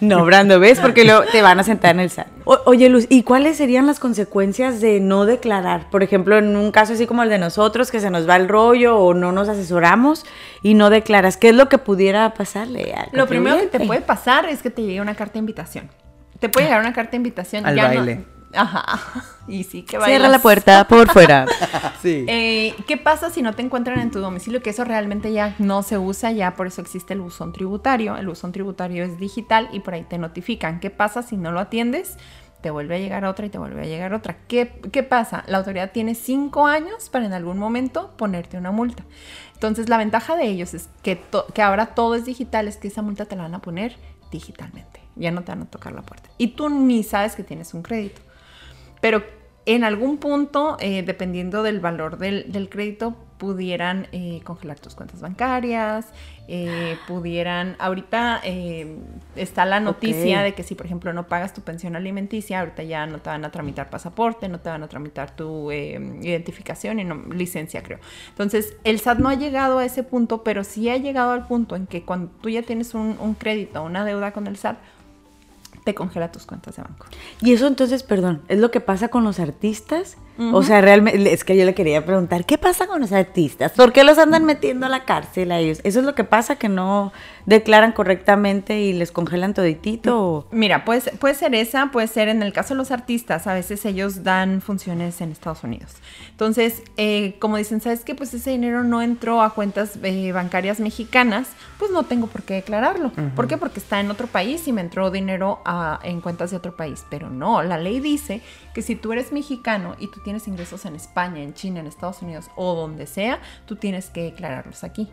No, 0.00 0.24
Brando, 0.24 0.58
ves 0.60 0.80
porque 0.80 1.04
luego 1.04 1.22
te 1.30 1.42
van 1.42 1.60
a 1.60 1.62
sentar 1.64 1.94
en 1.94 2.00
el 2.00 2.10
SAT. 2.10 2.26
O- 2.44 2.58
oye, 2.66 2.88
Luz, 2.88 3.06
¿y 3.10 3.22
cuáles 3.22 3.56
serían 3.56 3.86
las 3.86 3.89
consecuencias 3.98 4.80
de 4.80 5.00
no 5.00 5.24
declarar? 5.24 5.90
Por 5.90 6.02
ejemplo, 6.02 6.36
en 6.38 6.54
un 6.54 6.70
caso 6.70 6.92
así 6.92 7.06
como 7.06 7.22
el 7.22 7.30
de 7.30 7.38
nosotros, 7.38 7.90
que 7.90 7.98
se 7.98 8.10
nos 8.10 8.28
va 8.28 8.36
el 8.36 8.48
rollo 8.48 8.96
o 8.98 9.14
no 9.14 9.32
nos 9.32 9.48
asesoramos 9.48 10.24
y 10.62 10.74
no 10.74 10.90
declaras, 10.90 11.36
¿qué 11.36 11.48
es 11.48 11.54
lo 11.54 11.68
que 11.68 11.78
pudiera 11.78 12.32
pasarle? 12.34 12.92
al 12.94 13.08
Lo 13.12 13.26
primero 13.26 13.58
que 13.58 13.66
te 13.66 13.80
puede 13.86 14.02
pasar 14.02 14.44
es 14.46 14.62
que 14.62 14.70
te 14.70 14.82
llegue 14.82 15.00
una 15.00 15.14
carta 15.14 15.32
de 15.34 15.38
invitación. 15.40 15.90
Te 16.38 16.48
puede 16.48 16.66
llegar 16.66 16.80
una 16.80 16.92
carta 16.92 17.12
de 17.12 17.16
invitación. 17.18 17.66
Al 17.66 17.74
ya 17.74 17.88
no- 17.88 17.94
baile. 17.96 18.24
Ajá. 18.52 18.84
Y 19.48 19.64
sí 19.64 19.82
que 19.82 19.90
Cierra 19.96 20.06
bailas. 20.06 20.30
la 20.30 20.38
puerta 20.40 20.86
por 20.88 21.08
fuera. 21.10 21.46
Sí. 22.02 22.24
Eh, 22.28 22.74
¿Qué 22.86 22.96
pasa 22.96 23.28
si 23.30 23.42
no 23.42 23.52
te 23.54 23.60
encuentran 23.62 24.00
en 24.00 24.10
tu 24.10 24.20
domicilio? 24.20 24.62
Que 24.62 24.70
eso 24.70 24.84
realmente 24.84 25.32
ya 25.32 25.54
no 25.58 25.82
se 25.82 25.98
usa, 25.98 26.32
ya 26.32 26.56
por 26.56 26.66
eso 26.66 26.80
existe 26.80 27.12
el 27.12 27.20
buzón 27.20 27.52
tributario. 27.52 28.16
El 28.16 28.26
buzón 28.26 28.52
tributario 28.52 29.04
es 29.04 29.18
digital 29.18 29.68
y 29.72 29.80
por 29.80 29.92
ahí 29.94 30.04
te 30.08 30.16
notifican. 30.16 30.80
¿Qué 30.80 30.88
pasa 30.88 31.22
si 31.22 31.36
no 31.36 31.52
lo 31.52 31.60
atiendes? 31.60 32.16
Te 32.62 32.70
vuelve 32.70 32.96
a 32.96 32.98
llegar 32.98 33.24
otra 33.24 33.46
y 33.46 33.48
te 33.50 33.58
vuelve 33.58 33.82
a 33.82 33.86
llegar 33.86 34.12
otra. 34.12 34.36
¿Qué, 34.48 34.80
qué 34.92 35.02
pasa? 35.02 35.44
La 35.46 35.58
autoridad 35.58 35.92
tiene 35.92 36.14
cinco 36.14 36.66
años 36.66 37.08
para 37.10 37.24
en 37.26 37.32
algún 37.32 37.58
momento 37.58 38.10
ponerte 38.16 38.58
una 38.58 38.70
multa. 38.70 39.04
Entonces 39.54 39.88
la 39.88 39.96
ventaja 39.96 40.36
de 40.36 40.44
ellos 40.46 40.74
es 40.74 40.88
que, 41.02 41.16
to- 41.16 41.46
que 41.54 41.62
ahora 41.62 41.94
todo 41.94 42.14
es 42.14 42.24
digital, 42.24 42.68
es 42.68 42.76
que 42.76 42.88
esa 42.88 43.02
multa 43.02 43.24
te 43.24 43.36
la 43.36 43.42
van 43.42 43.54
a 43.54 43.60
poner 43.62 43.96
digitalmente. 44.30 45.00
Ya 45.16 45.30
no 45.30 45.42
te 45.42 45.52
van 45.52 45.62
a 45.62 45.66
tocar 45.66 45.92
la 45.92 46.02
puerta. 46.02 46.28
Y 46.38 46.48
tú 46.48 46.68
ni 46.68 47.02
sabes 47.02 47.34
que 47.34 47.42
tienes 47.44 47.74
un 47.74 47.82
crédito. 47.82 48.20
Pero 49.00 49.22
en 49.74 49.84
algún 49.84 50.18
punto, 50.18 50.76
eh, 50.80 51.02
dependiendo 51.02 51.62
del 51.62 51.80
valor 51.80 52.18
del, 52.18 52.50
del 52.50 52.68
crédito, 52.68 53.16
pudieran 53.40 54.06
eh, 54.12 54.42
congelar 54.44 54.78
tus 54.78 54.94
cuentas 54.94 55.22
bancarias, 55.22 56.06
eh, 56.46 56.98
pudieran, 57.08 57.74
ahorita 57.78 58.40
eh, 58.44 58.98
está 59.34 59.64
la 59.64 59.80
noticia 59.80 60.42
de 60.42 60.52
que 60.52 60.62
si 60.62 60.74
por 60.74 60.86
ejemplo 60.86 61.12
no 61.12 61.26
pagas 61.26 61.54
tu 61.54 61.62
pensión 61.62 61.96
alimenticia, 61.96 62.60
ahorita 62.60 62.82
ya 62.82 63.06
no 63.06 63.18
te 63.20 63.30
van 63.30 63.44
a 63.44 63.50
tramitar 63.50 63.88
pasaporte, 63.88 64.48
no 64.48 64.60
te 64.60 64.68
van 64.68 64.82
a 64.82 64.88
tramitar 64.88 65.34
tu 65.34 65.70
eh, 65.70 65.98
identificación 66.20 66.98
y 66.98 67.04
no, 67.04 67.14
licencia 67.32 67.82
creo. 67.82 67.98
Entonces 68.28 68.76
el 68.84 69.00
SAT 69.00 69.18
no 69.18 69.30
ha 69.30 69.34
llegado 69.34 69.78
a 69.78 69.86
ese 69.86 70.02
punto, 70.02 70.44
pero 70.44 70.62
sí 70.62 70.90
ha 70.90 70.98
llegado 70.98 71.30
al 71.30 71.46
punto 71.46 71.76
en 71.76 71.86
que 71.86 72.02
cuando 72.02 72.30
tú 72.42 72.50
ya 72.50 72.62
tienes 72.62 72.92
un, 72.94 73.16
un 73.20 73.34
crédito, 73.34 73.82
una 73.82 74.04
deuda 74.04 74.32
con 74.32 74.46
el 74.48 74.56
SAT, 74.56 74.76
te 75.84 75.94
congela 75.94 76.32
tus 76.32 76.46
cuentas 76.46 76.76
de 76.76 76.82
banco. 76.82 77.06
Y 77.40 77.52
eso 77.52 77.66
entonces, 77.66 78.02
perdón, 78.02 78.42
es 78.48 78.58
lo 78.58 78.70
que 78.70 78.80
pasa 78.80 79.08
con 79.08 79.24
los 79.24 79.40
artistas. 79.40 80.16
O 80.38 80.62
sea, 80.62 80.80
realmente, 80.80 81.32
es 81.34 81.44
que 81.44 81.54
yo 81.54 81.66
le 81.66 81.74
quería 81.74 82.06
preguntar, 82.06 82.46
¿qué 82.46 82.56
pasa 82.56 82.86
con 82.86 83.00
los 83.02 83.12
artistas? 83.12 83.72
¿Por 83.72 83.92
qué 83.92 84.04
los 84.04 84.16
andan 84.16 84.44
metiendo 84.46 84.86
a 84.86 84.88
la 84.88 85.04
cárcel 85.04 85.52
a 85.52 85.58
ellos? 85.58 85.80
¿Eso 85.84 85.98
es 86.00 86.06
lo 86.06 86.14
que 86.14 86.24
pasa, 86.24 86.56
que 86.56 86.70
no 86.70 87.12
declaran 87.44 87.92
correctamente 87.92 88.80
y 88.80 88.94
les 88.94 89.12
congelan 89.12 89.52
toditito? 89.52 90.46
Mira, 90.50 90.86
puede, 90.86 91.02
ser- 91.02 91.18
puede 91.18 91.34
ser 91.34 91.54
esa, 91.54 91.90
puede 91.90 92.06
ser 92.06 92.28
en 92.28 92.42
el 92.42 92.54
caso 92.54 92.72
de 92.72 92.78
los 92.78 92.90
artistas, 92.90 93.46
a 93.46 93.52
veces 93.52 93.84
ellos 93.84 94.22
dan 94.24 94.62
funciones 94.62 95.20
en 95.20 95.30
Estados 95.32 95.62
Unidos. 95.62 95.90
Entonces, 96.30 96.82
eh, 96.96 97.36
como 97.38 97.56
dicen, 97.58 97.80
¿sabes 97.82 98.02
qué? 98.04 98.14
Pues 98.14 98.32
ese 98.32 98.50
dinero 98.50 98.82
no 98.82 99.02
entró 99.02 99.42
a 99.42 99.52
cuentas 99.54 99.98
eh, 100.02 100.32
bancarias 100.32 100.80
mexicanas, 100.80 101.48
pues 101.78 101.90
no 101.90 102.04
tengo 102.04 102.28
por 102.28 102.42
qué 102.44 102.54
declararlo. 102.54 103.12
¿Por 103.36 103.46
qué? 103.46 103.56
Porque 103.58 103.78
está 103.80 104.00
en 104.00 104.10
otro 104.10 104.26
país 104.26 104.66
y 104.68 104.72
me 104.72 104.80
entró 104.80 105.10
dinero 105.10 105.60
a- 105.66 106.00
en 106.02 106.20
cuentas 106.22 106.50
de 106.50 106.56
otro 106.56 106.76
país. 106.76 107.04
Pero 107.10 107.28
no, 107.28 107.62
la 107.62 107.76
ley 107.78 108.00
dice 108.00 108.40
que 108.74 108.80
si 108.82 108.94
tú 108.96 109.12
eres 109.12 109.32
mexicano 109.32 109.96
y 109.98 110.06
tú 110.06 110.19
tienes 110.24 110.48
ingresos 110.48 110.84
en 110.86 110.96
España, 110.96 111.42
en 111.42 111.54
China, 111.54 111.80
en 111.80 111.86
Estados 111.86 112.22
Unidos 112.22 112.50
o 112.56 112.74
donde 112.74 113.06
sea, 113.06 113.40
tú 113.66 113.76
tienes 113.76 114.10
que 114.10 114.22
declararlos 114.22 114.84
aquí. 114.84 115.10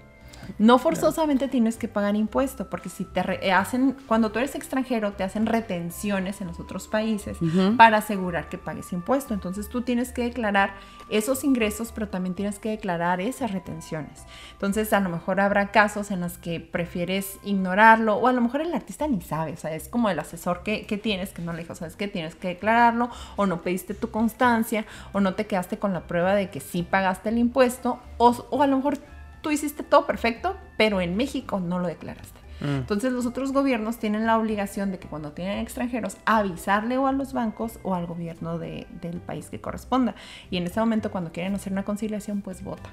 No 0.60 0.80
forzosamente 0.80 1.48
tienes 1.48 1.78
que 1.78 1.88
pagar 1.88 2.16
impuesto, 2.16 2.70
porque 2.70 2.90
si 2.90 3.04
te 3.06 3.22
re- 3.24 3.40
eh, 3.46 3.52
hacen, 3.52 3.96
cuando 4.08 4.32
tú 4.32 4.40
eres 4.40 4.56
extranjero, 4.56 5.14
te 5.14 5.24
hacen 5.24 5.46
retenciones 5.46 6.42
en 6.42 6.48
los 6.48 6.60
otros 6.60 6.88
países 6.88 7.38
para 7.78 7.98
asegurar 7.98 8.50
que 8.50 8.58
pagues 8.58 8.92
impuesto. 8.94 9.34
Entonces 9.34 9.70
tú 9.70 9.82
tienes 9.82 10.12
que 10.12 10.24
declarar 10.24 10.74
esos 11.10 11.44
ingresos, 11.44 11.92
pero 11.94 12.10
también 12.10 12.36
tienes 12.36 12.60
que 12.60 12.70
declarar 12.70 13.22
esas 13.22 13.52
retenciones. 13.52 14.24
Entonces 14.54 14.92
a 14.94 15.00
lo 15.00 15.10
mejor 15.10 15.40
habrá 15.40 15.72
casos 15.72 16.12
en 16.12 16.20
los 16.22 16.38
que 16.38 16.60
prefieres 16.60 17.40
ignorarlo, 17.44 18.16
o 18.16 18.28
a 18.28 18.32
lo 18.34 18.42
mejor 18.42 18.62
el 18.62 18.74
artista 18.74 19.08
ni 19.08 19.22
sabe, 19.22 19.54
o 19.54 19.58
sea, 19.58 19.74
es 19.74 19.88
como 19.88 20.10
el 20.10 20.20
asesor 20.20 20.64
que, 20.64 20.86
que 20.86 20.98
tienes, 20.98 21.30
que 21.32 21.42
no 21.42 21.54
le 21.54 21.60
dijo, 21.60 21.76
sabes 21.76 21.96
que 21.96 22.08
tienes 22.08 22.36
que 22.36 22.50
declararlo, 22.50 23.10
o 23.36 23.46
no 23.46 23.62
pediste 23.62 23.94
tu 23.94 24.12
constancia, 24.12 24.86
o 25.14 25.20
no 25.20 25.34
te 25.36 25.46
quedaste 25.46 25.78
con 25.78 25.94
la 25.94 26.02
prueba 26.08 26.36
de 26.36 26.50
que 26.50 26.60
sí 26.60 26.84
pagaste 26.84 27.30
el 27.30 27.38
impuesto, 27.38 28.00
o, 28.18 28.36
o 28.50 28.62
a 28.64 28.68
lo 28.68 28.78
mejor 28.78 28.98
tú 29.42 29.52
hiciste 29.52 29.84
todo 29.84 30.06
perfecto, 30.06 30.58
pero 30.78 31.02
en 31.02 31.16
México 31.18 31.60
no 31.60 31.80
lo 31.80 31.88
declaraste. 31.88 32.38
Entonces 32.60 33.12
los 33.14 33.28
otros 33.28 33.52
gobiernos 33.54 34.00
tienen 34.00 34.26
la 34.26 34.36
obligación 34.40 34.92
de 34.92 34.98
que 34.98 35.08
cuando 35.08 35.32
tienen 35.32 35.60
extranjeros 35.60 36.18
avisarle 36.26 36.98
o 36.98 37.06
a 37.06 37.12
los 37.12 37.32
bancos 37.34 37.78
o 37.84 37.94
al 37.94 38.08
gobierno 38.08 38.58
de- 38.58 38.88
del 39.00 39.18
país 39.22 39.50
que 39.52 39.62
corresponda. 39.62 40.16
Y 40.50 40.58
en 40.58 40.66
ese 40.66 40.80
momento 40.80 41.12
cuando 41.12 41.32
quieren 41.32 41.54
hacer 41.54 41.72
una 41.72 41.86
conciliación, 41.86 42.42
pues 42.42 42.64
vota. 42.64 42.90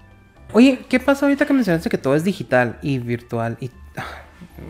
Oye, 0.52 0.80
¿qué 0.90 1.00
pasa 1.00 1.24
ahorita 1.24 1.46
que 1.46 1.54
mencionaste 1.54 1.88
que 1.88 1.96
todo 1.96 2.14
es 2.14 2.24
digital 2.24 2.78
y 2.82 2.98
virtual? 2.98 3.56
Y 3.58 3.70
ah, 3.96 4.04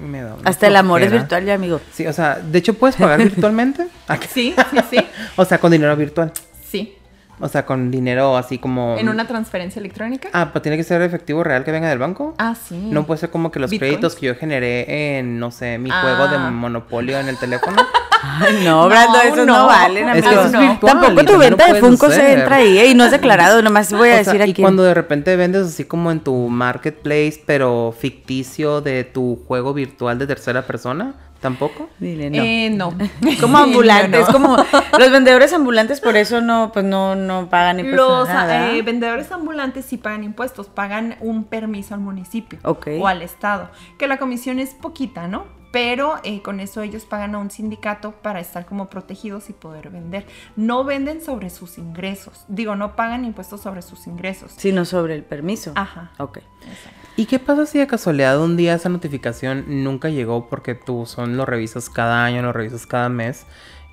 me 0.00 0.22
da 0.22 0.34
una 0.36 0.48
Hasta 0.48 0.68
el 0.68 0.76
amor 0.76 1.02
es 1.02 1.10
virtual, 1.10 1.44
ya, 1.44 1.54
amigo. 1.54 1.80
Sí, 1.92 2.06
o 2.06 2.12
sea, 2.12 2.36
de 2.38 2.56
hecho 2.56 2.74
puedes 2.74 2.94
pagar 2.94 3.18
virtualmente. 3.22 3.88
Sí, 4.30 4.54
sí, 4.70 4.76
sí. 4.90 4.96
O 5.36 5.44
sea, 5.44 5.58
con 5.58 5.72
dinero 5.72 5.96
virtual. 5.96 6.32
Sí. 6.64 6.94
O 7.40 7.48
sea, 7.48 7.66
con 7.66 7.90
dinero 7.90 8.36
así 8.36 8.58
como. 8.58 8.96
En 8.98 9.08
una 9.08 9.26
transferencia 9.26 9.80
electrónica. 9.80 10.28
Ah, 10.32 10.50
pero 10.52 10.62
tiene 10.62 10.76
que 10.76 10.84
ser 10.84 11.02
efectivo 11.02 11.42
real 11.42 11.64
que 11.64 11.72
venga 11.72 11.88
del 11.88 11.98
banco. 11.98 12.34
Ah, 12.38 12.54
sí. 12.54 12.76
No 12.90 13.04
puede 13.06 13.18
ser 13.20 13.30
como 13.30 13.50
que 13.50 13.58
los 13.60 13.70
Bitcoins. 13.70 13.90
créditos 13.92 14.14
que 14.14 14.26
yo 14.26 14.34
generé 14.36 15.18
en, 15.18 15.38
no 15.40 15.50
sé, 15.50 15.78
mi 15.78 15.90
Ah. 15.92 16.00
juego 16.02 16.28
de 16.28 16.38
monopolio 16.38 17.18
en 17.18 17.28
el 17.28 17.36
teléfono. 17.38 17.76
Ay, 18.26 18.62
no, 18.64 18.88
Brando, 18.88 19.18
No, 19.18 19.22
esos 19.22 19.46
no, 19.46 19.58
no. 19.58 19.66
valen, 19.66 20.08
Es 20.08 20.12
amigo. 20.24 20.28
que 20.28 20.34
eso 20.34 20.44
es 20.46 20.52
no. 20.52 20.60
virtual. 20.60 20.92
Tampoco 21.00 21.20
y 21.22 21.26
tu 21.26 21.38
venta 21.38 21.70
de 21.72 21.80
Funko 21.80 22.10
se 22.10 22.32
entra 22.32 22.56
ahí, 22.56 22.78
¿eh? 22.78 22.86
Y 22.86 22.94
no 22.94 23.04
es 23.04 23.10
declarado, 23.10 23.60
nomás 23.60 23.92
voy 23.92 24.08
a 24.08 24.20
O 24.20 24.24
sea, 24.24 24.32
decir 24.32 24.48
y 24.48 24.50
aquí. 24.52 24.62
cuando 24.62 24.82
de 24.82 24.94
repente 24.94 25.36
vendes 25.36 25.66
así 25.66 25.84
como 25.84 26.10
en 26.10 26.20
tu 26.20 26.48
marketplace, 26.48 27.42
pero 27.44 27.94
ficticio 27.98 28.80
de 28.80 29.04
tu 29.04 29.36
juego 29.46 29.74
virtual 29.74 30.18
de 30.18 30.26
tercera 30.26 30.62
persona, 30.62 31.14
¿tampoco? 31.44 31.90
Dile, 31.98 32.30
no. 32.30 32.42
Eh, 32.42 32.70
no. 32.70 32.94
como 33.40 33.58
ambulantes, 33.58 34.22
No, 34.22 34.26
no. 34.26 34.32
como 34.32 34.56
los 34.98 35.10
vendedores 35.12 35.52
ambulantes 35.52 36.00
por 36.00 36.16
eso 36.16 36.40
no, 36.40 36.72
pues 36.72 36.86
no, 36.86 37.14
no 37.16 37.50
pagan 37.50 37.80
impuestos. 37.80 38.20
Los 38.20 38.28
nada. 38.30 38.72
eh, 38.72 38.80
vendedores 38.80 39.30
ambulantes 39.30 39.84
sí 39.84 39.98
pagan 39.98 40.24
impuestos, 40.24 40.68
pagan 40.68 41.16
un 41.20 41.44
permiso 41.44 41.92
al 41.92 42.00
municipio 42.00 42.58
Ok. 42.64 42.88
o 42.98 43.08
al 43.08 43.20
estado, 43.20 43.70
que 43.98 44.08
la 44.08 44.16
comisión 44.16 44.58
es 44.58 44.70
poquita, 44.72 45.28
¿no? 45.28 45.44
Pero 45.70 46.14
eh, 46.22 46.40
con 46.40 46.60
eso 46.60 46.80
ellos 46.80 47.04
pagan 47.04 47.34
a 47.34 47.38
un 47.38 47.50
sindicato 47.50 48.12
para 48.12 48.40
estar 48.40 48.64
como 48.64 48.88
protegidos 48.88 49.50
y 49.50 49.52
poder 49.52 49.90
vender. 49.90 50.24
No 50.56 50.82
venden 50.84 51.20
sobre 51.20 51.50
sus 51.50 51.76
ingresos, 51.76 52.46
digo, 52.48 52.74
no 52.74 52.96
pagan 52.96 53.26
impuestos 53.26 53.60
sobre 53.60 53.82
sus 53.82 54.06
ingresos. 54.06 54.52
Sino 54.56 54.86
sobre 54.86 55.14
el 55.14 55.24
permiso. 55.24 55.72
Ajá. 55.74 56.12
Ok. 56.18 56.38
Exacto. 56.38 57.03
¿Y 57.16 57.26
qué 57.26 57.38
pasa 57.38 57.64
si 57.64 57.78
de 57.78 57.86
casualidad 57.86 58.40
un 58.40 58.56
día 58.56 58.74
esa 58.74 58.88
notificación 58.88 59.84
nunca 59.84 60.08
llegó 60.08 60.48
porque 60.48 60.74
tú 60.74 61.06
son 61.06 61.36
lo 61.36 61.46
revisas 61.46 61.88
cada 61.88 62.24
año, 62.24 62.42
lo 62.42 62.52
revisas 62.52 62.86
cada 62.86 63.08
mes 63.08 63.46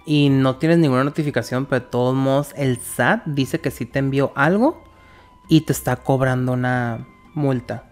y 0.07 0.30
no 0.30 0.55
tienes 0.55 0.80
ninguna 0.80 1.03
notificación, 1.03 1.67
pero 1.67 1.82
de 1.82 1.88
todos 1.91 2.15
modos 2.15 2.53
el 2.57 2.80
SAT 2.80 3.26
dice 3.28 3.61
que 3.61 3.69
sí 3.69 3.86
te 3.86 3.99
envió 3.99 4.32
algo 4.36 4.84
y 5.47 5.61
te 5.61 5.72
está 5.72 5.97
cobrando 5.97 6.53
una 6.53 7.05
multa? 7.36 7.91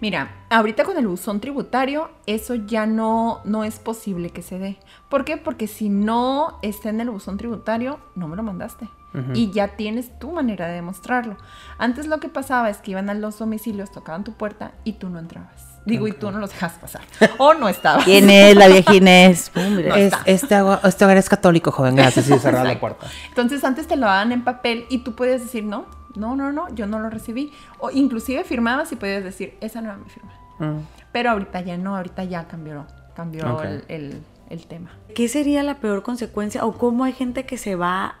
Mira, 0.00 0.46
ahorita 0.50 0.82
con 0.82 0.98
el 0.98 1.06
buzón 1.06 1.40
tributario, 1.40 2.10
eso 2.26 2.56
ya 2.56 2.86
no, 2.86 3.42
no 3.44 3.62
es 3.62 3.78
posible 3.78 4.30
que 4.30 4.42
se 4.42 4.58
dé. 4.58 4.78
¿Por 5.08 5.24
qué? 5.24 5.36
Porque 5.36 5.68
si 5.68 5.88
no 5.88 6.58
está 6.62 6.90
en 6.90 7.00
el 7.00 7.10
buzón 7.10 7.38
tributario, 7.38 8.00
no 8.16 8.26
me 8.26 8.34
lo 8.34 8.42
mandaste. 8.42 8.88
Y 9.32 9.50
ya 9.50 9.68
tienes 9.76 10.18
tu 10.18 10.30
manera 10.30 10.66
de 10.66 10.74
demostrarlo. 10.74 11.38
Antes 11.78 12.06
lo 12.06 12.20
que 12.20 12.28
pasaba 12.28 12.68
es 12.68 12.78
que 12.78 12.90
iban 12.90 13.08
a 13.08 13.14
los 13.14 13.38
domicilios, 13.38 13.90
tocaban 13.90 14.24
tu 14.24 14.32
puerta 14.34 14.72
y 14.84 14.92
tú 14.94 15.08
no 15.08 15.18
entrabas. 15.18 15.64
Digo, 15.86 16.06
y 16.06 16.12
tú 16.12 16.30
no 16.30 16.38
los 16.38 16.50
dejas 16.50 16.72
pasar. 16.74 17.00
O 17.38 17.54
no 17.54 17.68
estabas. 17.70 18.04
¿Quién 18.04 18.28
es 18.28 18.54
la 18.56 18.66
vieja 18.68 18.94
Inés? 18.94 19.50
No 19.56 19.94
Es- 19.94 20.12
este, 20.26 20.54
agua- 20.56 20.80
este 20.84 21.04
hogar 21.06 21.16
es 21.16 21.28
católico, 21.30 21.70
joven. 21.72 21.96
Gracias. 21.96 22.28
Y 22.28 22.38
cerrar 22.38 22.66
la 22.66 22.72
Exacto. 22.72 22.80
puerta. 22.98 23.06
Entonces 23.28 23.64
antes 23.64 23.86
te 23.86 23.96
lo 23.96 24.04
daban 24.06 24.32
en 24.32 24.44
papel 24.44 24.84
y 24.90 24.98
tú 24.98 25.14
podías 25.14 25.40
decir, 25.40 25.64
no, 25.64 25.86
no, 26.14 26.36
no, 26.36 26.52
no, 26.52 26.68
yo 26.74 26.86
no 26.86 26.98
lo 26.98 27.08
recibí. 27.08 27.52
O 27.78 27.90
inclusive 27.90 28.44
firmabas 28.44 28.92
y 28.92 28.96
podías 28.96 29.24
decir, 29.24 29.56
esa 29.62 29.80
no 29.80 29.88
era 29.88 29.96
mi 29.96 30.10
firma. 30.10 30.32
Mm. 30.58 30.80
Pero 31.12 31.30
ahorita 31.30 31.60
ya 31.62 31.78
no, 31.78 31.96
ahorita 31.96 32.24
ya 32.24 32.46
cambió, 32.48 32.84
cambió 33.14 33.62
el- 33.88 34.20
el 34.50 34.66
tema. 34.66 34.90
¿Qué 35.14 35.28
sería 35.28 35.62
la 35.62 35.76
peor 35.76 36.02
consecuencia 36.02 36.66
o 36.66 36.72
cómo 36.76 37.04
hay 37.04 37.12
gente 37.14 37.46
que 37.46 37.56
se 37.56 37.76
va 37.76 38.16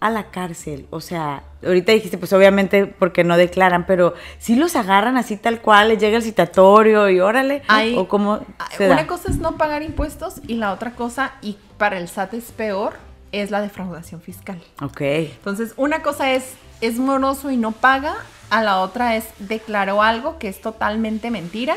a 0.00 0.10
la 0.10 0.30
cárcel? 0.30 0.86
O 0.90 1.00
sea, 1.00 1.42
ahorita 1.64 1.92
dijiste, 1.92 2.18
pues 2.18 2.32
obviamente 2.32 2.86
porque 2.86 3.24
no 3.24 3.36
declaran, 3.36 3.86
pero 3.86 4.14
si 4.38 4.54
los 4.56 4.76
agarran 4.76 5.16
así 5.16 5.36
tal 5.36 5.60
cual, 5.60 5.88
les 5.88 5.98
llega 5.98 6.16
el 6.16 6.22
citatorio 6.22 7.08
y 7.10 7.20
órale, 7.20 7.62
Hay- 7.68 7.96
o 7.96 8.08
cómo 8.08 8.40
se 8.76 8.86
Una 8.86 8.96
da? 8.96 9.06
cosa 9.06 9.30
es 9.30 9.38
no 9.38 9.56
pagar 9.56 9.82
impuestos 9.82 10.40
y 10.46 10.54
la 10.54 10.72
otra 10.72 10.92
cosa, 10.92 11.32
y 11.42 11.56
para 11.78 11.98
el 11.98 12.08
SAT 12.08 12.34
es 12.34 12.52
peor, 12.52 12.94
es 13.32 13.50
la 13.50 13.60
defraudación 13.60 14.20
fiscal. 14.20 14.62
Ok. 14.82 15.00
Entonces, 15.00 15.74
una 15.76 16.02
cosa 16.02 16.32
es, 16.32 16.54
es 16.80 16.98
moroso 16.98 17.50
y 17.50 17.56
no 17.56 17.72
paga, 17.72 18.16
a 18.50 18.62
la 18.62 18.78
otra 18.80 19.16
es 19.16 19.26
declaró 19.38 20.02
algo 20.02 20.38
que 20.38 20.48
es 20.48 20.60
totalmente 20.62 21.30
mentira 21.30 21.74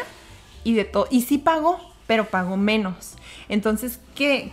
y 0.63 0.73
de 0.75 0.85
todo, 0.85 1.07
y 1.11 1.23
sí 1.23 1.37
pagó, 1.37 1.79
pero 2.07 2.25
pago 2.25 2.55
menos. 2.55 3.15
Entonces, 3.49 3.99
¿qué? 4.15 4.51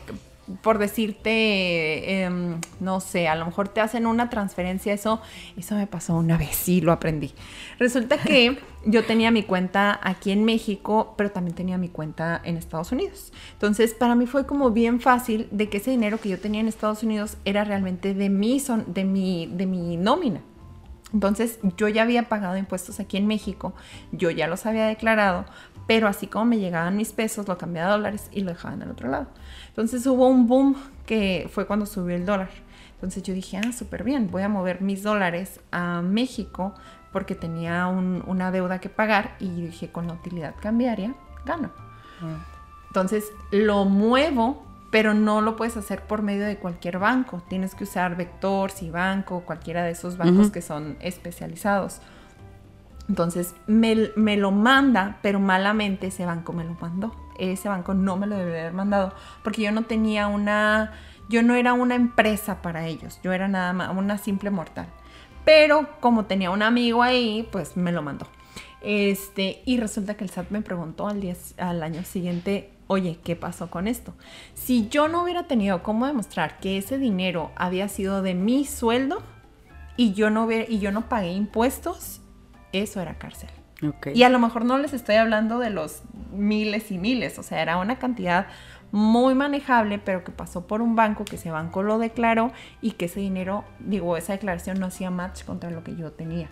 Por 0.63 0.79
decirte, 0.79 2.23
em, 2.23 2.61
no 2.81 3.01
sé, 3.01 3.29
a 3.29 3.35
lo 3.35 3.47
mejor 3.47 3.69
te 3.69 3.81
hacen 3.81 4.07
una 4.07 4.31
transferencia, 4.31 4.93
eso, 4.93 5.21
eso 5.57 5.75
me 5.75 5.87
pasó 5.87 6.17
una 6.17 6.37
vez, 6.37 6.57
sí, 6.57 6.81
lo 6.81 6.93
aprendí. 6.93 7.33
Resulta 7.79 8.19
que 8.19 8.59
yo 8.87 9.05
tenía 9.05 9.31
mi 9.31 9.43
cuenta 9.43 9.99
aquí 10.03 10.31
en 10.31 10.45
México, 10.45 11.15
pero 11.17 11.31
también 11.31 11.55
tenía 11.55 11.79
mi 11.79 11.89
cuenta 11.89 12.41
en 12.45 12.57
Estados 12.57 12.93
Unidos. 12.93 13.33
Entonces, 13.53 13.95
para 13.95 14.15
mí 14.15 14.27
fue 14.27 14.47
como 14.47 14.71
bien 14.71 15.01
fácil 15.01 15.49
de 15.51 15.69
que 15.69 15.79
ese 15.79 15.91
dinero 15.91 16.19
que 16.21 16.29
yo 16.29 16.39
tenía 16.39 16.61
en 16.61 16.69
Estados 16.69 17.03
Unidos 17.03 17.37
era 17.45 17.65
realmente 17.65 18.15
de 18.15 18.29
mi, 18.29 18.61
son, 18.61 18.85
de 18.93 19.05
mi, 19.05 19.47
de 19.47 19.67
mi 19.67 19.97
nómina. 19.97 20.41
Entonces 21.13 21.59
yo 21.77 21.89
ya 21.89 22.03
había 22.03 22.29
pagado 22.29 22.57
impuestos 22.57 23.01
aquí 23.01 23.17
en 23.17 23.27
México, 23.27 23.73
yo 24.13 24.31
ya 24.31 24.47
los 24.47 24.67
había 24.67 24.87
declarado, 24.87 25.47
pero 25.87 26.07
así 26.07 26.27
como 26.27 26.45
me 26.45 26.59
llegaban 26.59 26.97
mis 26.97 27.13
pesos, 27.13 27.49
lo 27.49 27.57
cambiaba 27.57 27.89
a 27.89 27.97
dólares 27.97 28.29
y 28.31 28.43
lo 28.43 28.51
dejaba 28.51 28.75
en 28.75 28.83
el 28.83 28.91
otro 28.91 29.09
lado. 29.09 29.29
Entonces 29.79 30.05
hubo 30.09 30.27
un 30.27 30.49
boom 30.49 30.75
que 31.07 31.49
fue 31.53 31.65
cuando 31.65 31.87
subió 31.87 32.17
el 32.17 32.27
dólar. 32.27 32.51
Entonces 32.95 33.23
yo 33.23 33.33
dije, 33.33 33.59
ah, 33.59 33.71
súper 33.71 34.03
bien, 34.03 34.29
voy 34.29 34.43
a 34.43 34.49
mover 34.49 34.81
mis 34.81 35.05
dólares 35.05 35.61
a 35.71 36.03
México 36.03 36.75
porque 37.13 37.37
tenía 37.37 37.87
una 37.87 38.51
deuda 38.51 38.81
que 38.81 38.89
pagar 38.89 39.37
y 39.39 39.49
dije, 39.49 39.93
con 39.93 40.09
la 40.09 40.15
utilidad 40.15 40.57
cambiaria, 40.61 41.15
gano. 41.47 41.71
Ah. 42.21 42.45
Entonces 42.89 43.27
lo 43.53 43.85
muevo 43.85 44.67
pero 44.91 45.15
no 45.15 45.43
lo 45.43 45.55
puedes 45.55 45.77
hacer 45.77 46.03
por 46.03 46.23
medio 46.23 46.45
de 46.45 46.57
cualquier 46.57 46.99
banco. 46.99 47.41
Tienes 47.49 47.77
que 47.77 47.85
usar 47.85 48.17
Vector, 48.17 48.73
Banco, 48.91 49.43
cualquiera 49.43 49.85
de 49.85 49.93
esos 49.93 50.17
bancos 50.17 50.51
que 50.51 50.61
son 50.61 50.97
especializados. 51.01 52.01
Entonces 53.09 53.55
me, 53.69 54.11
me, 54.17 54.37
lo 54.37 54.51
manda, 54.51 55.19
pero 55.23 55.39
malamente 55.39 56.09
ese 56.09 56.27
banco 56.27 56.53
me 56.53 56.65
lo 56.65 56.75
mandó. 56.81 57.15
Ese 57.39 57.69
banco 57.69 57.95
no 57.95 58.17
me 58.17 58.27
lo 58.27 58.37
debería 58.37 58.61
haber 58.63 58.75
mandado 58.75 59.13
porque 59.43 59.63
yo 59.63 59.73
no 59.73 59.83
tenía 59.83 60.27
una, 60.27 60.93
yo 61.29 61.43
no 61.43 61.55
era 61.55 61.73
una 61.73 61.95
empresa 61.95 62.61
para 62.63 62.87
ellos, 62.87 63.21
yo 63.23 63.33
era 63.33 63.49
nada 63.49 63.73
más 63.73 63.97
una 63.97 64.19
simple 64.19 64.51
mortal. 64.51 64.87
Pero 65.45 65.89
como 66.01 66.27
tenía 66.27 66.51
un 66.51 66.63
amigo 66.63 67.03
ahí, 67.03 67.49
pues 67.51 67.77
me 67.77 67.93
lo 67.93 68.03
mandó. 68.03 68.27
Este, 68.81 69.63
y 69.65 69.79
resulta 69.79 70.15
que 70.15 70.25
el 70.25 70.31
SAT 70.31 70.51
me 70.51 70.63
preguntó 70.63 71.09
al, 71.09 71.21
día, 71.21 71.35
al 71.57 71.83
año 71.83 72.05
siguiente, 72.05 72.71
oye, 72.87 73.19
¿qué 73.25 73.35
pasó 73.35 73.71
con 73.71 73.89
esto? 73.89 74.15
Si 74.55 74.89
yo 74.89 75.09
no 75.09 75.23
hubiera 75.23 75.45
tenido 75.45 75.83
cómo 75.83 76.07
demostrar 76.07 76.59
que 76.61 76.79
ese 76.79 76.99
dinero 76.99 77.51
había 77.57 77.89
sido 77.89 78.23
de 78.23 78.35
mi 78.35 78.65
sueldo 78.65 79.23
y 79.97 80.13
yo 80.13 80.31
no, 80.31 80.49
y 80.51 80.79
yo 80.79 80.93
no 80.93 81.09
pagué 81.09 81.33
impuestos, 81.33 82.21
eso 82.73 83.01
era 83.01 83.19
cárcel. 83.19 83.51
Y 84.15 84.23
a 84.23 84.29
lo 84.29 84.39
mejor 84.39 84.65
no 84.65 84.79
les 84.79 84.93
estoy 84.93 85.17
hablando 85.17 85.59
de 85.59 85.71
los 85.71 86.03
miles 86.33 86.91
y 86.91 86.99
miles, 86.99 87.39
o 87.39 87.43
sea, 87.43 87.63
era 87.63 87.79
una 87.79 87.99
cantidad 87.99 88.47
muy 88.91 89.35
manejable, 89.35 89.99
pero 89.99 90.25
que 90.25 90.33
pasó 90.33 90.67
por 90.67 90.81
un 90.83 90.97
banco, 90.97 91.25
que 91.25 91.37
ese 91.37 91.51
banco 91.51 91.83
lo 91.83 91.99
declaró 91.99 92.53
y 92.81 92.93
que 92.93 93.05
ese 93.05 93.21
dinero, 93.21 93.65
digo, 93.81 94.17
esa 94.17 94.33
declaración 94.33 94.81
no 94.81 94.87
hacía 94.87 95.11
match 95.11 95.45
contra 95.45 95.71
lo 95.71 95.85
que 95.85 95.95
yo 95.95 96.13
tenía. 96.13 96.49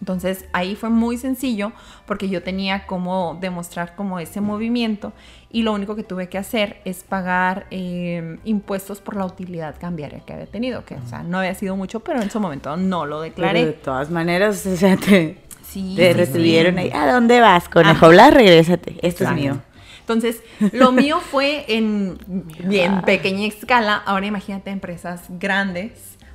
Entonces 0.00 0.46
ahí 0.52 0.76
fue 0.76 0.88
muy 0.88 1.18
sencillo 1.18 1.72
porque 2.06 2.30
yo 2.30 2.42
tenía 2.42 2.86
como 2.86 3.36
demostrar 3.38 3.94
como 3.94 4.18
ese 4.18 4.40
movimiento 4.40 5.12
y 5.50 5.62
lo 5.62 5.74
único 5.74 5.94
que 5.94 6.02
tuve 6.02 6.30
que 6.30 6.38
hacer 6.38 6.80
es 6.86 7.04
pagar 7.04 7.66
em, 7.70 8.38
impuestos 8.44 9.00
por 9.00 9.16
la 9.16 9.26
utilidad 9.26 9.76
cambiaria 9.78 10.20
que 10.20 10.32
había 10.32 10.46
tenido, 10.46 10.86
que 10.86 10.94
o 10.94 11.06
sea, 11.06 11.22
no 11.22 11.38
había 11.38 11.54
sido 11.54 11.76
mucho, 11.76 12.00
pero 12.00 12.22
en 12.22 12.30
su 12.30 12.40
momento 12.40 12.78
no 12.78 13.04
lo 13.04 13.20
declaré. 13.20 13.66
de 13.66 13.72
todas 13.72 14.10
maneras, 14.10 14.64
o 14.66 14.76
sea, 14.76 14.96
te, 14.96 15.36
recibieron 15.74 16.78
ahí, 16.78 16.90
¿a 16.92 17.12
dónde 17.12 17.40
vas, 17.40 17.68
conejo 17.68 18.08
Blas? 18.08 18.34
Regrésate, 18.34 18.96
esto 19.02 19.24
es 19.24 19.32
mío. 19.32 19.60
Entonces, 20.00 20.42
lo 20.72 20.90
mío 21.02 21.20
fue 21.20 21.64
en 21.68 22.18
bien 22.64 23.02
pequeña 23.02 23.46
escala. 23.46 23.96
Ahora 23.96 24.26
imagínate 24.26 24.70
empresas 24.70 25.22
grandes 25.28 25.92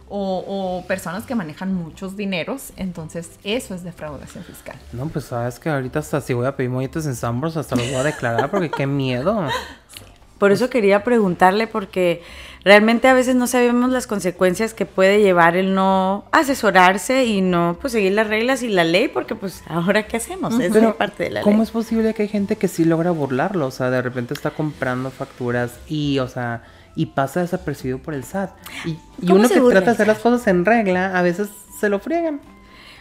o, 0.08 0.84
personas 0.88 1.26
que 1.26 1.36
manejan 1.36 1.74
muchos 1.74 2.16
dineros, 2.16 2.72
entonces 2.78 3.32
eso 3.44 3.76
es 3.76 3.84
defraudación 3.84 4.44
fiscal. 4.44 4.76
No, 4.94 5.08
pues 5.08 5.26
sabes 5.26 5.60
que 5.60 5.70
ahorita 5.70 6.00
hasta 6.00 6.22
si 6.22 6.34
voy 6.34 6.46
a 6.46 6.56
pedir 6.56 6.70
molletes 6.70 7.06
en 7.06 7.16
Sambors 7.16 7.58
hasta 7.58 7.76
los 7.76 7.86
voy 7.88 7.96
a 7.96 8.04
declarar 8.04 8.50
porque 8.50 8.70
qué 8.70 8.88
miedo. 8.88 9.48
Por 10.38 10.52
eso 10.52 10.70
quería 10.70 11.04
preguntarle 11.04 11.66
porque 11.66 12.22
realmente 12.66 13.08
a 13.08 13.14
veces 13.14 13.36
no 13.36 13.46
sabemos 13.46 13.92
las 13.92 14.08
consecuencias 14.08 14.74
que 14.74 14.88
puede 14.88 15.22
llevar 15.22 15.56
el 15.56 15.76
no 15.76 16.26
asesorarse 16.32 17.26
y 17.26 17.42
no 17.42 17.78
pues 17.80 17.94
seguir 17.94 18.14
las 18.14 18.28
reglas 18.28 18.64
y 18.64 18.70
la 18.70 18.84
ley 18.84 19.08
porque 19.08 19.36
pues 19.36 19.64
ahora 19.68 20.08
qué 20.08 20.18
hacemos, 20.18 20.60
es 20.60 20.74
parte 20.96 21.26
de 21.26 21.30
la 21.30 21.42
¿Cómo 21.42 21.62
es 21.62 21.70
posible 21.70 22.14
que 22.16 22.24
hay 22.24 22.28
gente 22.28 22.58
que 22.58 22.68
sí 22.68 22.84
logra 22.84 23.12
burlarlo? 23.12 23.68
O 23.68 23.72
sea, 23.72 23.92
de 23.92 24.02
repente 24.02 24.34
está 24.34 24.50
comprando 24.50 25.12
facturas 25.12 25.80
y, 25.88 26.18
o 26.18 26.28
sea, 26.28 26.64
y 26.96 27.06
pasa 27.08 27.42
desapercibido 27.42 28.00
por 28.00 28.16
el 28.16 28.24
SAT. 28.24 28.52
Y, 28.86 28.98
uno 29.32 29.48
que 29.48 29.60
trata 29.60 29.86
de 29.86 29.92
hacer 29.92 30.08
las 30.08 30.20
cosas 30.20 30.48
en 30.48 30.66
regla, 30.66 31.18
a 31.18 31.22
veces 31.22 31.50
se 31.80 31.88
lo 31.88 32.00
friegan. 32.00 32.42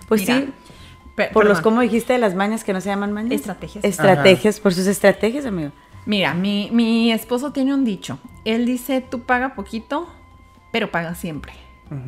Pues 0.09 0.27
sí. 0.27 0.53
por 1.33 1.47
los, 1.47 1.63
como 1.63 1.81
dijiste, 1.81 2.13
de 2.13 2.19
las 2.19 2.35
mañas 2.35 2.65
que 2.65 2.75
no 2.75 2.83
se 2.83 2.91
llaman 2.91 3.13
mañas. 3.13 3.33
Estrategias. 3.33 3.83
Estrategias, 3.83 4.61
por 4.61 4.75
sus 4.75 4.87
estrategias, 4.87 5.47
amigo. 5.47 5.73
Mira, 6.07 6.35
mi, 6.35 6.71
mi, 6.73 7.13
esposo 7.13 7.53
tiene 7.53 7.75
un 7.75 7.85
dicho. 7.85 8.19
Él 8.45 8.67
dice, 8.67 9.01
tú 9.01 9.23
paga 9.23 9.55
poquito, 9.55 10.09
pero 10.73 10.91
paga 10.91 11.15
siempre. 11.15 11.53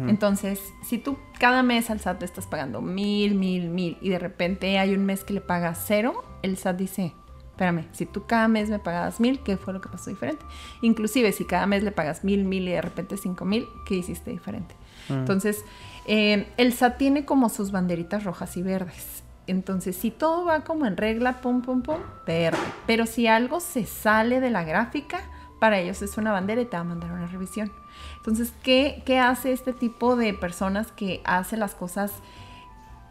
Entonces, 0.09 0.73
si 0.83 0.99
tú 0.99 1.17
cada 1.39 1.63
mes 1.63 1.91
al 1.91 2.01
SAT 2.01 2.19
te 2.19 2.25
estás 2.25 2.47
pagando 2.47 2.81
mil, 2.81 3.37
mil, 3.37 3.69
mil, 3.69 3.99
y 4.01 4.09
de 4.09 4.19
repente 4.19 4.79
hay 4.81 4.93
un 4.95 5.05
mes 5.05 5.23
que 5.23 5.33
le 5.33 5.41
pagas 5.41 5.85
cero, 5.87 6.25
el 6.43 6.57
SAT 6.57 6.77
dice, 6.77 7.13
espérame, 7.51 7.85
si 7.93 8.05
tú 8.05 8.27
cada 8.27 8.49
mes 8.49 8.69
me 8.69 8.81
pagabas 8.81 9.21
mil, 9.21 9.39
¿qué 9.41 9.57
fue 9.57 9.73
lo 9.73 9.81
que 9.81 9.89
pasó 9.89 10.11
diferente? 10.11 10.45
Inclusive 10.83 11.31
si 11.31 11.45
cada 11.45 11.67
mes 11.67 11.85
le 11.85 11.93
pagas 11.93 12.25
mil, 12.25 12.45
mil 12.45 12.67
y 12.67 12.73
de 12.73 12.83
repente 12.83 13.17
cinco 13.17 13.45
mil, 13.45 13.69
¿qué 13.87 13.95
hiciste 13.95 14.31
diferente? 14.31 14.75
Mm. 15.09 15.13
Entonces, 15.13 15.65
eh, 16.07 16.49
el 16.57 16.73
SAT 16.73 16.99
tiene 16.99 17.25
como 17.25 17.49
sus 17.49 17.71
banderitas 17.71 18.25
rojas 18.25 18.57
y 18.57 18.63
verdes. 18.63 19.23
Entonces, 19.47 19.97
si 19.97 20.11
todo 20.11 20.45
va 20.45 20.65
como 20.65 20.87
en 20.87 20.97
regla, 20.97 21.41
pum, 21.41 21.63
pum, 21.63 21.83
pum, 21.83 21.99
verde. 22.27 22.59
Pero 22.87 23.07
si 23.07 23.27
algo 23.27 23.61
se 23.61 23.87
sale 23.87 24.41
de 24.41 24.51
la 24.51 24.65
gráfica, 24.65 25.21
para 25.61 25.79
ellos 25.79 26.03
es 26.03 26.19
una 26.19 26.33
bandera 26.33 26.61
y 26.61 26.67
te 26.67 26.77
va 26.77 26.81
a 26.81 26.85
mandar 26.85 27.13
una 27.13 27.27
revisión. 27.27 27.73
Entonces, 28.19 28.53
¿qué, 28.63 29.03
qué 29.07 29.19
hace 29.19 29.53
este 29.53 29.73
tipo 29.73 30.17
de 30.17 30.35
personas 30.35 30.93
que 30.93 31.23
hace 31.25 31.57
las 31.57 31.75
cosas 31.75 32.13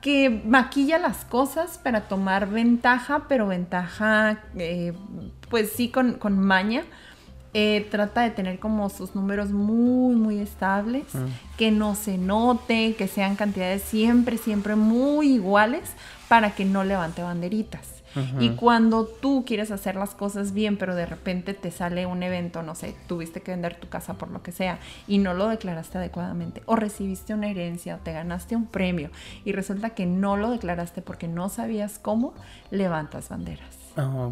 que 0.05 0.29
maquilla 0.29 0.99
las 0.99 1.25
cosas 1.25 1.79
para 1.79 2.01
tomar 2.01 2.47
ventaja, 2.47 3.23
pero 3.27 3.47
ventaja, 3.47 4.37
eh, 4.55 4.93
pues 5.49 5.71
sí, 5.71 5.89
con, 5.89 6.19
maña. 6.37 6.83
Eh, 7.57 7.87
trata 7.89 8.23
de 8.23 8.31
tener 8.31 8.59
como 8.59 8.89
sus 8.89 9.15
números 9.15 9.51
muy, 9.51 10.13
muy 10.15 10.39
estables, 10.39 11.05
mm. 11.15 11.57
que 11.57 11.71
no 11.71 11.95
se 11.95 12.17
note, 12.17 12.95
que 12.95 13.07
sean 13.07 13.37
cantidades 13.37 13.81
siempre, 13.81 14.37
siempre 14.37 14.75
muy 14.75 15.35
iguales 15.35 15.93
para 16.27 16.53
que 16.53 16.65
no 16.65 16.83
levante 16.83 17.21
banderitas. 17.21 17.95
Y 18.39 18.51
cuando 18.51 19.05
tú 19.05 19.43
quieres 19.45 19.71
hacer 19.71 19.95
las 19.97 20.15
cosas 20.15 20.53
bien, 20.53 20.77
pero 20.77 20.95
de 20.95 21.05
repente 21.05 21.53
te 21.53 21.69
sale 21.69 22.05
un 22.05 22.23
evento, 22.23 22.61
no 22.61 22.73
sé, 22.73 22.95
tuviste 23.07 23.41
que 23.41 23.51
vender 23.51 23.75
tu 23.75 23.89
casa 23.89 24.13
por 24.13 24.31
lo 24.31 24.41
que 24.41 24.53
sea 24.53 24.79
y 25.05 25.17
no 25.17 25.33
lo 25.33 25.49
declaraste 25.49 25.97
adecuadamente, 25.97 26.61
o 26.65 26.77
recibiste 26.77 27.33
una 27.33 27.49
herencia, 27.49 27.95
o 27.95 27.99
te 27.99 28.13
ganaste 28.13 28.55
un 28.55 28.67
premio 28.67 29.09
y 29.43 29.51
resulta 29.51 29.89
que 29.91 30.05
no 30.05 30.37
lo 30.37 30.49
declaraste 30.49 31.01
porque 31.01 31.27
no 31.27 31.49
sabías 31.49 31.99
cómo, 31.99 32.33
levantas 32.71 33.27
banderas. 33.27 33.84
Ah, 33.97 34.29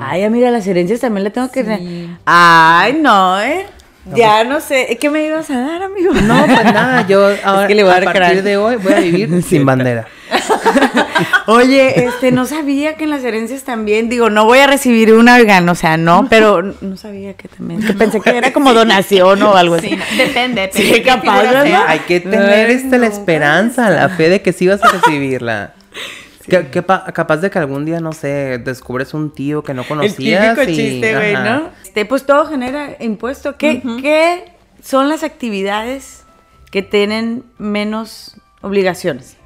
Ay, 0.00 0.22
amiga, 0.24 0.50
las 0.50 0.66
herencias 0.66 1.00
también 1.00 1.24
le 1.24 1.30
tengo 1.30 1.50
que... 1.50 2.08
Ay, 2.24 2.98
no, 3.00 3.40
¿eh? 3.40 3.66
ya 4.14 4.38
pues 4.38 4.48
no 4.48 4.60
sé, 4.60 4.96
¿qué 5.00 5.10
me 5.10 5.24
ibas 5.24 5.50
a 5.50 5.60
dar, 5.60 5.82
amigo? 5.82 6.12
No, 6.12 6.46
pues 6.46 6.64
nada, 6.64 7.06
yo 7.06 7.26
ahora, 7.44 7.96
a, 7.96 8.12
partir 8.12 8.42
de 8.42 8.56
hoy 8.56 8.76
voy 8.76 8.92
a 8.92 9.00
vivir 9.00 9.42
sin 9.48 9.64
bandera. 9.64 10.06
Oye, 11.46 12.04
este, 12.04 12.30
no 12.30 12.46
sabía 12.46 12.94
que 12.94 13.04
en 13.04 13.10
las 13.10 13.24
herencias 13.24 13.64
también, 13.64 14.08
digo, 14.08 14.30
no 14.30 14.44
voy 14.44 14.58
a 14.58 14.66
recibir 14.66 15.14
una, 15.14 15.36
oigan, 15.36 15.68
o 15.68 15.74
sea, 15.74 15.96
no, 15.96 16.26
pero 16.28 16.62
no 16.62 16.96
sabía 16.96 17.34
que 17.34 17.48
también, 17.48 17.82
que 17.82 17.94
pensé 17.94 18.20
que 18.20 18.36
era 18.36 18.52
como 18.52 18.74
donación 18.74 19.42
o 19.42 19.56
algo 19.56 19.76
así. 19.76 19.98
depende, 20.16 20.62
depende. 20.62 20.94
Sí, 20.94 21.02
capaz, 21.02 21.42
Hay 21.86 22.00
que 22.00 22.20
tener 22.20 22.70
este, 22.70 22.98
la 22.98 23.06
esperanza, 23.06 23.88
la 23.90 24.10
fe 24.10 24.28
de 24.28 24.42
que 24.42 24.52
sí 24.52 24.66
vas 24.66 24.82
a 24.84 24.88
recibirla. 24.88 25.72
Que, 26.48 26.70
capaz 26.70 27.36
de 27.38 27.50
que 27.50 27.58
algún 27.58 27.84
día, 27.84 28.00
no 28.00 28.12
sé, 28.12 28.58
descubres 28.58 29.14
un 29.14 29.32
tío 29.32 29.62
que 29.62 29.74
no 29.74 29.84
conocías. 29.84 30.44
El 30.44 30.56
típico 30.56 30.76
chiste, 30.76 31.14
güey, 31.14 31.34
¿no? 31.34 31.70
Este, 31.82 32.04
pues 32.04 32.26
todo 32.26 32.46
genera 32.46 32.96
impuesto. 33.00 33.56
¿Qué, 33.56 33.82
¿Qué 34.00 34.52
son 34.82 35.08
las 35.08 35.22
actividades 35.22 36.24
que 36.70 36.82
tienen 36.82 37.44
menos 37.58 38.36
obligaciones? 38.60 39.37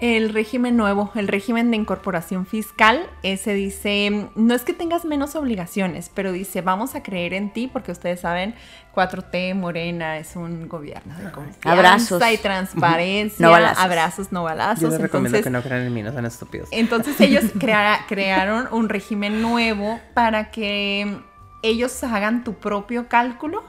El 0.00 0.30
régimen 0.32 0.78
nuevo, 0.78 1.10
el 1.14 1.28
régimen 1.28 1.70
de 1.70 1.76
incorporación 1.76 2.46
fiscal, 2.46 3.06
ese 3.22 3.52
dice, 3.52 4.28
no 4.34 4.54
es 4.54 4.62
que 4.62 4.72
tengas 4.72 5.04
menos 5.04 5.34
obligaciones, 5.36 6.10
pero 6.14 6.32
dice, 6.32 6.62
vamos 6.62 6.94
a 6.94 7.02
creer 7.02 7.34
en 7.34 7.52
ti 7.52 7.68
porque 7.70 7.92
ustedes 7.92 8.20
saben, 8.20 8.54
4T 8.94 9.54
Morena 9.54 10.16
es 10.16 10.36
un 10.36 10.68
gobierno 10.68 11.14
de 11.18 11.30
confianza 11.30 11.70
Abrazos. 11.70 12.22
y 12.32 12.38
transparencia, 12.38 13.44
No 13.44 13.52
balazos. 13.52 13.84
abrazos, 13.84 14.32
no 14.32 14.42
balazos. 14.42 14.80
Yo 14.80 14.88
les 14.88 15.00
recomiendo 15.02 15.36
Entonces, 15.36 15.44
que 15.44 15.50
no 15.50 15.62
crean 15.62 15.82
en 15.86 15.92
mí, 15.92 16.02
no 16.02 16.12
sean 16.12 16.24
estúpidos. 16.24 16.70
entonces 16.72 17.20
ellos 17.20 17.44
crea- 17.60 18.06
crearon 18.08 18.68
un 18.72 18.88
régimen 18.88 19.42
nuevo 19.42 20.00
para 20.14 20.50
que 20.50 21.18
ellos 21.62 22.02
hagan 22.04 22.42
tu 22.42 22.54
propio 22.54 23.06
cálculo 23.08 23.62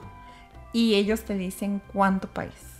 y 0.71 0.95
ellos 0.95 1.23
te 1.25 1.33
dicen 1.33 1.81
cuánto 1.91 2.29
pagues. 2.29 2.70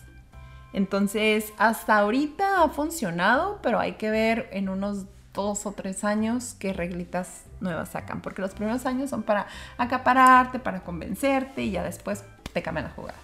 Entonces, 0.74 1.54
hasta 1.58 1.98
ahorita 1.98 2.64
ha 2.64 2.70
funcionado, 2.70 3.60
pero 3.62 3.80
hay 3.80 3.94
que 3.94 4.10
ver 4.10 4.50
en 4.52 4.70
unos 4.70 5.06
dos 5.34 5.66
o 5.66 5.72
tres 5.72 6.04
años 6.04 6.56
qué 6.60 6.74
reglitas 6.74 7.44
nuevas 7.60 7.90
sacan, 7.90 8.22
porque 8.22 8.42
los 8.42 8.52
primeros 8.54 8.86
años 8.86 9.10
son 9.10 9.24
para 9.24 9.48
acapararte, 9.78 10.60
para 10.60 10.82
convencerte 10.82 11.62
y 11.64 11.72
ya 11.72 11.84
después 11.84 12.24
te 12.54 12.62
cambian 12.62 12.88
la 12.88 12.92
jugada. 12.92 13.18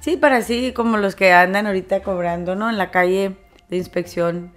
Sí, 0.00 0.16
para 0.16 0.36
así 0.38 0.72
como 0.72 0.96
los 0.96 1.14
que 1.16 1.32
andan 1.32 1.66
ahorita 1.66 2.02
cobrando, 2.02 2.54
¿no? 2.54 2.70
En 2.70 2.78
la 2.78 2.90
calle 2.90 3.36
de 3.68 3.76
inspección 3.76 4.52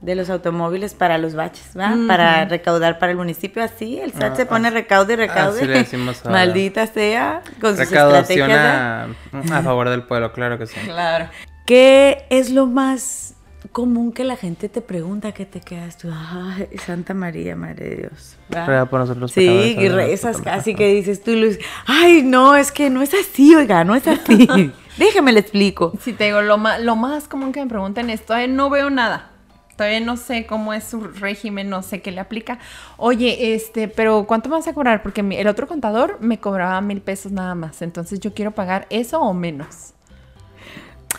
de 0.00 0.14
los 0.16 0.30
automóviles 0.30 0.94
para 0.94 1.16
los 1.18 1.34
baches, 1.34 1.76
¿va? 1.78 1.94
Para 2.08 2.44
recaudar 2.44 2.98
para 2.98 3.12
el 3.12 3.18
municipio. 3.18 3.62
Así, 3.62 3.98
el 4.00 4.12
SAT 4.12 4.32
Ah, 4.32 4.36
se 4.36 4.46
pone 4.46 4.70
recaude 4.70 5.12
y 5.14 5.16
recaude. 5.16 5.58
Así 5.60 5.66
le 5.66 5.78
decimos 5.78 6.20
ahora. 6.24 6.38
Maldita 6.38 6.86
sea, 6.88 7.42
con 7.60 7.76
sus 7.76 7.88
Recaudación 7.90 8.50
estrategias. 8.50 9.10
¿eh? 9.32 9.52
a, 9.54 9.58
a 9.58 9.62
favor 9.62 9.88
del 9.88 10.02
pueblo, 10.04 10.32
claro 10.32 10.58
que 10.58 10.66
sí. 10.66 10.78
Claro. 10.84 11.28
¿Qué 11.66 12.24
es 12.30 12.50
lo 12.50 12.66
más 12.66 13.34
común 13.70 14.12
que 14.12 14.24
la 14.24 14.36
gente 14.36 14.68
te 14.68 14.80
pregunta 14.80 15.32
que 15.32 15.46
te 15.46 15.60
quedas 15.60 15.96
tú? 15.96 16.08
Ay, 16.12 16.68
Santa 16.84 17.14
María, 17.14 17.54
Madre 17.56 17.88
de 17.90 17.96
Dios. 17.96 18.36
Ruega 18.50 18.86
por 18.86 19.00
nosotros 19.00 19.30
Sí, 19.32 19.76
y 19.78 19.88
rezas 19.88 20.40
casi 20.40 20.74
que 20.74 20.88
dices 20.88 21.22
tú, 21.22 21.32
Luz, 21.32 21.58
ay, 21.86 22.22
no, 22.22 22.56
es 22.56 22.72
que 22.72 22.90
no 22.90 23.02
es 23.02 23.14
así, 23.14 23.54
oiga, 23.54 23.84
no 23.84 23.94
es 23.94 24.06
así. 24.08 24.48
Déjame 24.98 25.32
le 25.32 25.40
explico. 25.40 25.92
Si 26.00 26.12
te 26.12 26.24
digo, 26.24 26.42
lo 26.42 26.58
más, 26.58 26.80
lo 26.82 26.96
más 26.96 27.28
común 27.28 27.52
que 27.52 27.60
me 27.62 27.68
preguntan 27.68 28.10
es, 28.10 28.26
todavía 28.26 28.48
no 28.48 28.68
veo 28.68 28.90
nada. 28.90 29.28
Todavía 29.76 30.00
no 30.00 30.18
sé 30.18 30.44
cómo 30.44 30.74
es 30.74 30.84
su 30.84 31.00
régimen, 31.00 31.70
no 31.70 31.82
sé 31.82 32.02
qué 32.02 32.10
le 32.12 32.20
aplica. 32.20 32.58
Oye, 32.98 33.54
este, 33.54 33.88
pero 33.88 34.26
¿cuánto 34.26 34.50
me 34.50 34.56
vas 34.56 34.68
a 34.68 34.74
cobrar? 34.74 35.02
Porque 35.02 35.22
mi- 35.22 35.36
el 35.36 35.46
otro 35.48 35.66
contador 35.66 36.18
me 36.20 36.38
cobraba 36.38 36.78
mil 36.82 37.00
pesos 37.00 37.32
nada 37.32 37.54
más. 37.54 37.80
Entonces 37.80 38.20
yo 38.20 38.34
quiero 38.34 38.50
pagar 38.50 38.86
eso 38.90 39.18
o 39.20 39.32
menos. 39.32 39.94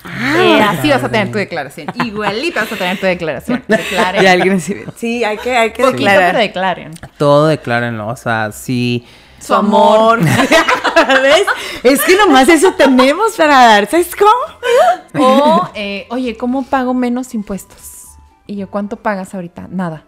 Eh, 0.06 0.62
así 0.62 0.90
vas 0.90 1.04
a 1.04 1.10
tener 1.10 1.32
tu 1.32 1.38
declaración. 1.38 1.88
Igualita 2.06 2.62
vas 2.62 2.72
a 2.72 2.76
tener 2.76 3.00
tu 3.00 3.06
declaración. 3.06 3.64
Declaren. 3.68 4.24
Y 4.24 4.28
alguien 4.28 4.54
así, 4.54 4.76
sí, 4.96 5.24
hay 5.24 5.38
que, 5.38 5.56
hay 5.56 5.72
que 5.72 5.84
Poquito, 5.84 6.04
declarar 6.04 6.32
pero 6.32 6.40
declaren. 6.40 6.92
Todo 7.18 7.48
declárenlo, 7.48 8.08
o 8.08 8.16
sea, 8.16 8.52
si... 8.52 9.06
su 9.40 9.54
amor. 9.54 10.20
¿Ves? 11.22 11.46
Es 11.84 12.02
que 12.02 12.16
nomás 12.16 12.50
eso 12.50 12.74
tenemos 12.74 13.36
para 13.36 13.60
dar, 13.66 13.90
¿sabes 13.90 14.16
cómo? 14.16 15.26
O, 15.26 15.70
eh, 15.74 16.08
oye, 16.10 16.38
¿cómo 16.38 16.64
pago 16.66 16.94
menos 16.94 17.34
impuestos? 17.34 18.18
Y 18.46 18.58
yo, 18.58 18.70
¿cuánto 18.70 18.98
pagas 18.98 19.34
ahorita? 19.34 19.68
Nada. 19.70 20.04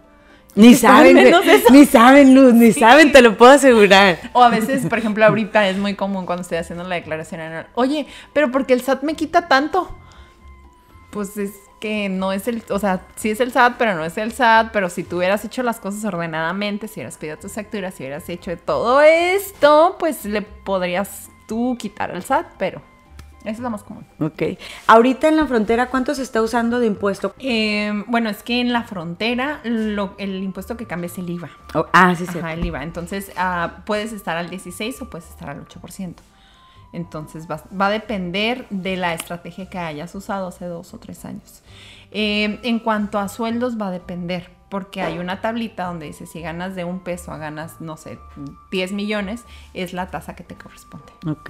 Ni 0.56 0.74
saben, 0.74 1.18
ni 1.72 1.86
saben, 1.86 2.34
Luz, 2.34 2.54
ni 2.54 2.72
saben, 2.72 3.12
te 3.12 3.22
lo 3.22 3.38
puedo 3.38 3.52
asegurar. 3.52 4.18
O 4.32 4.42
a 4.42 4.50
veces, 4.50 4.86
por 4.86 4.98
ejemplo, 4.98 5.26
ahorita 5.26 5.68
es 5.68 5.78
muy 5.78 5.96
común 5.96 6.26
cuando 6.26 6.44
estoy 6.44 6.58
haciendo 6.58 6.86
la 6.86 6.96
declaración 6.96 7.42
anual. 7.42 7.68
Oye, 7.76 8.08
pero 8.32 8.52
porque 8.52 8.74
el 8.74 8.82
SAT 8.82 9.04
me 9.04 9.16
quita 9.16 9.50
tanto. 9.50 9.94
Pues 11.12 11.36
es 11.38 11.52
que 11.82 12.08
no 12.08 12.32
es 12.32 12.48
el, 12.48 12.64
o 12.70 12.80
sea, 12.80 13.02
sí 13.16 13.30
es 13.30 13.42
el 13.42 13.52
SAT, 13.52 13.76
pero 13.78 13.96
no 13.96 14.06
es 14.06 14.18
el 14.18 14.32
SAT, 14.32 14.72
pero 14.72 14.90
si 14.90 15.04
tú 15.04 15.18
hubieras 15.18 15.44
hecho 15.44 15.62
las 15.62 15.80
cosas 15.80 16.04
ordenadamente, 16.06 16.88
si 16.88 17.02
hubieras 17.02 17.18
pedido 17.18 17.38
tus 17.38 17.52
facturas, 17.52 17.94
si 17.94 18.04
hubieras 18.04 18.28
hecho 18.30 18.58
todo 18.58 19.02
esto, 19.02 19.98
pues 20.00 20.24
le 20.24 20.42
podrías 20.42 21.30
tú 21.48 21.76
quitar 21.78 22.12
al 22.12 22.24
SAT, 22.24 22.48
pero 22.58 22.82
eso 23.46 23.54
es 23.54 23.60
lo 23.60 23.70
más 23.70 23.84
común. 23.84 24.06
Ok. 24.20 24.42
Ahorita 24.88 25.28
en 25.28 25.38
la 25.38 25.46
frontera, 25.48 25.88
¿cuánto 25.90 26.14
se 26.16 26.24
está 26.24 26.42
usando 26.42 26.80
de 26.80 26.88
impuesto? 26.88 27.34
Eh, 27.40 28.04
bueno, 28.08 28.30
es 28.30 28.44
que 28.44 28.60
en 28.62 28.74
la 28.74 28.84
frontera 28.84 29.62
lo- 29.64 30.16
el 30.18 30.44
impuesto 30.44 30.76
que 30.78 30.86
cambia 30.86 31.06
es 31.08 31.18
el 31.18 31.30
IVA. 31.30 31.50
Oh, 31.74 31.86
ah, 31.94 32.14
sí, 32.16 32.26
sí. 32.26 32.38
Ajá, 32.40 32.54
el 32.54 32.66
IVA. 32.66 32.84
Entonces, 32.84 33.32
ah, 33.38 33.78
puedes 33.86 34.12
estar 34.14 34.36
al 34.38 34.50
16 34.50 35.02
o 35.02 35.10
puedes 35.10 35.30
estar 35.30 35.50
al 35.50 35.62
8%. 35.66 36.16
Entonces, 36.94 37.48
va, 37.50 37.62
va 37.80 37.88
a 37.88 37.90
depender 37.90 38.66
de 38.70 38.96
la 38.96 39.14
estrategia 39.14 39.70
que 39.70 39.78
hayas 39.78 40.16
usado 40.16 40.48
hace 40.48 40.66
dos 40.66 40.94
o 40.94 40.98
tres 41.00 41.26
años. 41.26 41.62
Eh, 42.12 42.60
en 42.64 42.80
cuanto 42.80 43.20
a 43.20 43.28
sueldos, 43.28 43.80
va 43.80 43.88
a 43.88 43.92
depender, 43.92 44.50
porque 44.70 45.02
hay 45.02 45.20
una 45.20 45.42
tablita 45.42 45.86
donde 45.88 46.06
dice 46.06 46.26
si 46.26 46.40
ganas 46.40 46.74
de 46.76 46.86
un 46.86 47.00
peso 47.02 47.34
a 47.34 47.38
ganas, 47.38 47.82
no 47.82 47.98
sé, 47.98 48.18
10 48.72 48.94
millones, 48.94 49.44
es 49.74 49.92
la 49.92 50.08
tasa 50.10 50.36
que 50.38 50.44
te 50.46 50.56
corresponde. 50.56 51.12
Ok. 51.28 51.50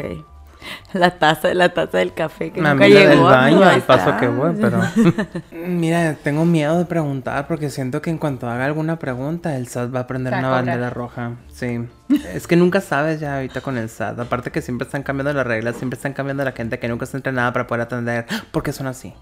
La 0.94 1.12
taza, 1.20 1.54
la 1.54 1.70
taza 1.70 1.98
del 1.98 2.14
café 2.14 2.52
que 2.52 2.60
A 2.62 2.74
nunca 2.74 2.88
la 2.88 3.00
del 3.00 3.10
llegó. 3.12 3.24
baño, 3.26 3.64
al 3.64 3.82
paso 3.82 4.16
que 4.18 4.28
voy, 4.28 4.56
pero... 4.60 4.80
Mira, 5.52 6.16
tengo 6.24 6.46
miedo 6.46 6.78
de 6.78 6.86
preguntar 6.86 7.48
porque 7.48 7.70
siento 7.70 8.02
que 8.02 8.10
en 8.10 8.18
cuanto 8.18 8.50
haga 8.50 8.66
alguna 8.66 8.98
pregunta, 8.98 9.56
el 9.56 9.68
SAT 9.68 9.94
va 9.94 10.02
a 10.02 10.08
prender 10.08 10.34
una 10.34 10.50
bandera 10.50 10.90
roja. 10.90 11.34
Sí. 11.52 11.86
Es 12.34 12.48
que 12.48 12.56
nunca 12.56 12.82
sabes 12.82 13.20
ya 13.20 13.36
ahorita 13.36 13.62
con 13.62 13.78
el 13.78 13.90
SAT. 13.90 14.20
Aparte 14.20 14.52
que 14.52 14.62
siempre 14.62 14.86
están 14.86 15.04
cambiando 15.04 15.34
las 15.34 15.46
reglas, 15.48 15.76
siempre 15.76 15.98
están 15.98 16.14
cambiando 16.14 16.44
la 16.44 16.52
gente 16.54 16.80
que 16.80 16.88
nunca 16.88 17.06
está 17.06 17.18
entrenada 17.18 17.52
para 17.54 17.68
poder 17.68 17.82
atender. 17.82 18.26
¿Por 18.52 18.64
qué 18.64 18.72
son 18.72 18.88
así? 18.88 19.14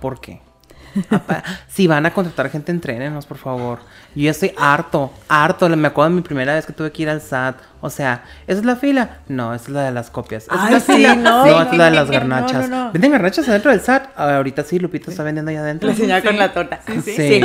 ¿Por 0.00 0.20
qué? 0.20 0.40
Apa- 1.10 1.42
si 1.66 1.86
van 1.88 2.06
a 2.06 2.12
contratar 2.12 2.50
gente, 2.50 2.70
entrénenos, 2.70 3.26
por 3.26 3.36
favor. 3.38 3.80
Yo 4.14 4.22
ya 4.24 4.30
estoy 4.30 4.52
harto, 4.56 5.12
harto. 5.28 5.68
Me 5.68 5.88
acuerdo 5.88 6.10
de 6.10 6.16
mi 6.16 6.22
primera 6.22 6.54
vez 6.54 6.66
que 6.66 6.72
tuve 6.72 6.92
que 6.92 7.02
ir 7.02 7.08
al 7.10 7.20
SAT. 7.20 7.56
O 7.84 7.90
sea, 7.90 8.22
¿esa 8.46 8.60
es 8.60 8.64
la 8.64 8.76
fila? 8.76 9.18
No, 9.28 9.52
esa 9.52 9.64
es 9.64 9.68
la 9.70 9.82
de 9.82 9.90
las 9.90 10.08
copias. 10.08 10.44
¿Esa 10.44 10.54
Ay, 10.58 10.66
es 10.68 10.72
la 10.72 10.80
sí, 10.80 10.92
fila? 10.94 11.14
no, 11.16 11.44
esa 11.44 11.70
es 11.70 11.76
la 11.76 11.84
de 11.84 11.90
las 11.90 12.06
no, 12.06 12.12
garnachas. 12.14 12.68
no, 12.70 12.84
no. 12.86 12.92
¿Venden 12.92 13.12
garnachas 13.12 13.46
adentro 13.46 13.70
del 13.72 13.80
SAT? 13.82 14.06
Ah, 14.16 14.36
ahorita 14.36 14.62
sí, 14.62 14.78
Lupita 14.78 15.10
está 15.10 15.22
vendiendo 15.22 15.50
allá 15.50 15.60
adentro. 15.60 15.90
La 15.90 15.94
señora 15.94 16.22
con 16.22 16.38
la 16.38 16.50
torta. 16.54 16.80
Sí. 17.04 17.42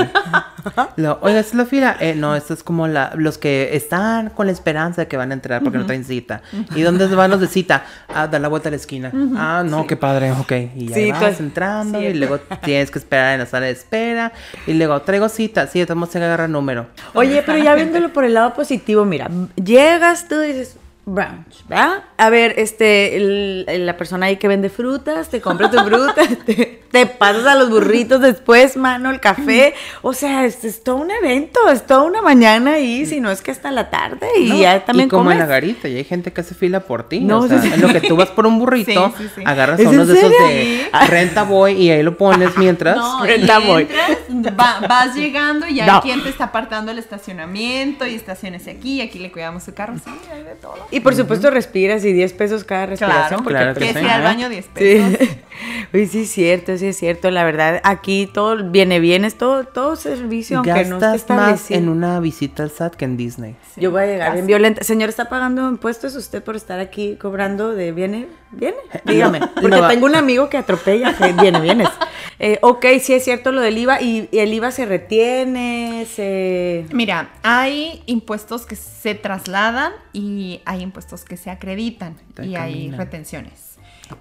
Lo- 0.96 1.20
Oiga, 1.22 1.40
¿esta 1.40 1.50
es 1.52 1.56
la 1.56 1.66
fila? 1.66 1.98
Eh, 2.00 2.16
no, 2.16 2.38
esta 2.38 2.54
es 2.54 2.64
como 2.64 2.88
la, 2.88 3.12
los 3.16 3.38
que 3.38 3.76
están 3.76 4.30
con 4.30 4.46
la 4.46 4.54
esperanza 4.54 5.02
de 5.02 5.08
que 5.10 5.18
van 5.18 5.32
a 5.32 5.34
entrar 5.34 5.62
porque 5.62 5.78
no 5.78 5.86
traen 5.86 6.06
cita. 6.06 6.42
¿Y 6.74 6.84
dónde 6.84 7.06
van 7.08 7.32
los 7.32 7.42
de 7.42 7.48
cita? 7.48 7.84
Ah, 8.08 8.28
da 8.28 8.40
la 8.40 8.48
vuelta 8.48 8.70
a 8.70 8.72
la 8.72 8.78
esquina. 8.78 9.12
Ah, 9.36 9.62
no, 9.66 9.86
qué 9.88 9.98
padre, 9.98 10.32
ok. 10.32 10.52
Y 10.74 10.88
Sí, 10.94 10.94
ahí 10.94 11.12
vas 11.12 11.20
pues, 11.22 11.40
entrando 11.42 12.02
y 12.02 12.14
luego 12.14 12.40
tienes 12.64 12.92
que 12.92 13.00
esperar 13.00 13.34
en 13.34 13.40
la 13.42 13.46
sala 13.46 13.66
de 13.66 13.74
espera. 13.74 14.32
Y 14.68 14.74
luego, 14.74 15.02
traigo 15.02 15.28
cita. 15.28 15.68
Sí, 15.68 15.82
estamos 15.82 16.10
se 16.10 16.18
agarra 16.24 16.48
número. 16.48 16.88
Oye, 17.14 17.44
pero 17.46 17.58
ya 17.58 17.76
viéndolo 17.76 18.14
por 18.14 18.24
el 18.24 18.34
lado 18.34 18.54
positivo, 18.54 19.04
mira, 19.04 19.30
llegas 19.62 20.29
tú 20.30 20.40
dices, 20.40 20.78
brunch, 21.14 21.66
¿verdad? 21.68 22.04
A 22.18 22.30
ver, 22.30 22.54
este, 22.58 23.16
el- 23.18 23.66
la 23.86 23.98
persona 23.98 24.28
ahí 24.28 24.38
que 24.38 24.48
vende 24.48 24.70
frutas, 24.70 25.30
te 25.30 25.42
compra 25.42 25.70
tu 25.72 25.78
fruta, 25.80 26.16
te, 26.46 26.82
te 26.92 27.06
pasas 27.06 27.46
a 27.46 27.56
los 27.56 27.70
burritos 27.70 28.22
después, 28.22 28.78
mano, 28.78 29.10
el 29.10 29.20
café. 29.20 29.74
O 30.02 30.14
sea, 30.14 30.46
es, 30.46 30.64
es 30.66 30.84
todo 30.84 30.98
un 30.98 31.12
evento, 31.12 31.60
es 31.70 31.86
toda 31.86 32.04
una 32.04 32.22
mañana 32.22 32.74
ahí, 32.74 33.06
si 33.06 33.20
no 33.20 33.32
es 33.32 33.42
que 33.42 33.52
hasta 33.52 33.72
la 33.72 33.90
tarde 33.90 34.28
y 34.40 34.50
No, 34.50 34.60
ya 34.62 34.86
también 34.86 35.08
y 35.08 35.10
como 35.10 35.24
comes. 35.24 35.34
en 35.36 35.40
la 35.40 35.46
garita, 35.46 35.88
y 35.88 35.98
hay 35.98 36.04
gente 36.04 36.32
que 36.34 36.42
hace 36.42 36.56
fila 36.56 36.82
por 36.82 37.08
ti. 37.10 37.20
No, 37.22 37.40
o 37.40 37.48
sea, 37.48 37.62
sí, 37.62 37.68
sí. 37.70 37.74
en 37.76 37.82
lo 37.82 37.88
que 37.90 38.02
tú 38.02 38.16
vas 38.16 38.30
por 38.30 38.46
un 38.48 38.60
burrito, 38.60 39.14
Sí, 39.36 39.44
agarras 39.46 39.80
¿Es 39.80 39.88
a 39.88 39.90
en 39.90 39.96
unos 39.96 40.08
de 40.08 40.14
esos 40.18 40.30
de 40.32 40.90
renta 41.08 41.44
voy 41.44 41.74
y 41.74 41.92
ahí 41.92 42.04
lo 42.04 42.18
pones 42.18 42.58
mientras. 42.58 42.96
No, 42.98 43.24
Renta 43.26 43.60
y 43.60 43.68
voy. 43.68 43.88
entras, 44.30 44.54
va- 44.60 44.88
vas 44.88 45.16
llegando 45.16 45.68
y 45.68 45.76
ya 45.76 45.86
No. 45.86 45.94
hay 45.96 46.02
quien 46.02 46.24
te 46.24 46.30
está 46.30 46.46
apartando 46.46 46.92
el 46.92 47.00
estacionamiento 47.00 48.06
y 48.06 48.16
estaciones 48.16 48.68
aquí 48.68 48.96
y 48.96 49.02
aquí 49.02 49.20
le 49.20 49.32
cuidamos 49.32 49.64
su 49.64 49.74
carro. 49.74 49.96
Sí, 50.04 50.12
hay 50.32 50.44
de 50.44 50.56
todo. 50.56 50.76
Y 50.92 50.99
por 51.00 51.16
supuesto 51.16 51.50
respiras 51.50 52.04
y 52.06 52.14
10 52.14 52.34
pesos 52.34 52.64
cada 52.64 52.86
respiración. 52.86 53.42
Claro, 53.42 53.44
porque 53.44 53.58
claro 53.58 53.74
que 53.74 53.80
que 53.80 53.94
sí. 53.94 54.00
sea 54.00 54.16
al 54.16 54.24
baño 54.24 54.50
10 54.50 54.68
pesos. 54.68 55.18
Sí. 55.20 55.30
Uy, 55.94 56.08
sí 56.08 56.22
es 56.22 56.30
cierto, 56.32 56.78
sí 56.78 56.88
es 56.88 56.98
cierto. 56.98 57.32
La 57.32 57.44
verdad, 57.44 57.82
aquí 57.84 58.30
todo 58.32 58.70
viene 58.70 59.00
bien, 59.00 59.26
es 59.26 59.36
todo, 59.38 59.66
todo 59.66 59.96
servicio, 59.96 60.58
aunque 60.58 60.86
no 60.86 60.96
esté 60.96 61.08
Gastas 61.08 61.38
más 61.38 61.72
en 61.72 61.90
una 61.90 62.20
visita 62.20 62.64
al 62.64 62.72
SAT 62.72 62.96
que 62.96 63.06
en 63.06 63.18
Disney. 63.18 63.56
Yo 63.76 63.92
voy 63.92 64.04
a 64.04 64.06
llegar 64.06 64.32
bien 64.34 64.44
Casi. 64.44 64.48
violenta. 64.48 64.84
Señor, 64.84 65.10
¿está 65.10 65.30
pagando 65.30 65.68
impuestos 65.68 66.16
usted 66.16 66.44
por 66.44 66.56
estar 66.56 66.80
aquí 66.80 67.16
cobrando 67.16 67.74
de 67.74 67.92
viene? 67.92 68.28
¿Viene? 68.52 68.78
Dígame. 69.06 69.40
No, 69.40 69.54
Porque 69.54 69.82
no. 69.82 69.88
tengo 69.88 70.06
un 70.06 70.16
amigo 70.16 70.50
que 70.50 70.58
atropella, 70.58 71.16
que 71.16 71.34
viene, 71.34 71.60
vienes. 71.60 71.90
Eh, 72.42 72.58
ok, 72.62 72.86
sí 73.02 73.14
es 73.14 73.26
cierto 73.26 73.52
lo 73.52 73.60
del 73.60 73.78
IVA. 73.78 74.02
¿Y, 74.02 74.30
y 74.32 74.40
el 74.40 74.54
IVA 74.54 74.72
se 74.72 74.86
retiene? 74.86 76.08
Se... 76.10 76.86
Mira, 76.94 77.32
hay 77.44 78.02
impuestos 78.06 78.66
que 78.66 78.78
se 78.78 79.14
trasladan 79.14 79.92
y 80.14 80.62
hay 80.64 80.82
impuestos 80.82 81.26
que 81.26 81.36
se 81.36 81.50
acreditan 81.50 82.16
Te 82.36 82.46
y 82.46 82.56
hay 82.56 82.92
retenciones. 82.92 83.70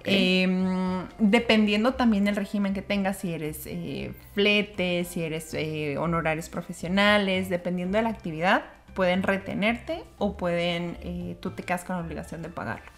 Em, 0.03 1.07
dependiendo 1.17 1.93
también 1.93 2.25
del 2.25 2.35
régimen 2.35 2.73
que 2.73 2.81
tengas, 2.81 3.17
si 3.17 3.33
eres 3.33 3.65
eh, 3.65 4.13
flete, 4.33 5.03
si 5.05 5.23
eres 5.23 5.53
eh, 5.53 5.97
honorarios 5.97 6.49
profesionales, 6.49 7.49
dependiendo 7.49 7.97
de 7.97 8.03
la 8.03 8.09
actividad, 8.09 8.65
pueden 8.93 9.23
retenerte 9.23 10.03
o 10.17 10.37
pueden, 10.37 10.97
eh, 11.01 11.37
tú 11.39 11.51
te 11.51 11.63
quedas 11.63 11.83
con 11.83 11.95
la 11.95 12.03
obligación 12.03 12.41
de 12.41 12.49
pagarlo. 12.49 12.91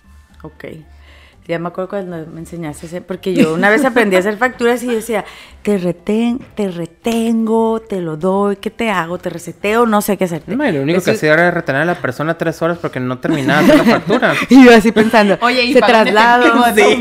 Ok. 0.43 0.65
Ya 1.51 1.59
me 1.59 1.67
acuerdo 1.67 1.89
cuando 1.89 2.25
me 2.31 2.39
enseñaste 2.39 2.85
ese, 2.85 3.01
porque 3.01 3.33
yo 3.33 3.53
una 3.53 3.69
vez 3.69 3.83
aprendí 3.83 4.15
a 4.15 4.19
hacer 4.19 4.37
facturas 4.37 4.81
y 4.83 4.87
decía, 4.87 5.25
te 5.63 5.77
reten, 5.77 6.39
te 6.55 6.69
retengo, 6.69 7.81
te 7.81 7.99
lo 7.99 8.15
doy, 8.15 8.55
¿qué 8.55 8.69
te 8.69 8.89
hago? 8.89 9.17
Te 9.17 9.29
reseteo, 9.29 9.85
no 9.85 10.01
sé 10.01 10.15
qué. 10.15 10.41
No, 10.47 10.65
y 10.65 10.71
lo 10.71 10.81
único 10.81 11.01
que 11.01 11.11
hacía 11.11 11.33
era 11.33 11.51
retener 11.51 11.81
a 11.81 11.85
la 11.85 11.95
persona 11.95 12.37
tres 12.37 12.61
horas 12.61 12.77
porque 12.77 13.01
no 13.01 13.19
terminaba 13.19 13.61
la 13.63 13.83
factura. 13.83 14.33
y 14.49 14.63
yo 14.63 14.73
así 14.73 14.93
pensando, 14.93 15.37
Oye, 15.41 15.63
y 15.65 15.73
se 15.73 15.81
traslado, 15.81 16.71
de 16.73 16.97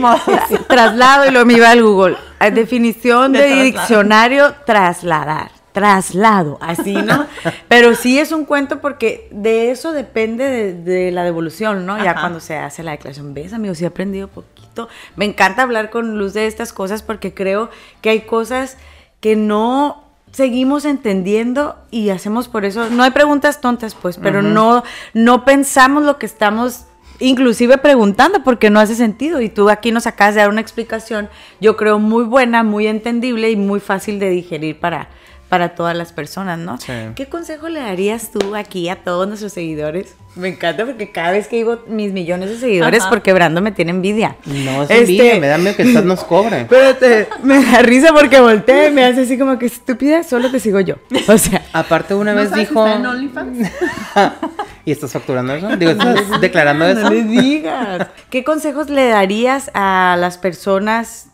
traslado 0.67 1.27
y 1.29 1.31
lo 1.31 1.47
me 1.47 1.55
iba 1.55 1.71
al 1.71 1.83
Google. 1.83 2.17
Definición 2.53 3.33
De 3.33 3.39
de, 3.39 3.45
traslado. 3.47 3.65
diccionario, 3.65 4.55
trasladar. 4.67 5.60
Traslado, 5.73 6.59
así, 6.61 6.95
¿no? 6.95 7.27
Pero 7.69 7.95
sí 7.95 8.19
es 8.19 8.33
un 8.33 8.45
cuento 8.45 8.81
porque 8.81 9.29
de 9.31 9.71
eso 9.71 9.93
depende 9.93 10.45
de, 10.45 10.75
de 10.75 11.11
la 11.13 11.25
devolución, 11.25 11.87
¿no? 11.87 11.97
Ya 11.99 12.13
Ajá. 12.13 12.21
cuando 12.21 12.41
se 12.41 12.57
hace 12.57 12.83
la 12.83 12.93
declaración. 12.93 13.35
¿Ves, 13.35 13.53
amigos? 13.53 13.79
Sí 13.79 13.85
he 13.85 13.89
aprendido 13.89 14.29
poquito. 14.29 14.89
Me 15.17 15.25
encanta 15.25 15.63
hablar 15.63 15.91
con 15.91 16.19
Luz 16.19 16.33
de 16.35 16.47
estas 16.47 16.73
cosas 16.73 17.03
porque 17.03 17.35
creo 17.35 17.71
que 18.01 18.11
hay 18.11 18.23
cosas 18.23 18.77
que 19.21 19.37
no 19.37 20.05
seguimos 20.33 20.85
entendiendo 20.85 21.77
y 21.91 22.11
hacemos 22.11 22.49
por 22.49 22.65
eso. 22.65 22.89
No 22.91 23.03
hay 23.03 23.11
preguntas 23.11 23.61
tontas, 23.61 23.95
pues, 23.95 24.19
pero 24.19 24.43
no, 24.43 24.83
no 25.15 25.45
pensamos 25.45 26.05
lo 26.05 26.19
que 26.19 26.27
estamos 26.27 26.85
inclusive 27.21 27.79
preguntando 27.79 28.43
porque 28.43 28.71
no 28.71 28.81
hace 28.81 28.95
sentido. 28.95 29.41
Y 29.41 29.49
tú 29.49 29.71
aquí 29.71 29.93
nos 29.93 30.07
acabas 30.07 30.35
de 30.35 30.41
dar 30.41 30.51
una 30.51 30.61
explicación, 30.61 31.29
yo 31.61 31.77
creo 31.77 31.99
muy 31.99 32.25
buena, 32.25 32.63
muy 32.63 32.87
entendible 32.87 33.51
y 33.51 33.57
muy 33.57 33.81
fácil 33.81 34.19
de 34.19 34.31
digerir 34.31 34.81
para, 34.81 35.09
para 35.51 35.75
todas 35.75 35.97
las 35.97 36.13
personas, 36.13 36.59
¿no? 36.61 36.79
Sí. 36.79 36.93
¿Qué 37.17 37.27
consejo 37.29 37.69
le 37.69 37.81
darías 37.81 38.31
tú 38.31 38.55
aquí 38.55 38.89
a 38.89 39.03
todos 39.03 39.27
nuestros 39.27 39.53
seguidores? 39.53 40.15
Me 40.37 40.47
encanta 40.47 40.87
porque 40.87 41.11
cada 41.11 41.33
vez 41.33 41.49
que 41.49 41.57
digo 41.57 41.83
mis 41.89 42.13
millones 42.13 42.51
de 42.51 42.57
seguidores, 42.59 43.01
Ajá. 43.01 43.11
porque 43.11 43.33
Brando 43.33 43.61
me 43.61 43.73
tiene 43.73 43.91
envidia. 43.91 44.37
No, 44.47 44.85
es 44.85 44.91
Este, 44.91 44.99
envidia, 45.01 45.41
me 45.41 45.49
da 45.49 45.59
miedo 45.59 45.75
que 45.75 45.83
estás 45.83 46.05
nos 46.05 46.23
cobre. 46.23 46.61
Espérate, 46.63 47.29
me 47.43 47.63
da 47.65 47.83
risa 47.83 48.13
porque 48.15 48.41
voltea 48.41 48.89
y 48.89 48.93
me 48.93 49.05
hace 49.05 49.23
así 49.23 49.37
como 49.37 49.59
que 49.59 49.67
estúpida, 49.67 50.23
solo 50.23 50.53
te 50.53 50.61
sigo 50.61 50.79
yo. 50.79 50.95
O 51.27 51.37
sea, 51.37 51.63
Aparte 51.73 52.15
una 52.15 52.33
¿No 52.33 52.41
vez 52.43 52.51
sabes 52.51 52.69
si 52.69 52.73
dijo... 52.73 52.87
está 52.87 52.99
en 53.01 53.07
OnlyFans? 53.07 53.59
¿Y 54.85 54.93
estás 54.93 55.13
facturando 55.13 55.53
eso? 55.53 55.77
Digo, 55.77 55.91
¿estás 55.91 56.41
declarando 56.41 56.87
eso? 56.87 57.01
no 57.03 57.11
le 57.11 57.25
digas. 57.25 58.07
¿Qué 58.31 58.45
consejos 58.45 58.89
le 58.89 59.09
darías 59.09 59.71
a 59.75 60.17
las 60.17 60.39
personas 60.39 61.27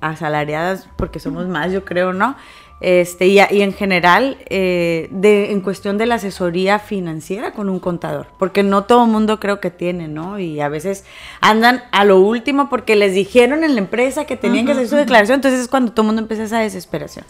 asalariadas, 0.00 0.88
porque 0.96 1.20
somos 1.20 1.46
más, 1.46 1.72
yo 1.72 1.84
creo, 1.84 2.12
¿no? 2.12 2.36
Este, 2.80 3.26
y, 3.26 3.38
y 3.38 3.60
en 3.60 3.74
general, 3.74 4.38
eh, 4.48 5.08
de, 5.10 5.52
en 5.52 5.60
cuestión 5.60 5.98
de 5.98 6.06
la 6.06 6.14
asesoría 6.14 6.78
financiera 6.78 7.52
con 7.52 7.68
un 7.68 7.78
contador, 7.78 8.28
porque 8.38 8.62
no 8.62 8.84
todo 8.84 9.04
el 9.04 9.10
mundo 9.10 9.38
creo 9.38 9.60
que 9.60 9.70
tiene, 9.70 10.08
¿no? 10.08 10.38
Y 10.38 10.60
a 10.60 10.68
veces 10.68 11.04
andan 11.42 11.82
a 11.92 12.04
lo 12.04 12.20
último 12.20 12.70
porque 12.70 12.96
les 12.96 13.12
dijeron 13.14 13.64
en 13.64 13.74
la 13.74 13.80
empresa 13.80 14.24
que 14.24 14.38
tenían 14.38 14.64
que 14.64 14.72
hacer 14.72 14.88
su 14.88 14.96
declaración, 14.96 15.36
entonces 15.36 15.60
es 15.60 15.68
cuando 15.68 15.92
todo 15.92 16.04
el 16.04 16.06
mundo 16.06 16.22
empieza 16.22 16.44
esa 16.44 16.60
desesperación. 16.60 17.26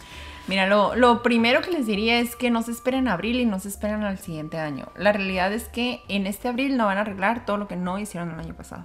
Mira, 0.47 0.67
lo, 0.67 0.95
lo 0.97 1.23
primero 1.23 1.61
que 1.61 1.71
les 1.71 1.87
diría 1.87 2.19
es 2.19 2.35
que 2.35 2.51
no 2.51 2.63
se 2.63 2.73
esperen 2.73 3.09
a 3.09 3.13
abril 3.13 3.41
y 3.41 3.47
no 3.47 3.61
se 3.61 3.69
esperen 3.69 4.03
al 4.03 4.19
siguiente 4.19 4.59
año. 4.59 4.87
La 4.97 5.13
realidad 5.13 5.53
es 5.53 5.69
que 5.69 6.01
en 6.09 6.27
este 6.27 6.49
abril 6.49 6.77
no 6.77 6.87
van 6.87 6.99
a 6.99 7.03
arreglar 7.03 7.45
todo 7.45 7.57
lo 7.57 7.69
que 7.69 7.77
no 7.77 7.99
hicieron 7.99 8.31
el 8.33 8.41
año 8.41 8.55
pasado. 8.55 8.85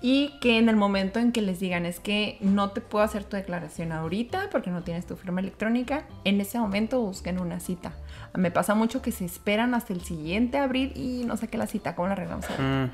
Y 0.00 0.38
que 0.40 0.58
en 0.58 0.68
el 0.68 0.76
momento 0.76 1.18
en 1.18 1.32
que 1.32 1.42
les 1.42 1.60
digan 1.60 1.86
es 1.86 2.00
que 2.00 2.38
no 2.40 2.70
te 2.70 2.80
puedo 2.80 3.04
hacer 3.04 3.24
tu 3.24 3.36
declaración 3.36 3.92
ahorita 3.92 4.48
porque 4.50 4.70
no 4.70 4.82
tienes 4.82 5.06
tu 5.06 5.16
firma 5.16 5.40
electrónica, 5.40 6.04
en 6.24 6.40
ese 6.40 6.58
momento 6.58 7.00
busquen 7.00 7.40
una 7.40 7.60
cita. 7.60 7.92
Me 8.34 8.50
pasa 8.50 8.74
mucho 8.74 9.02
que 9.02 9.12
se 9.12 9.24
esperan 9.24 9.74
hasta 9.74 9.92
el 9.92 10.02
siguiente 10.02 10.58
abril 10.58 10.92
y 10.94 11.24
no 11.24 11.36
saqué 11.36 11.58
la 11.58 11.66
cita, 11.66 11.94
¿cómo 11.94 12.08
la 12.08 12.12
arreglamos 12.12 12.44
ahorita? 12.50 12.62
Mm. 12.62 12.90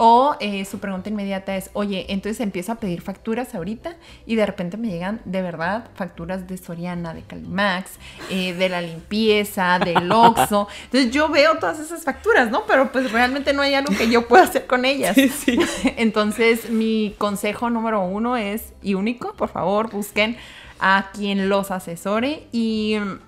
O 0.00 0.36
eh, 0.38 0.64
su 0.64 0.78
pregunta 0.78 1.08
inmediata 1.08 1.56
es, 1.56 1.70
oye, 1.72 2.06
entonces 2.08 2.38
empiezo 2.38 2.70
a 2.70 2.76
pedir 2.76 3.00
facturas 3.00 3.56
ahorita 3.56 3.96
y 4.26 4.36
de 4.36 4.46
repente 4.46 4.76
me 4.76 4.86
llegan 4.86 5.20
de 5.24 5.42
verdad 5.42 5.88
facturas 5.96 6.46
de 6.46 6.56
Soriana, 6.56 7.14
de 7.14 7.22
Calimax, 7.22 7.90
eh, 8.30 8.54
de 8.54 8.68
la 8.68 8.80
limpieza, 8.80 9.80
del 9.80 10.12
Oxxo. 10.12 10.68
Entonces 10.84 11.10
yo 11.10 11.28
veo 11.30 11.58
todas 11.58 11.80
esas 11.80 12.04
facturas, 12.04 12.48
¿no? 12.48 12.64
Pero 12.66 12.92
pues 12.92 13.10
realmente 13.10 13.52
no 13.52 13.62
hay 13.62 13.74
algo 13.74 13.92
que 13.92 14.08
yo 14.08 14.28
pueda 14.28 14.44
hacer 14.44 14.68
con 14.68 14.84
ellas. 14.84 15.16
Entonces 15.96 16.70
mi 16.70 17.16
consejo 17.18 17.68
número 17.68 18.00
uno 18.02 18.36
es, 18.36 18.74
y 18.80 18.94
único, 18.94 19.32
por 19.34 19.48
favor, 19.48 19.90
busquen 19.90 20.36
a 20.78 21.10
quien 21.12 21.48
los 21.48 21.72
asesore 21.72 22.46
y 22.52 22.98
mm, 23.00 23.18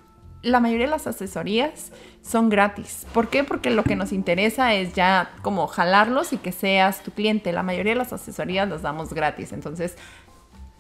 la 0.43 0.61
mayoría 0.61 0.87
de 0.87 0.93
las 0.93 1.07
asesorías 1.07 1.91
son 2.23 2.49
gratis. 2.49 3.07
¿Por 3.13 3.29
qué? 3.29 3.45
Porque 3.45 3.71
lo 3.71 3.83
que 3.83 3.97
nos 3.97 4.13
interesa 4.13 4.75
es 4.75 4.95
ya 4.95 5.31
como 5.43 5.67
jalarlos 5.67 6.33
y 6.33 6.37
que 6.37 6.53
seas 6.53 7.03
tu 7.03 7.11
cliente. 7.11 7.53
La 7.53 7.63
mayoría 7.63 7.93
de 7.93 7.99
las 7.99 8.13
asesorías 8.13 8.69
las 8.69 8.83
damos 8.83 9.13
gratis, 9.13 9.53
entonces 9.53 9.97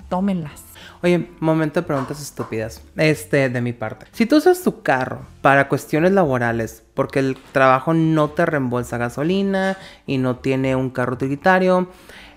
tómenlas. 0.09 0.63
Oye, 1.03 1.31
momento 1.41 1.81
de 1.81 1.87
preguntas 1.87 2.21
estúpidas. 2.21 2.83
Este, 2.97 3.49
de 3.49 3.61
mi 3.63 3.73
parte. 3.73 4.07
Si 4.13 4.27
tú 4.27 4.37
usas 4.37 4.63
tu 4.63 4.83
carro 4.83 5.23
para 5.41 5.69
cuestiones 5.69 6.13
laborales, 6.13 6.83
porque 6.93 7.21
el 7.21 7.39
trabajo 7.53 7.95
no 7.95 8.31
te 8.31 8.45
reembolsa 8.45 8.99
gasolina 8.99 9.79
y 10.07 10.19
no 10.19 10.37
tiene 10.37 10.77
un 10.77 10.91
carro 10.91 11.15
utilitario, 11.15 11.89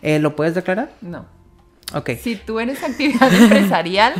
eh, 0.01 0.19
¿lo 0.19 0.35
puedes 0.35 0.55
declarar? 0.55 0.91
No. 1.01 1.25
Ok. 1.93 2.11
Si 2.21 2.37
tú 2.37 2.59
eres 2.59 2.81
actividad 2.83 3.33
empresarial, 3.33 4.13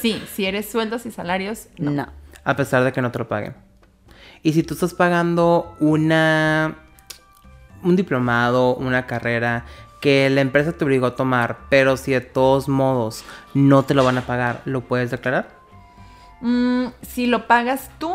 sí. 0.00 0.22
Si 0.34 0.44
eres 0.44 0.68
sueldos 0.70 1.06
y 1.06 1.10
salarios, 1.10 1.68
no. 1.78 1.90
No. 1.92 2.08
A 2.44 2.56
pesar 2.56 2.84
de 2.84 2.92
que 2.92 3.00
no 3.00 3.10
te 3.10 3.18
lo 3.18 3.28
paguen. 3.28 3.67
Y 4.42 4.52
si 4.52 4.62
tú 4.62 4.74
estás 4.74 4.94
pagando 4.94 5.76
una. 5.80 6.76
un 7.82 7.96
diplomado, 7.96 8.74
una 8.76 9.06
carrera 9.06 9.64
que 10.00 10.30
la 10.30 10.40
empresa 10.40 10.72
te 10.72 10.84
obligó 10.84 11.06
a 11.06 11.16
tomar, 11.16 11.58
pero 11.68 11.96
si 11.96 12.12
de 12.12 12.20
todos 12.20 12.68
modos 12.68 13.24
no 13.54 13.82
te 13.82 13.94
lo 13.94 14.04
van 14.04 14.18
a 14.18 14.22
pagar, 14.22 14.62
¿lo 14.64 14.82
puedes 14.82 15.10
declarar? 15.10 15.48
Mm, 16.40 16.86
si 17.02 17.26
lo 17.26 17.46
pagas 17.46 17.90
tú, 17.98 18.14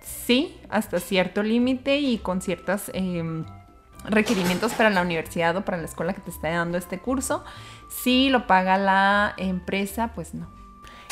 sí, 0.00 0.58
hasta 0.70 1.00
cierto 1.00 1.42
límite 1.42 1.98
y 1.98 2.18
con 2.18 2.40
ciertos 2.40 2.90
em, 2.94 3.44
requerimientos 4.04 4.72
para 4.72 4.90
la 4.90 5.02
universidad 5.02 5.56
o 5.56 5.64
para 5.64 5.76
la 5.76 5.84
escuela 5.84 6.14
que 6.14 6.22
te 6.22 6.30
está 6.30 6.48
dando 6.48 6.78
este 6.78 6.98
curso. 6.98 7.44
Si 7.90 8.30
lo 8.30 8.46
paga 8.46 8.78
la 8.78 9.34
empresa, 9.36 10.12
pues 10.14 10.32
no. 10.34 10.55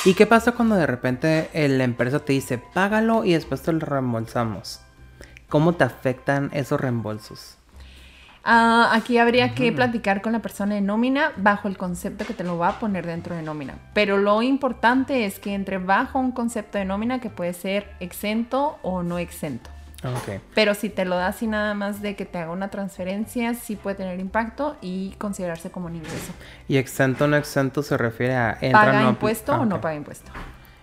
¿Y 0.07 0.13
qué 0.13 0.27
pasa 0.27 0.53
cuando 0.53 0.75
de 0.75 0.87
repente 0.87 1.49
la 1.55 1.83
empresa 1.83 2.19
te 2.19 2.35
dice, 2.35 2.59
págalo 2.59 3.25
y 3.25 3.33
después 3.33 3.63
te 3.63 3.73
lo 3.73 3.79
reembolsamos? 3.79 4.83
¿Cómo 5.49 5.73
te 5.73 5.85
afectan 5.85 6.51
esos 6.53 6.79
reembolsos? 6.79 7.57
Ah, 8.45 8.91
aquí 8.93 9.17
habría 9.17 9.55
que 9.55 9.73
platicar 9.73 10.21
con 10.21 10.33
la 10.33 10.43
persona 10.43 10.75
de 10.75 10.83
nómina 10.83 11.33
bajo 11.39 11.69
el 11.69 11.79
concepto 11.79 12.27
que 12.27 12.35
te 12.35 12.45
lo 12.45 12.59
va 12.59 12.69
a 12.69 12.79
poner 12.79 13.07
dentro 13.07 13.35
de 13.35 13.41
nómina. 13.41 13.77
Pero 13.95 14.19
lo 14.19 14.43
importante 14.43 15.25
es 15.25 15.39
que 15.39 15.55
entre 15.55 15.79
bajo 15.79 16.19
un 16.19 16.33
concepto 16.33 16.77
de 16.77 16.85
nómina 16.85 17.21
que 17.21 17.31
puede 17.31 17.55
ser 17.55 17.95
exento 18.01 18.79
o 18.83 19.03
no 19.03 19.19
exento. 19.19 19.71
Pero 20.55 20.75
si 20.75 20.89
te 20.91 21.05
lo 21.05 21.17
das 21.17 21.37
así 21.37 21.47
nada 21.47 21.75
más 21.75 22.03
de 22.03 22.17
que 22.17 22.25
te 22.25 22.39
haga 22.39 22.53
una 22.53 22.69
transferencia, 22.69 23.55
sí 23.55 23.77
puede 23.77 23.97
tener 23.97 24.21
impacto 24.21 24.77
y 24.81 25.13
considerarse 25.19 25.71
como 25.71 25.87
un 25.87 25.97
ingreso. 25.97 26.33
¿Y 26.69 26.77
exento 26.77 27.25
o 27.25 27.29
no 27.29 27.37
exento 27.37 27.83
se 27.83 27.97
refiere 27.97 28.35
a... 28.35 28.59
entra, 28.61 28.81
¿Paga 28.81 29.03
no 29.03 29.09
impuesto 29.11 29.53
Ah, 29.53 29.61
o 29.61 29.65
no 29.65 29.81
paga 29.81 29.95
impuesto? 29.97 30.31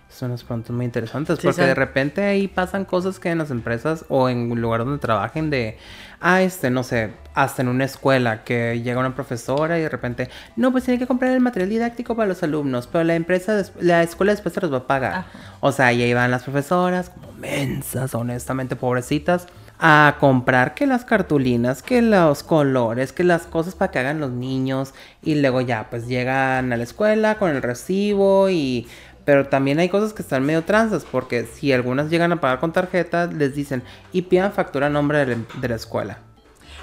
Son 0.09 0.31
unas 0.31 0.43
preguntas 0.43 0.71
muy 0.71 0.85
interesantes 0.85 1.37
Sí, 1.39 1.43
porque 1.47 1.61
son. 1.61 1.67
de 1.67 1.75
repente 1.75 2.23
ahí 2.25 2.47
pasan 2.49 2.83
cosas 2.83 3.17
que 3.17 3.29
en 3.29 3.37
las 3.37 3.49
empresas 3.49 4.03
o 4.09 4.27
en 4.27 4.51
un 4.51 4.59
lugar 4.59 4.83
donde 4.83 4.99
trabajen 4.99 5.49
de, 5.49 5.77
ah, 6.21 6.41
este, 6.41 6.69
no 6.69 6.83
sé, 6.83 7.11
hasta 7.33 7.61
en 7.61 7.67
una 7.67 7.85
escuela 7.85 8.43
que 8.43 8.81
llega 8.81 8.99
una 8.99 9.15
profesora 9.15 9.77
y 9.77 9.81
de 9.81 9.89
repente, 9.89 10.29
no, 10.55 10.71
pues 10.71 10.83
tiene 10.85 10.99
que 10.99 11.07
comprar 11.07 11.31
el 11.31 11.41
material 11.41 11.69
didáctico 11.69 12.15
para 12.15 12.27
los 12.27 12.43
alumnos, 12.43 12.87
pero 12.87 13.03
la 13.03 13.15
empresa, 13.15 13.63
la 13.79 14.03
escuela 14.03 14.31
después 14.31 14.53
se 14.53 14.61
los 14.61 14.71
va 14.71 14.77
a 14.77 14.87
pagar. 14.87 15.13
Ajá. 15.13 15.27
O 15.59 15.71
sea, 15.71 15.91
y 15.93 16.01
ahí 16.03 16.13
van 16.13 16.31
las 16.31 16.43
profesoras 16.43 17.09
como 17.09 17.33
mensas, 17.33 18.13
honestamente, 18.15 18.75
pobrecitas, 18.75 19.47
a 19.83 20.17
comprar 20.19 20.75
que 20.75 20.85
las 20.85 21.05
cartulinas, 21.05 21.81
que 21.81 22.03
los 22.03 22.43
colores, 22.43 23.13
que 23.13 23.23
las 23.23 23.43
cosas 23.47 23.73
para 23.73 23.91
que 23.91 23.97
hagan 23.97 24.19
los 24.19 24.29
niños 24.29 24.93
y 25.23 25.35
luego 25.35 25.61
ya, 25.61 25.89
pues 25.89 26.07
llegan 26.07 26.71
a 26.71 26.77
la 26.77 26.83
escuela 26.83 27.35
con 27.35 27.49
el 27.51 27.61
recibo 27.61 28.49
y... 28.49 28.87
Pero 29.31 29.47
también 29.47 29.79
hay 29.79 29.87
cosas 29.87 30.11
que 30.11 30.23
están 30.23 30.43
medio 30.43 30.65
transas 30.65 31.05
porque 31.05 31.45
si 31.45 31.71
algunas 31.71 32.09
llegan 32.09 32.33
a 32.33 32.41
pagar 32.41 32.59
con 32.59 32.73
tarjeta, 32.73 33.27
les 33.27 33.55
dicen 33.55 33.81
y 34.11 34.23
pidan 34.23 34.51
factura 34.51 34.87
a 34.87 34.89
nombre 34.89 35.19
de 35.19 35.37
la, 35.37 35.43
de 35.61 35.69
la 35.69 35.75
escuela. 35.75 36.17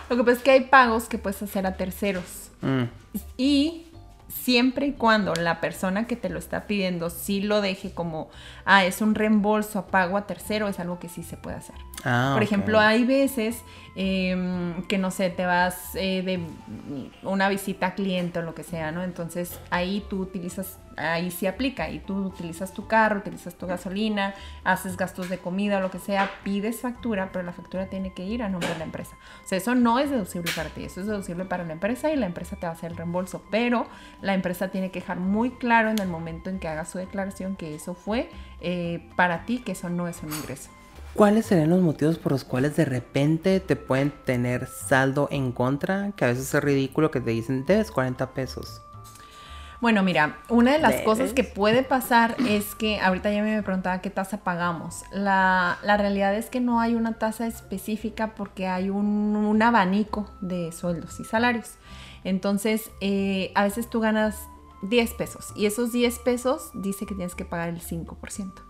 Lo 0.08 0.16
que 0.16 0.24
pasa 0.24 0.38
es 0.38 0.42
que 0.42 0.50
hay 0.52 0.60
pagos 0.62 1.10
que 1.10 1.18
puedes 1.18 1.42
hacer 1.42 1.66
a 1.66 1.76
terceros. 1.76 2.50
Mm. 2.62 2.84
Y 3.36 3.88
siempre 4.28 4.86
y 4.86 4.92
cuando 4.92 5.34
la 5.34 5.60
persona 5.60 6.06
que 6.06 6.16
te 6.16 6.30
lo 6.30 6.38
está 6.38 6.66
pidiendo 6.66 7.10
sí 7.10 7.42
lo 7.42 7.60
deje 7.60 7.92
como, 7.92 8.30
ah, 8.64 8.86
es 8.86 9.02
un 9.02 9.14
reembolso 9.14 9.80
a 9.80 9.86
pago 9.88 10.16
a 10.16 10.26
tercero, 10.26 10.68
es 10.68 10.80
algo 10.80 10.98
que 10.98 11.10
sí 11.10 11.22
se 11.22 11.36
puede 11.36 11.56
hacer. 11.56 11.76
Ah, 12.02 12.30
Por 12.32 12.42
ejemplo, 12.42 12.80
hay 12.80 13.04
veces 13.04 13.58
em, 14.00 14.84
que, 14.84 14.96
no 14.96 15.10
sé, 15.10 15.28
te 15.30 15.44
vas 15.44 15.96
eh, 15.96 16.22
de 16.22 16.40
una 17.24 17.48
visita 17.48 17.88
a 17.88 17.94
cliente 17.94 18.38
o 18.38 18.42
lo 18.42 18.54
que 18.54 18.62
sea, 18.62 18.92
¿no? 18.92 19.02
Entonces 19.02 19.58
ahí 19.70 20.04
tú 20.08 20.20
utilizas 20.20 20.78
ahí 20.98 21.30
sí 21.30 21.46
aplica. 21.46 21.90
Y 21.90 22.00
tú 22.00 22.16
utilizas 22.16 22.72
tu 22.72 22.86
carro, 22.86 23.18
utilizas 23.18 23.54
tu 23.54 23.66
gasolina, 23.66 24.34
haces 24.64 24.96
gastos 24.96 25.28
de 25.28 25.38
comida 25.38 25.78
o 25.78 25.80
lo 25.80 25.90
que 25.90 25.98
sea, 25.98 26.30
pides 26.42 26.80
factura, 26.80 27.30
pero 27.32 27.44
la 27.44 27.52
factura 27.52 27.86
tiene 27.86 28.12
que 28.12 28.24
ir 28.24 28.42
a 28.42 28.48
nombre 28.48 28.68
de 28.68 28.78
la 28.78 28.84
empresa. 28.84 29.16
O 29.44 29.48
sea, 29.48 29.58
eso 29.58 29.74
no 29.74 29.98
es 29.98 30.10
deducible 30.10 30.50
para 30.54 30.70
ti, 30.70 30.84
eso 30.84 31.00
es 31.00 31.06
deducible 31.06 31.44
para 31.44 31.64
la 31.64 31.72
empresa 31.72 32.12
y 32.12 32.16
la 32.16 32.26
empresa 32.26 32.56
te 32.56 32.66
va 32.66 32.72
a 32.72 32.76
hacer 32.76 32.92
el 32.92 32.96
reembolso. 32.96 33.42
Pero 33.50 33.86
la 34.22 34.34
empresa 34.34 34.68
tiene 34.68 34.90
que 34.90 35.00
dejar 35.00 35.18
muy 35.18 35.50
claro 35.50 35.90
en 35.90 35.98
el 35.98 36.08
momento 36.08 36.50
en 36.50 36.58
que 36.58 36.68
haga 36.68 36.84
su 36.84 36.98
declaración 36.98 37.56
que 37.56 37.74
eso 37.74 37.94
fue 37.94 38.30
eh, 38.60 39.08
para 39.16 39.44
ti, 39.44 39.58
que 39.58 39.72
eso 39.72 39.88
no 39.88 40.08
es 40.08 40.22
un 40.22 40.32
ingreso. 40.32 40.70
¿Cuáles 41.18 41.46
serían 41.46 41.70
los 41.70 41.80
motivos 41.80 42.16
por 42.16 42.30
los 42.30 42.44
cuales 42.44 42.76
de 42.76 42.84
repente 42.84 43.58
te 43.58 43.74
pueden 43.74 44.12
tener 44.24 44.68
saldo 44.68 45.26
en 45.32 45.50
contra? 45.50 46.12
Que 46.12 46.24
a 46.24 46.28
veces 46.28 46.54
es 46.54 46.62
ridículo 46.62 47.10
que 47.10 47.20
te 47.20 47.32
dicen, 47.32 47.66
debes 47.66 47.90
40 47.90 48.34
pesos. 48.34 48.82
Bueno, 49.80 50.04
mira, 50.04 50.38
una 50.48 50.74
de 50.74 50.78
las 50.78 51.00
cosas 51.00 51.32
que 51.32 51.42
puede 51.42 51.82
pasar 51.82 52.36
es 52.48 52.76
que 52.76 53.00
ahorita 53.00 53.32
ya 53.32 53.42
me 53.42 53.60
preguntaba 53.64 54.00
qué 54.00 54.10
tasa 54.10 54.44
pagamos. 54.44 55.02
La, 55.10 55.78
realidad 55.82 56.36
es 56.36 56.50
que 56.50 56.60
no 56.60 56.78
hay 56.78 56.94
una 56.94 57.14
tasa 57.14 57.48
específica 57.48 58.36
porque 58.36 58.68
hay 58.68 58.88
un, 58.88 59.60
abanico 59.60 60.30
de 60.40 60.70
sueldos 60.70 61.18
y 61.18 61.24
salarios. 61.24 61.78
Entonces, 62.22 62.92
eh, 63.00 63.50
a 63.56 63.64
veces 63.64 63.90
tú 63.90 63.98
ganas 63.98 64.36
10 64.82 65.14
pesos 65.14 65.52
y 65.56 65.66
esos 65.66 65.90
10 65.90 66.16
pesos 66.20 66.70
dice 66.74 67.06
que 67.06 67.16
tienes 67.16 67.34
que 67.34 67.44
pagar 67.44 67.70
el 67.70 67.80
5%. 67.80 68.67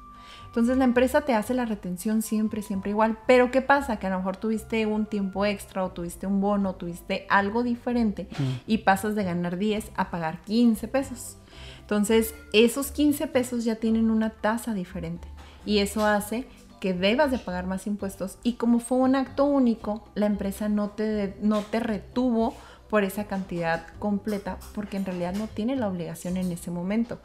Entonces 0.59 0.77
la 0.77 0.87
empresa 0.87 1.21
te 1.21 1.35
hace 1.35 1.55
la 1.55 1.67
retención 1.67 2.21
siempre, 2.21 2.63
siempre 2.63 2.91
igual. 2.91 3.17
Pero 3.29 3.53
¿qué 3.53 3.63
pasa? 3.63 4.01
Que 4.01 4.09
a 4.09 4.11
lo 4.11 4.17
mejor 4.17 4.39
tuviste 4.39 4.87
un 4.87 5.07
tiempo 5.07 5.47
extra 5.47 5.85
o 5.85 5.93
tuviste 5.93 6.27
un 6.27 6.41
bono, 6.41 6.75
tuviste 6.75 7.29
algo 7.31 7.63
diferente 7.63 8.27
y 8.67 8.79
pasas 8.79 9.15
de 9.15 9.23
ganar 9.23 9.57
10 9.57 9.93
a 9.95 10.11
pagar 10.11 10.43
15 10.43 10.89
pesos. 10.89 11.37
Entonces 11.79 12.35
esos 12.53 12.91
15 12.91 13.29
pesos 13.29 13.63
ya 13.63 13.77
tienen 13.77 14.11
una 14.11 14.31
tasa 14.31 14.75
diferente 14.75 15.29
y 15.65 15.79
eso 15.79 16.05
hace 16.05 16.45
que 16.81 16.93
debas 16.93 17.31
de 17.31 17.39
pagar 17.39 17.69
más 17.69 17.87
impuestos 17.87 18.39
y 18.43 18.55
como 18.55 18.81
fue 18.81 18.99
un 18.99 19.15
acto 19.15 19.45
único, 19.45 20.09
la 20.17 20.27
empresa 20.27 20.69
no 20.69 20.91
te, 20.91 21.37
no 21.41 21.61
te 21.61 21.79
retuvo 21.79 22.57
por 22.89 23.05
esa 23.05 23.25
cantidad 23.25 23.87
completa, 23.99 24.59
porque 24.75 24.97
en 24.97 25.05
realidad 25.05 25.35
no 25.35 25.47
tiene 25.47 25.77
la 25.77 25.89
obligación 25.89 26.37
en 26.37 26.51
ese 26.51 26.71
momento, 26.71 27.21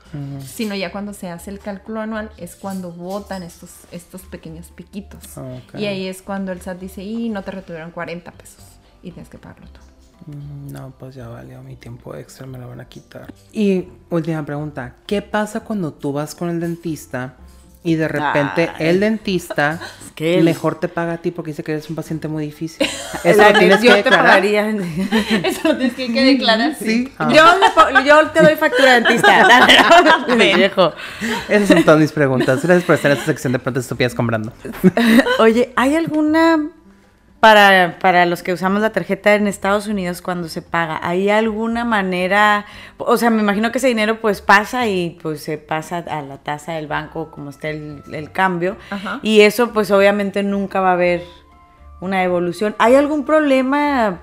sino 0.46 0.76
ya 0.76 0.92
cuando 0.92 1.14
se 1.14 1.30
hace 1.30 1.52
el 1.52 1.60
cálculo 1.60 2.02
anual 2.02 2.32
es 2.38 2.56
cuando 2.56 2.92
votan 2.92 3.44
estos, 3.44 3.72
estos 3.92 4.24
pequeños 4.24 4.72
piquitos. 4.72 5.24
Y 5.78 5.86
ahí 5.86 6.08
es 6.08 6.22
cuando 6.22 6.52
el 6.52 6.62
SAT 6.62 6.80
dice, 6.80 7.04
y 7.04 7.30
no 7.30 7.44
te 7.44 7.52
retuvieron 7.52 7.92
40 7.92 8.32
pesos 8.32 8.64
y 9.02 9.12
tienes 9.12 9.30
que 9.30 9.38
pagarlo 9.38 9.68
tú. 9.68 9.80
No, 10.72 10.92
pues 10.98 11.16
ya 11.16 11.28
valió 11.28 11.62
mi 11.64 11.76
tiempo 11.76 12.16
extra, 12.16 12.48
me 12.48 12.58
lo 12.58 12.70
van 12.70 12.80
a 12.80 12.86
quitar. 12.86 13.34
Y 13.52 13.88
última 14.10 14.46
pregunta, 14.46 14.96
¿qué 15.06 15.22
pasa 15.22 15.62
cuando 15.62 15.94
tú 15.94 16.14
vas 16.14 16.34
con 16.36 16.50
el 16.50 16.60
dentista 16.60 17.36
y 17.84 17.96
de 17.96 18.08
repente 18.08 18.70
el 18.80 19.00
dentista 19.00 19.80
mejor 20.20 20.80
te 20.80 20.88
paga 20.88 21.14
a 21.14 21.18
ti 21.18 21.32
porque 21.32 21.52
dice 21.52 21.64
que 21.64 21.74
eres 21.74 21.90
un 21.90 21.96
paciente 21.96 22.28
muy 22.28 22.46
difícil. 22.46 22.88
Eso 23.24 23.44
lo 23.44 23.60
tienes 23.60 23.80
que 23.80 23.94
declarar. 23.94 24.46
Eso 25.44 25.68
lo 25.70 25.78
tienes 25.78 25.94
que, 25.96 26.10
declarar. 26.10 26.76
Sí. 26.76 27.12
Ah. 27.18 27.30
Yo, 27.34 28.02
yo, 28.04 28.30
te 28.30 28.42
doy 28.42 28.56
factura 28.56 29.00
dentista. 29.00 29.68
viejo. 30.38 30.94
Esas 31.50 31.68
son 31.68 31.84
todas 31.84 32.00
mis 32.00 32.12
preguntas. 32.12 32.62
Gracias 32.64 32.84
por 32.84 32.96
estar 32.96 33.12
en 33.12 33.18
esta 33.18 33.32
sección 33.32 33.54
de 33.54 33.60
pronto 33.60 33.80
estúpidas 33.80 34.14
comprando. 34.14 34.54
Oye, 35.40 35.74
¿hay 35.76 35.96
alguna 35.96 36.70
para, 37.44 38.00
para, 38.00 38.26
los 38.26 38.42
que 38.42 38.54
usamos 38.54 38.82
la 38.82 38.94
tarjeta 38.94 39.36
en 39.36 39.48
Estados 39.48 39.88
Unidos 39.88 40.22
cuando 40.22 40.48
se 40.48 40.62
paga, 40.62 41.02
¿hay 41.04 41.30
alguna 41.30 41.84
manera? 41.84 42.66
O 42.98 43.18
sea, 43.18 43.32
me 43.32 43.42
imagino 43.42 43.70
que 43.70 43.80
ese 43.80 43.90
dinero 43.90 44.22
pues 44.22 44.40
pasa 44.42 44.88
y 44.88 45.20
pues 45.22 45.44
se 45.44 45.58
pasa 45.58 45.98
a 45.98 46.22
la 46.22 46.38
tasa 46.38 46.72
del 46.72 46.88
banco 46.88 47.32
como 47.32 47.50
está 47.50 47.70
el, 47.70 48.30
cambio. 48.32 48.78
Y 49.24 49.42
eso 49.42 49.74
pues 49.74 49.92
obviamente 49.92 50.42
nunca 50.42 50.80
va 50.80 50.92
a 50.92 50.94
haber 50.94 51.22
una 52.00 52.24
evolución. 52.24 52.78
¿Hay 52.80 52.96
algún 52.96 53.26
problema 53.26 54.22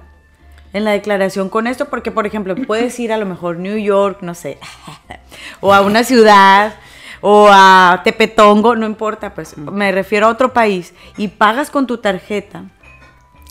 en 0.72 0.84
la 0.84 0.92
declaración 0.92 1.50
con 1.50 1.66
esto? 1.66 1.90
Porque, 1.90 2.10
por 2.10 2.26
ejemplo, 2.26 2.56
puedes 2.66 2.98
ir 3.00 3.12
a 3.12 3.18
lo 3.18 3.26
mejor 3.26 3.58
New 3.58 3.76
York, 3.76 4.20
no 4.22 4.34
sé, 4.34 4.56
o 5.60 5.74
a 5.74 5.82
una 5.82 6.04
ciudad 6.04 6.72
o 7.20 7.50
a 7.52 8.00
Tepetongo, 8.02 8.76
no 8.76 8.86
importa, 8.86 9.34
pues 9.34 9.58
me 9.58 9.92
refiero 9.92 10.26
a 10.26 10.30
otro 10.30 10.54
país 10.54 10.94
y 11.18 11.28
pagas 11.28 11.68
con 11.68 11.86
tu 11.86 11.98
tarjeta 11.98 12.64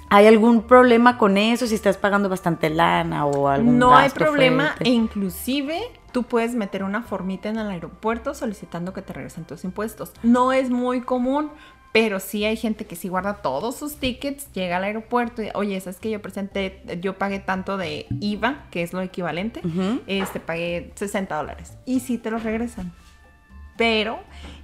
¿Hay 0.10 0.26
algún 0.28 0.64
problema 0.64 1.18
con 1.18 1.38
eso 1.38 1.68
si 1.68 1.76
estás 1.76 1.97
pagando 1.97 2.30
bastante 2.30 2.70
lana 2.70 3.26
o 3.26 3.47
algún 3.47 3.78
No 3.78 3.95
hay 3.95 4.10
problema 4.10 4.76
e 4.80 4.89
inclusive 4.89 5.80
tú 6.12 6.24
puedes 6.24 6.55
meter 6.55 6.84
una 6.84 7.03
formita 7.03 7.49
en 7.49 7.57
el 7.57 7.70
aeropuerto 7.70 8.34
solicitando 8.34 8.93
que 8.93 9.01
te 9.01 9.14
regresen 9.14 9.45
tus 9.45 9.64
impuestos. 9.64 10.12
No 10.24 10.51
es 10.51 10.72
muy 10.72 11.01
común, 11.01 11.51
pero 11.91 12.20
sí 12.20 12.43
hay 12.43 12.57
gente 12.57 12.86
que 12.86 12.95
sí 12.95 13.07
guarda 13.07 13.36
todos 13.36 13.76
sus 13.76 13.97
tickets, 13.97 14.51
llega 14.53 14.78
al 14.78 14.84
aeropuerto 14.84 15.43
y, 15.43 15.49
oye, 15.53 15.80
¿sabes 15.80 15.99
que 15.99 16.10
yo 16.10 16.22
presenté, 16.22 16.82
yo 17.01 17.18
pagué 17.18 17.39
tanto 17.39 17.78
de 17.78 18.07
IVA, 18.20 18.66
que 18.72 18.82
es 18.82 18.93
lo 18.93 19.01
equivalente, 19.01 19.62
este, 20.07 20.39
pagué 20.39 20.91
60 20.95 21.36
dólares. 21.36 21.74
Y 21.86 21.99
sí 21.99 22.18
te 22.18 22.32
los 22.32 22.43
regresan 22.43 22.91
pero 23.80 24.20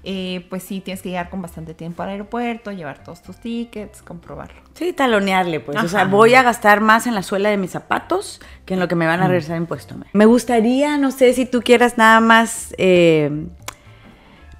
eh, 0.06 0.46
pues 0.50 0.64
sí 0.64 0.82
tienes 0.82 1.02
que 1.02 1.10
llegar 1.10 1.30
con 1.30 1.42
bastante 1.42 1.74
tiempo 1.74 2.04
al 2.04 2.10
aeropuerto, 2.10 2.72
llevar 2.72 3.04
todos 3.04 3.22
tus 3.24 3.38
tickets, 3.38 4.02
comprobarlo. 4.02 4.62
Sí, 4.76 4.94
talonearle, 4.94 5.60
pues. 5.60 5.84
O 5.84 5.88
sea, 5.88 6.06
voy 6.06 6.36
a 6.36 6.44
gastar 6.44 6.80
más 6.80 7.08
en 7.08 7.16
la 7.16 7.24
suela 7.24 7.50
de 7.50 7.58
mis 7.58 7.72
zapatos 7.72 8.40
que 8.66 8.76
en 8.76 8.80
lo 8.80 8.88
que 8.88 8.96
me 8.96 9.08
van 9.08 9.22
a 9.22 9.28
regresar 9.28 9.58
impuesto. 9.58 9.96
Me 10.14 10.26
gustaría, 10.26 10.98
no 10.98 11.12
sé 11.12 11.34
si 11.34 11.46
tú 11.46 11.62
quieras 11.62 11.98
nada 11.98 12.20
más, 12.20 12.76
eh, 12.78 13.48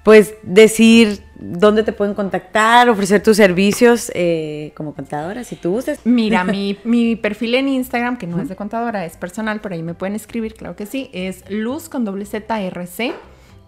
pues 0.02 0.34
decir 0.42 1.22
dónde 1.38 1.82
te 1.82 1.92
pueden 1.92 2.14
contactar, 2.14 2.88
ofrecer 2.88 3.22
tus 3.22 3.36
servicios 3.36 4.10
eh, 4.14 4.72
como 4.76 4.94
contadora, 4.94 5.44
si 5.44 5.56
tú 5.56 5.70
gustas. 5.70 6.00
Mira, 6.04 6.44
mi, 6.44 6.78
mi, 6.84 7.16
perfil 7.16 7.54
en 7.54 7.68
Instagram, 7.68 8.16
que 8.16 8.26
no 8.26 8.40
es 8.40 8.48
de 8.48 8.56
contadora, 8.56 9.04
es 9.04 9.16
personal, 9.16 9.60
pero 9.60 9.74
ahí 9.74 9.82
me 9.82 9.94
pueden 9.94 10.16
escribir, 10.16 10.54
claro 10.54 10.76
que 10.76 10.86
sí, 10.86 11.10
es 11.12 11.48
luz 11.50 11.88
con 11.88 12.04
doble 12.04 12.24
Z 12.24 12.60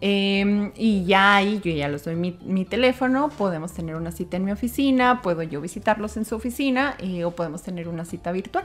Em, 0.00 0.70
y 0.76 1.04
ya 1.06 1.36
ahí 1.36 1.60
yo 1.64 1.72
ya 1.72 1.88
les 1.88 2.04
doy 2.04 2.14
mi, 2.14 2.64
teléfono, 2.64 3.30
podemos 3.36 3.72
tener 3.72 3.96
una 3.96 4.12
cita 4.12 4.36
en 4.36 4.44
mi 4.44 4.52
oficina, 4.52 5.22
puedo 5.22 5.42
yo 5.42 5.60
visitarlos 5.60 6.16
en 6.16 6.24
su 6.24 6.36
oficina 6.36 6.94
eh, 6.98 7.24
o 7.24 7.32
podemos 7.32 7.62
tener 7.62 7.88
una 7.88 8.04
cita 8.04 8.30
virtual. 8.30 8.64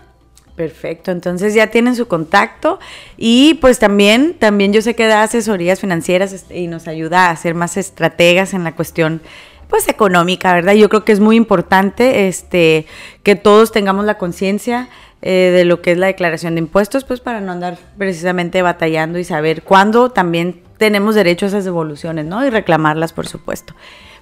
Perfecto, 0.55 1.09
entonces 1.09 1.55
ya 1.55 1.67
tienen 1.71 1.95
su 1.95 2.07
contacto 2.07 2.79
y 3.17 3.55
pues 3.55 3.79
también, 3.79 4.35
también 4.37 4.71
yo 4.71 4.83
sé 4.83 4.95
que 4.95 5.07
da 5.07 5.23
asesorías 5.23 5.79
financieras 5.79 6.31
este, 6.31 6.59
y 6.59 6.67
nos 6.67 6.87
ayuda 6.87 7.31
a 7.31 7.35
ser 7.35 7.55
más 7.55 7.75
estrategas 7.77 8.53
en 8.53 8.63
la 8.63 8.75
cuestión 8.75 9.21
pues 9.67 9.87
económica, 9.87 10.53
¿verdad? 10.53 10.73
Yo 10.73 10.89
creo 10.89 11.03
que 11.03 11.11
es 11.11 11.19
muy 11.19 11.35
importante 11.35 12.27
este, 12.27 12.85
que 13.23 13.35
todos 13.35 13.71
tengamos 13.71 14.05
la 14.05 14.19
conciencia 14.19 14.89
eh, 15.23 15.51
de 15.55 15.65
lo 15.65 15.81
que 15.81 15.93
es 15.93 15.97
la 15.97 16.05
declaración 16.05 16.53
de 16.53 16.59
impuestos, 16.59 17.05
pues 17.05 17.21
para 17.21 17.41
no 17.41 17.53
andar 17.53 17.79
precisamente 17.97 18.61
batallando 18.61 19.17
y 19.17 19.23
saber 19.23 19.63
cuándo 19.63 20.11
también 20.11 20.61
tenemos 20.83 21.15
derecho 21.15 21.45
a 21.45 21.47
esas 21.47 21.63
devoluciones, 21.63 22.25
¿no? 22.25 22.45
Y 22.45 22.49
reclamarlas, 22.49 23.13
por 23.13 23.25
supuesto. 23.25 23.73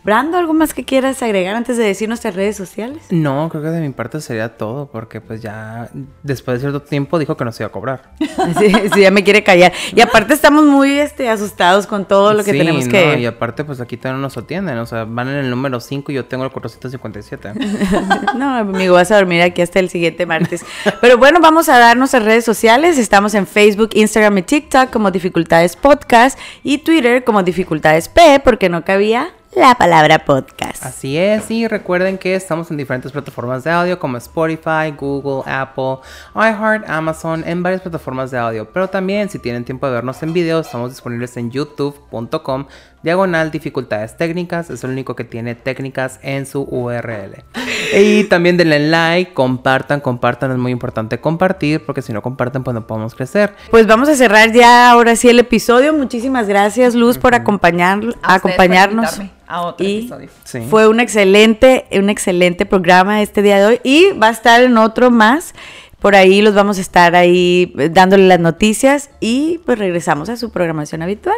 Brando, 0.03 0.39
¿algo 0.39 0.53
más 0.53 0.73
que 0.73 0.83
quieras 0.83 1.21
agregar 1.21 1.55
antes 1.55 1.77
de 1.77 1.83
decir 1.83 2.07
nuestras 2.07 2.33
redes 2.33 2.57
sociales? 2.57 3.03
No, 3.11 3.49
creo 3.49 3.61
que 3.61 3.69
de 3.69 3.81
mi 3.81 3.89
parte 3.91 4.19
sería 4.19 4.57
todo, 4.57 4.87
porque 4.87 5.21
pues 5.21 5.43
ya 5.43 5.91
después 6.23 6.55
de 6.57 6.61
cierto 6.61 6.81
tiempo 6.81 7.19
dijo 7.19 7.37
que 7.37 7.45
no 7.45 7.51
se 7.51 7.61
iba 7.61 7.67
a 7.67 7.71
cobrar. 7.71 8.13
sí, 8.57 8.73
sí, 8.93 9.01
ya 9.01 9.11
me 9.11 9.23
quiere 9.23 9.43
callar. 9.43 9.71
Y 9.95 10.01
aparte 10.01 10.33
estamos 10.33 10.65
muy 10.65 10.97
este, 10.97 11.29
asustados 11.29 11.85
con 11.85 12.05
todo 12.05 12.33
lo 12.33 12.43
que 12.43 12.51
tenemos 12.51 12.85
no, 12.85 12.91
que... 12.91 13.19
y 13.19 13.27
aparte 13.27 13.63
pues 13.63 13.79
aquí 13.79 13.95
todavía 13.95 14.17
no 14.17 14.23
nos 14.23 14.35
atienden, 14.37 14.79
o 14.79 14.87
sea, 14.87 15.03
van 15.05 15.27
en 15.27 15.35
el 15.35 15.51
número 15.51 15.79
5 15.79 16.11
y 16.11 16.15
yo 16.15 16.25
tengo 16.25 16.45
el 16.45 16.51
457. 16.51 17.53
no, 18.35 18.55
amigo, 18.55 18.95
vas 18.95 19.11
a 19.11 19.17
dormir 19.17 19.43
aquí 19.43 19.61
hasta 19.61 19.79
el 19.79 19.89
siguiente 19.89 20.25
martes. 20.25 20.65
Pero 20.99 21.19
bueno, 21.19 21.39
vamos 21.41 21.69
a 21.69 21.77
dar 21.77 21.95
nuestras 21.95 22.25
redes 22.25 22.43
sociales. 22.43 22.97
Estamos 22.97 23.35
en 23.35 23.45
Facebook, 23.45 23.91
Instagram 23.93 24.39
y 24.39 24.41
TikTok 24.41 24.89
como 24.89 25.11
Dificultades 25.11 25.75
Podcast 25.75 26.39
y 26.63 26.79
Twitter 26.79 27.23
como 27.23 27.43
Dificultades 27.43 28.09
P, 28.09 28.41
porque 28.43 28.67
no 28.67 28.83
cabía 28.83 29.31
la 29.53 29.75
palabra 29.75 30.19
podcast. 30.19 30.83
Así 30.85 31.17
es, 31.17 31.51
y 31.51 31.67
recuerden 31.67 32.17
que 32.17 32.35
estamos 32.35 32.71
en 32.71 32.77
diferentes 32.77 33.11
plataformas 33.11 33.63
de 33.63 33.71
audio 33.71 33.99
como 33.99 34.17
Spotify, 34.17 34.91
Google, 34.97 35.43
Apple, 35.45 35.97
iHeart, 36.35 36.89
Amazon, 36.89 37.43
en 37.45 37.61
varias 37.61 37.81
plataformas 37.81 38.31
de 38.31 38.37
audio. 38.37 38.71
Pero 38.71 38.87
también 38.89 39.29
si 39.29 39.39
tienen 39.39 39.65
tiempo 39.65 39.87
de 39.87 39.93
vernos 39.93 40.23
en 40.23 40.33
video, 40.33 40.59
estamos 40.61 40.91
disponibles 40.91 41.35
en 41.35 41.51
youtube.com 41.51 42.65
diagonal 43.03 43.51
dificultades 43.51 44.15
técnicas, 44.17 44.69
es 44.69 44.83
el 44.83 44.91
único 44.91 45.15
que 45.15 45.23
tiene 45.23 45.55
técnicas 45.55 46.19
en 46.21 46.45
su 46.45 46.61
URL. 46.63 47.43
Y 47.93 48.23
también 48.25 48.55
denle 48.55 48.79
like, 48.79 49.33
compartan, 49.33 49.99
compartan, 49.99 50.51
es 50.51 50.57
muy 50.57 50.71
importante 50.71 51.19
compartir 51.19 51.85
porque 51.85 52.01
si 52.01 52.13
no 52.13 52.21
comparten 52.21 52.63
pues 52.63 52.73
no 52.73 52.87
podemos 52.87 53.15
crecer. 53.15 53.53
Pues 53.69 53.85
vamos 53.85 54.07
a 54.07 54.15
cerrar 54.15 54.53
ya 54.53 54.89
ahora 54.91 55.17
sí 55.17 55.27
el 55.27 55.39
episodio. 55.39 55.93
Muchísimas 55.93 56.47
gracias 56.47 56.95
Luz 56.95 57.17
por 57.17 57.35
acompañar, 57.35 57.99
acompañarnos. 58.21 59.19
A 59.45 59.63
otro 59.63 59.85
episodio. 59.85 60.29
Fue 60.69 60.87
un 60.87 61.01
excelente, 61.01 61.85
un 61.91 62.09
excelente 62.09 62.65
programa 62.65 63.21
este 63.21 63.41
día 63.41 63.59
de 63.59 63.65
hoy 63.65 63.79
y 63.83 64.11
va 64.13 64.29
a 64.29 64.31
estar 64.31 64.61
en 64.61 64.77
otro 64.77 65.11
más 65.11 65.53
Por 65.99 66.15
ahí 66.15 66.41
los 66.41 66.55
vamos 66.55 66.77
a 66.77 66.81
estar 66.81 67.15
ahí 67.15 67.73
eh, 67.77 67.89
dándole 67.89 68.27
las 68.27 68.39
noticias 68.39 69.09
y 69.19 69.59
pues 69.65 69.77
regresamos 69.77 70.29
a 70.29 70.37
su 70.37 70.49
programación 70.49 71.01
habitual. 71.01 71.35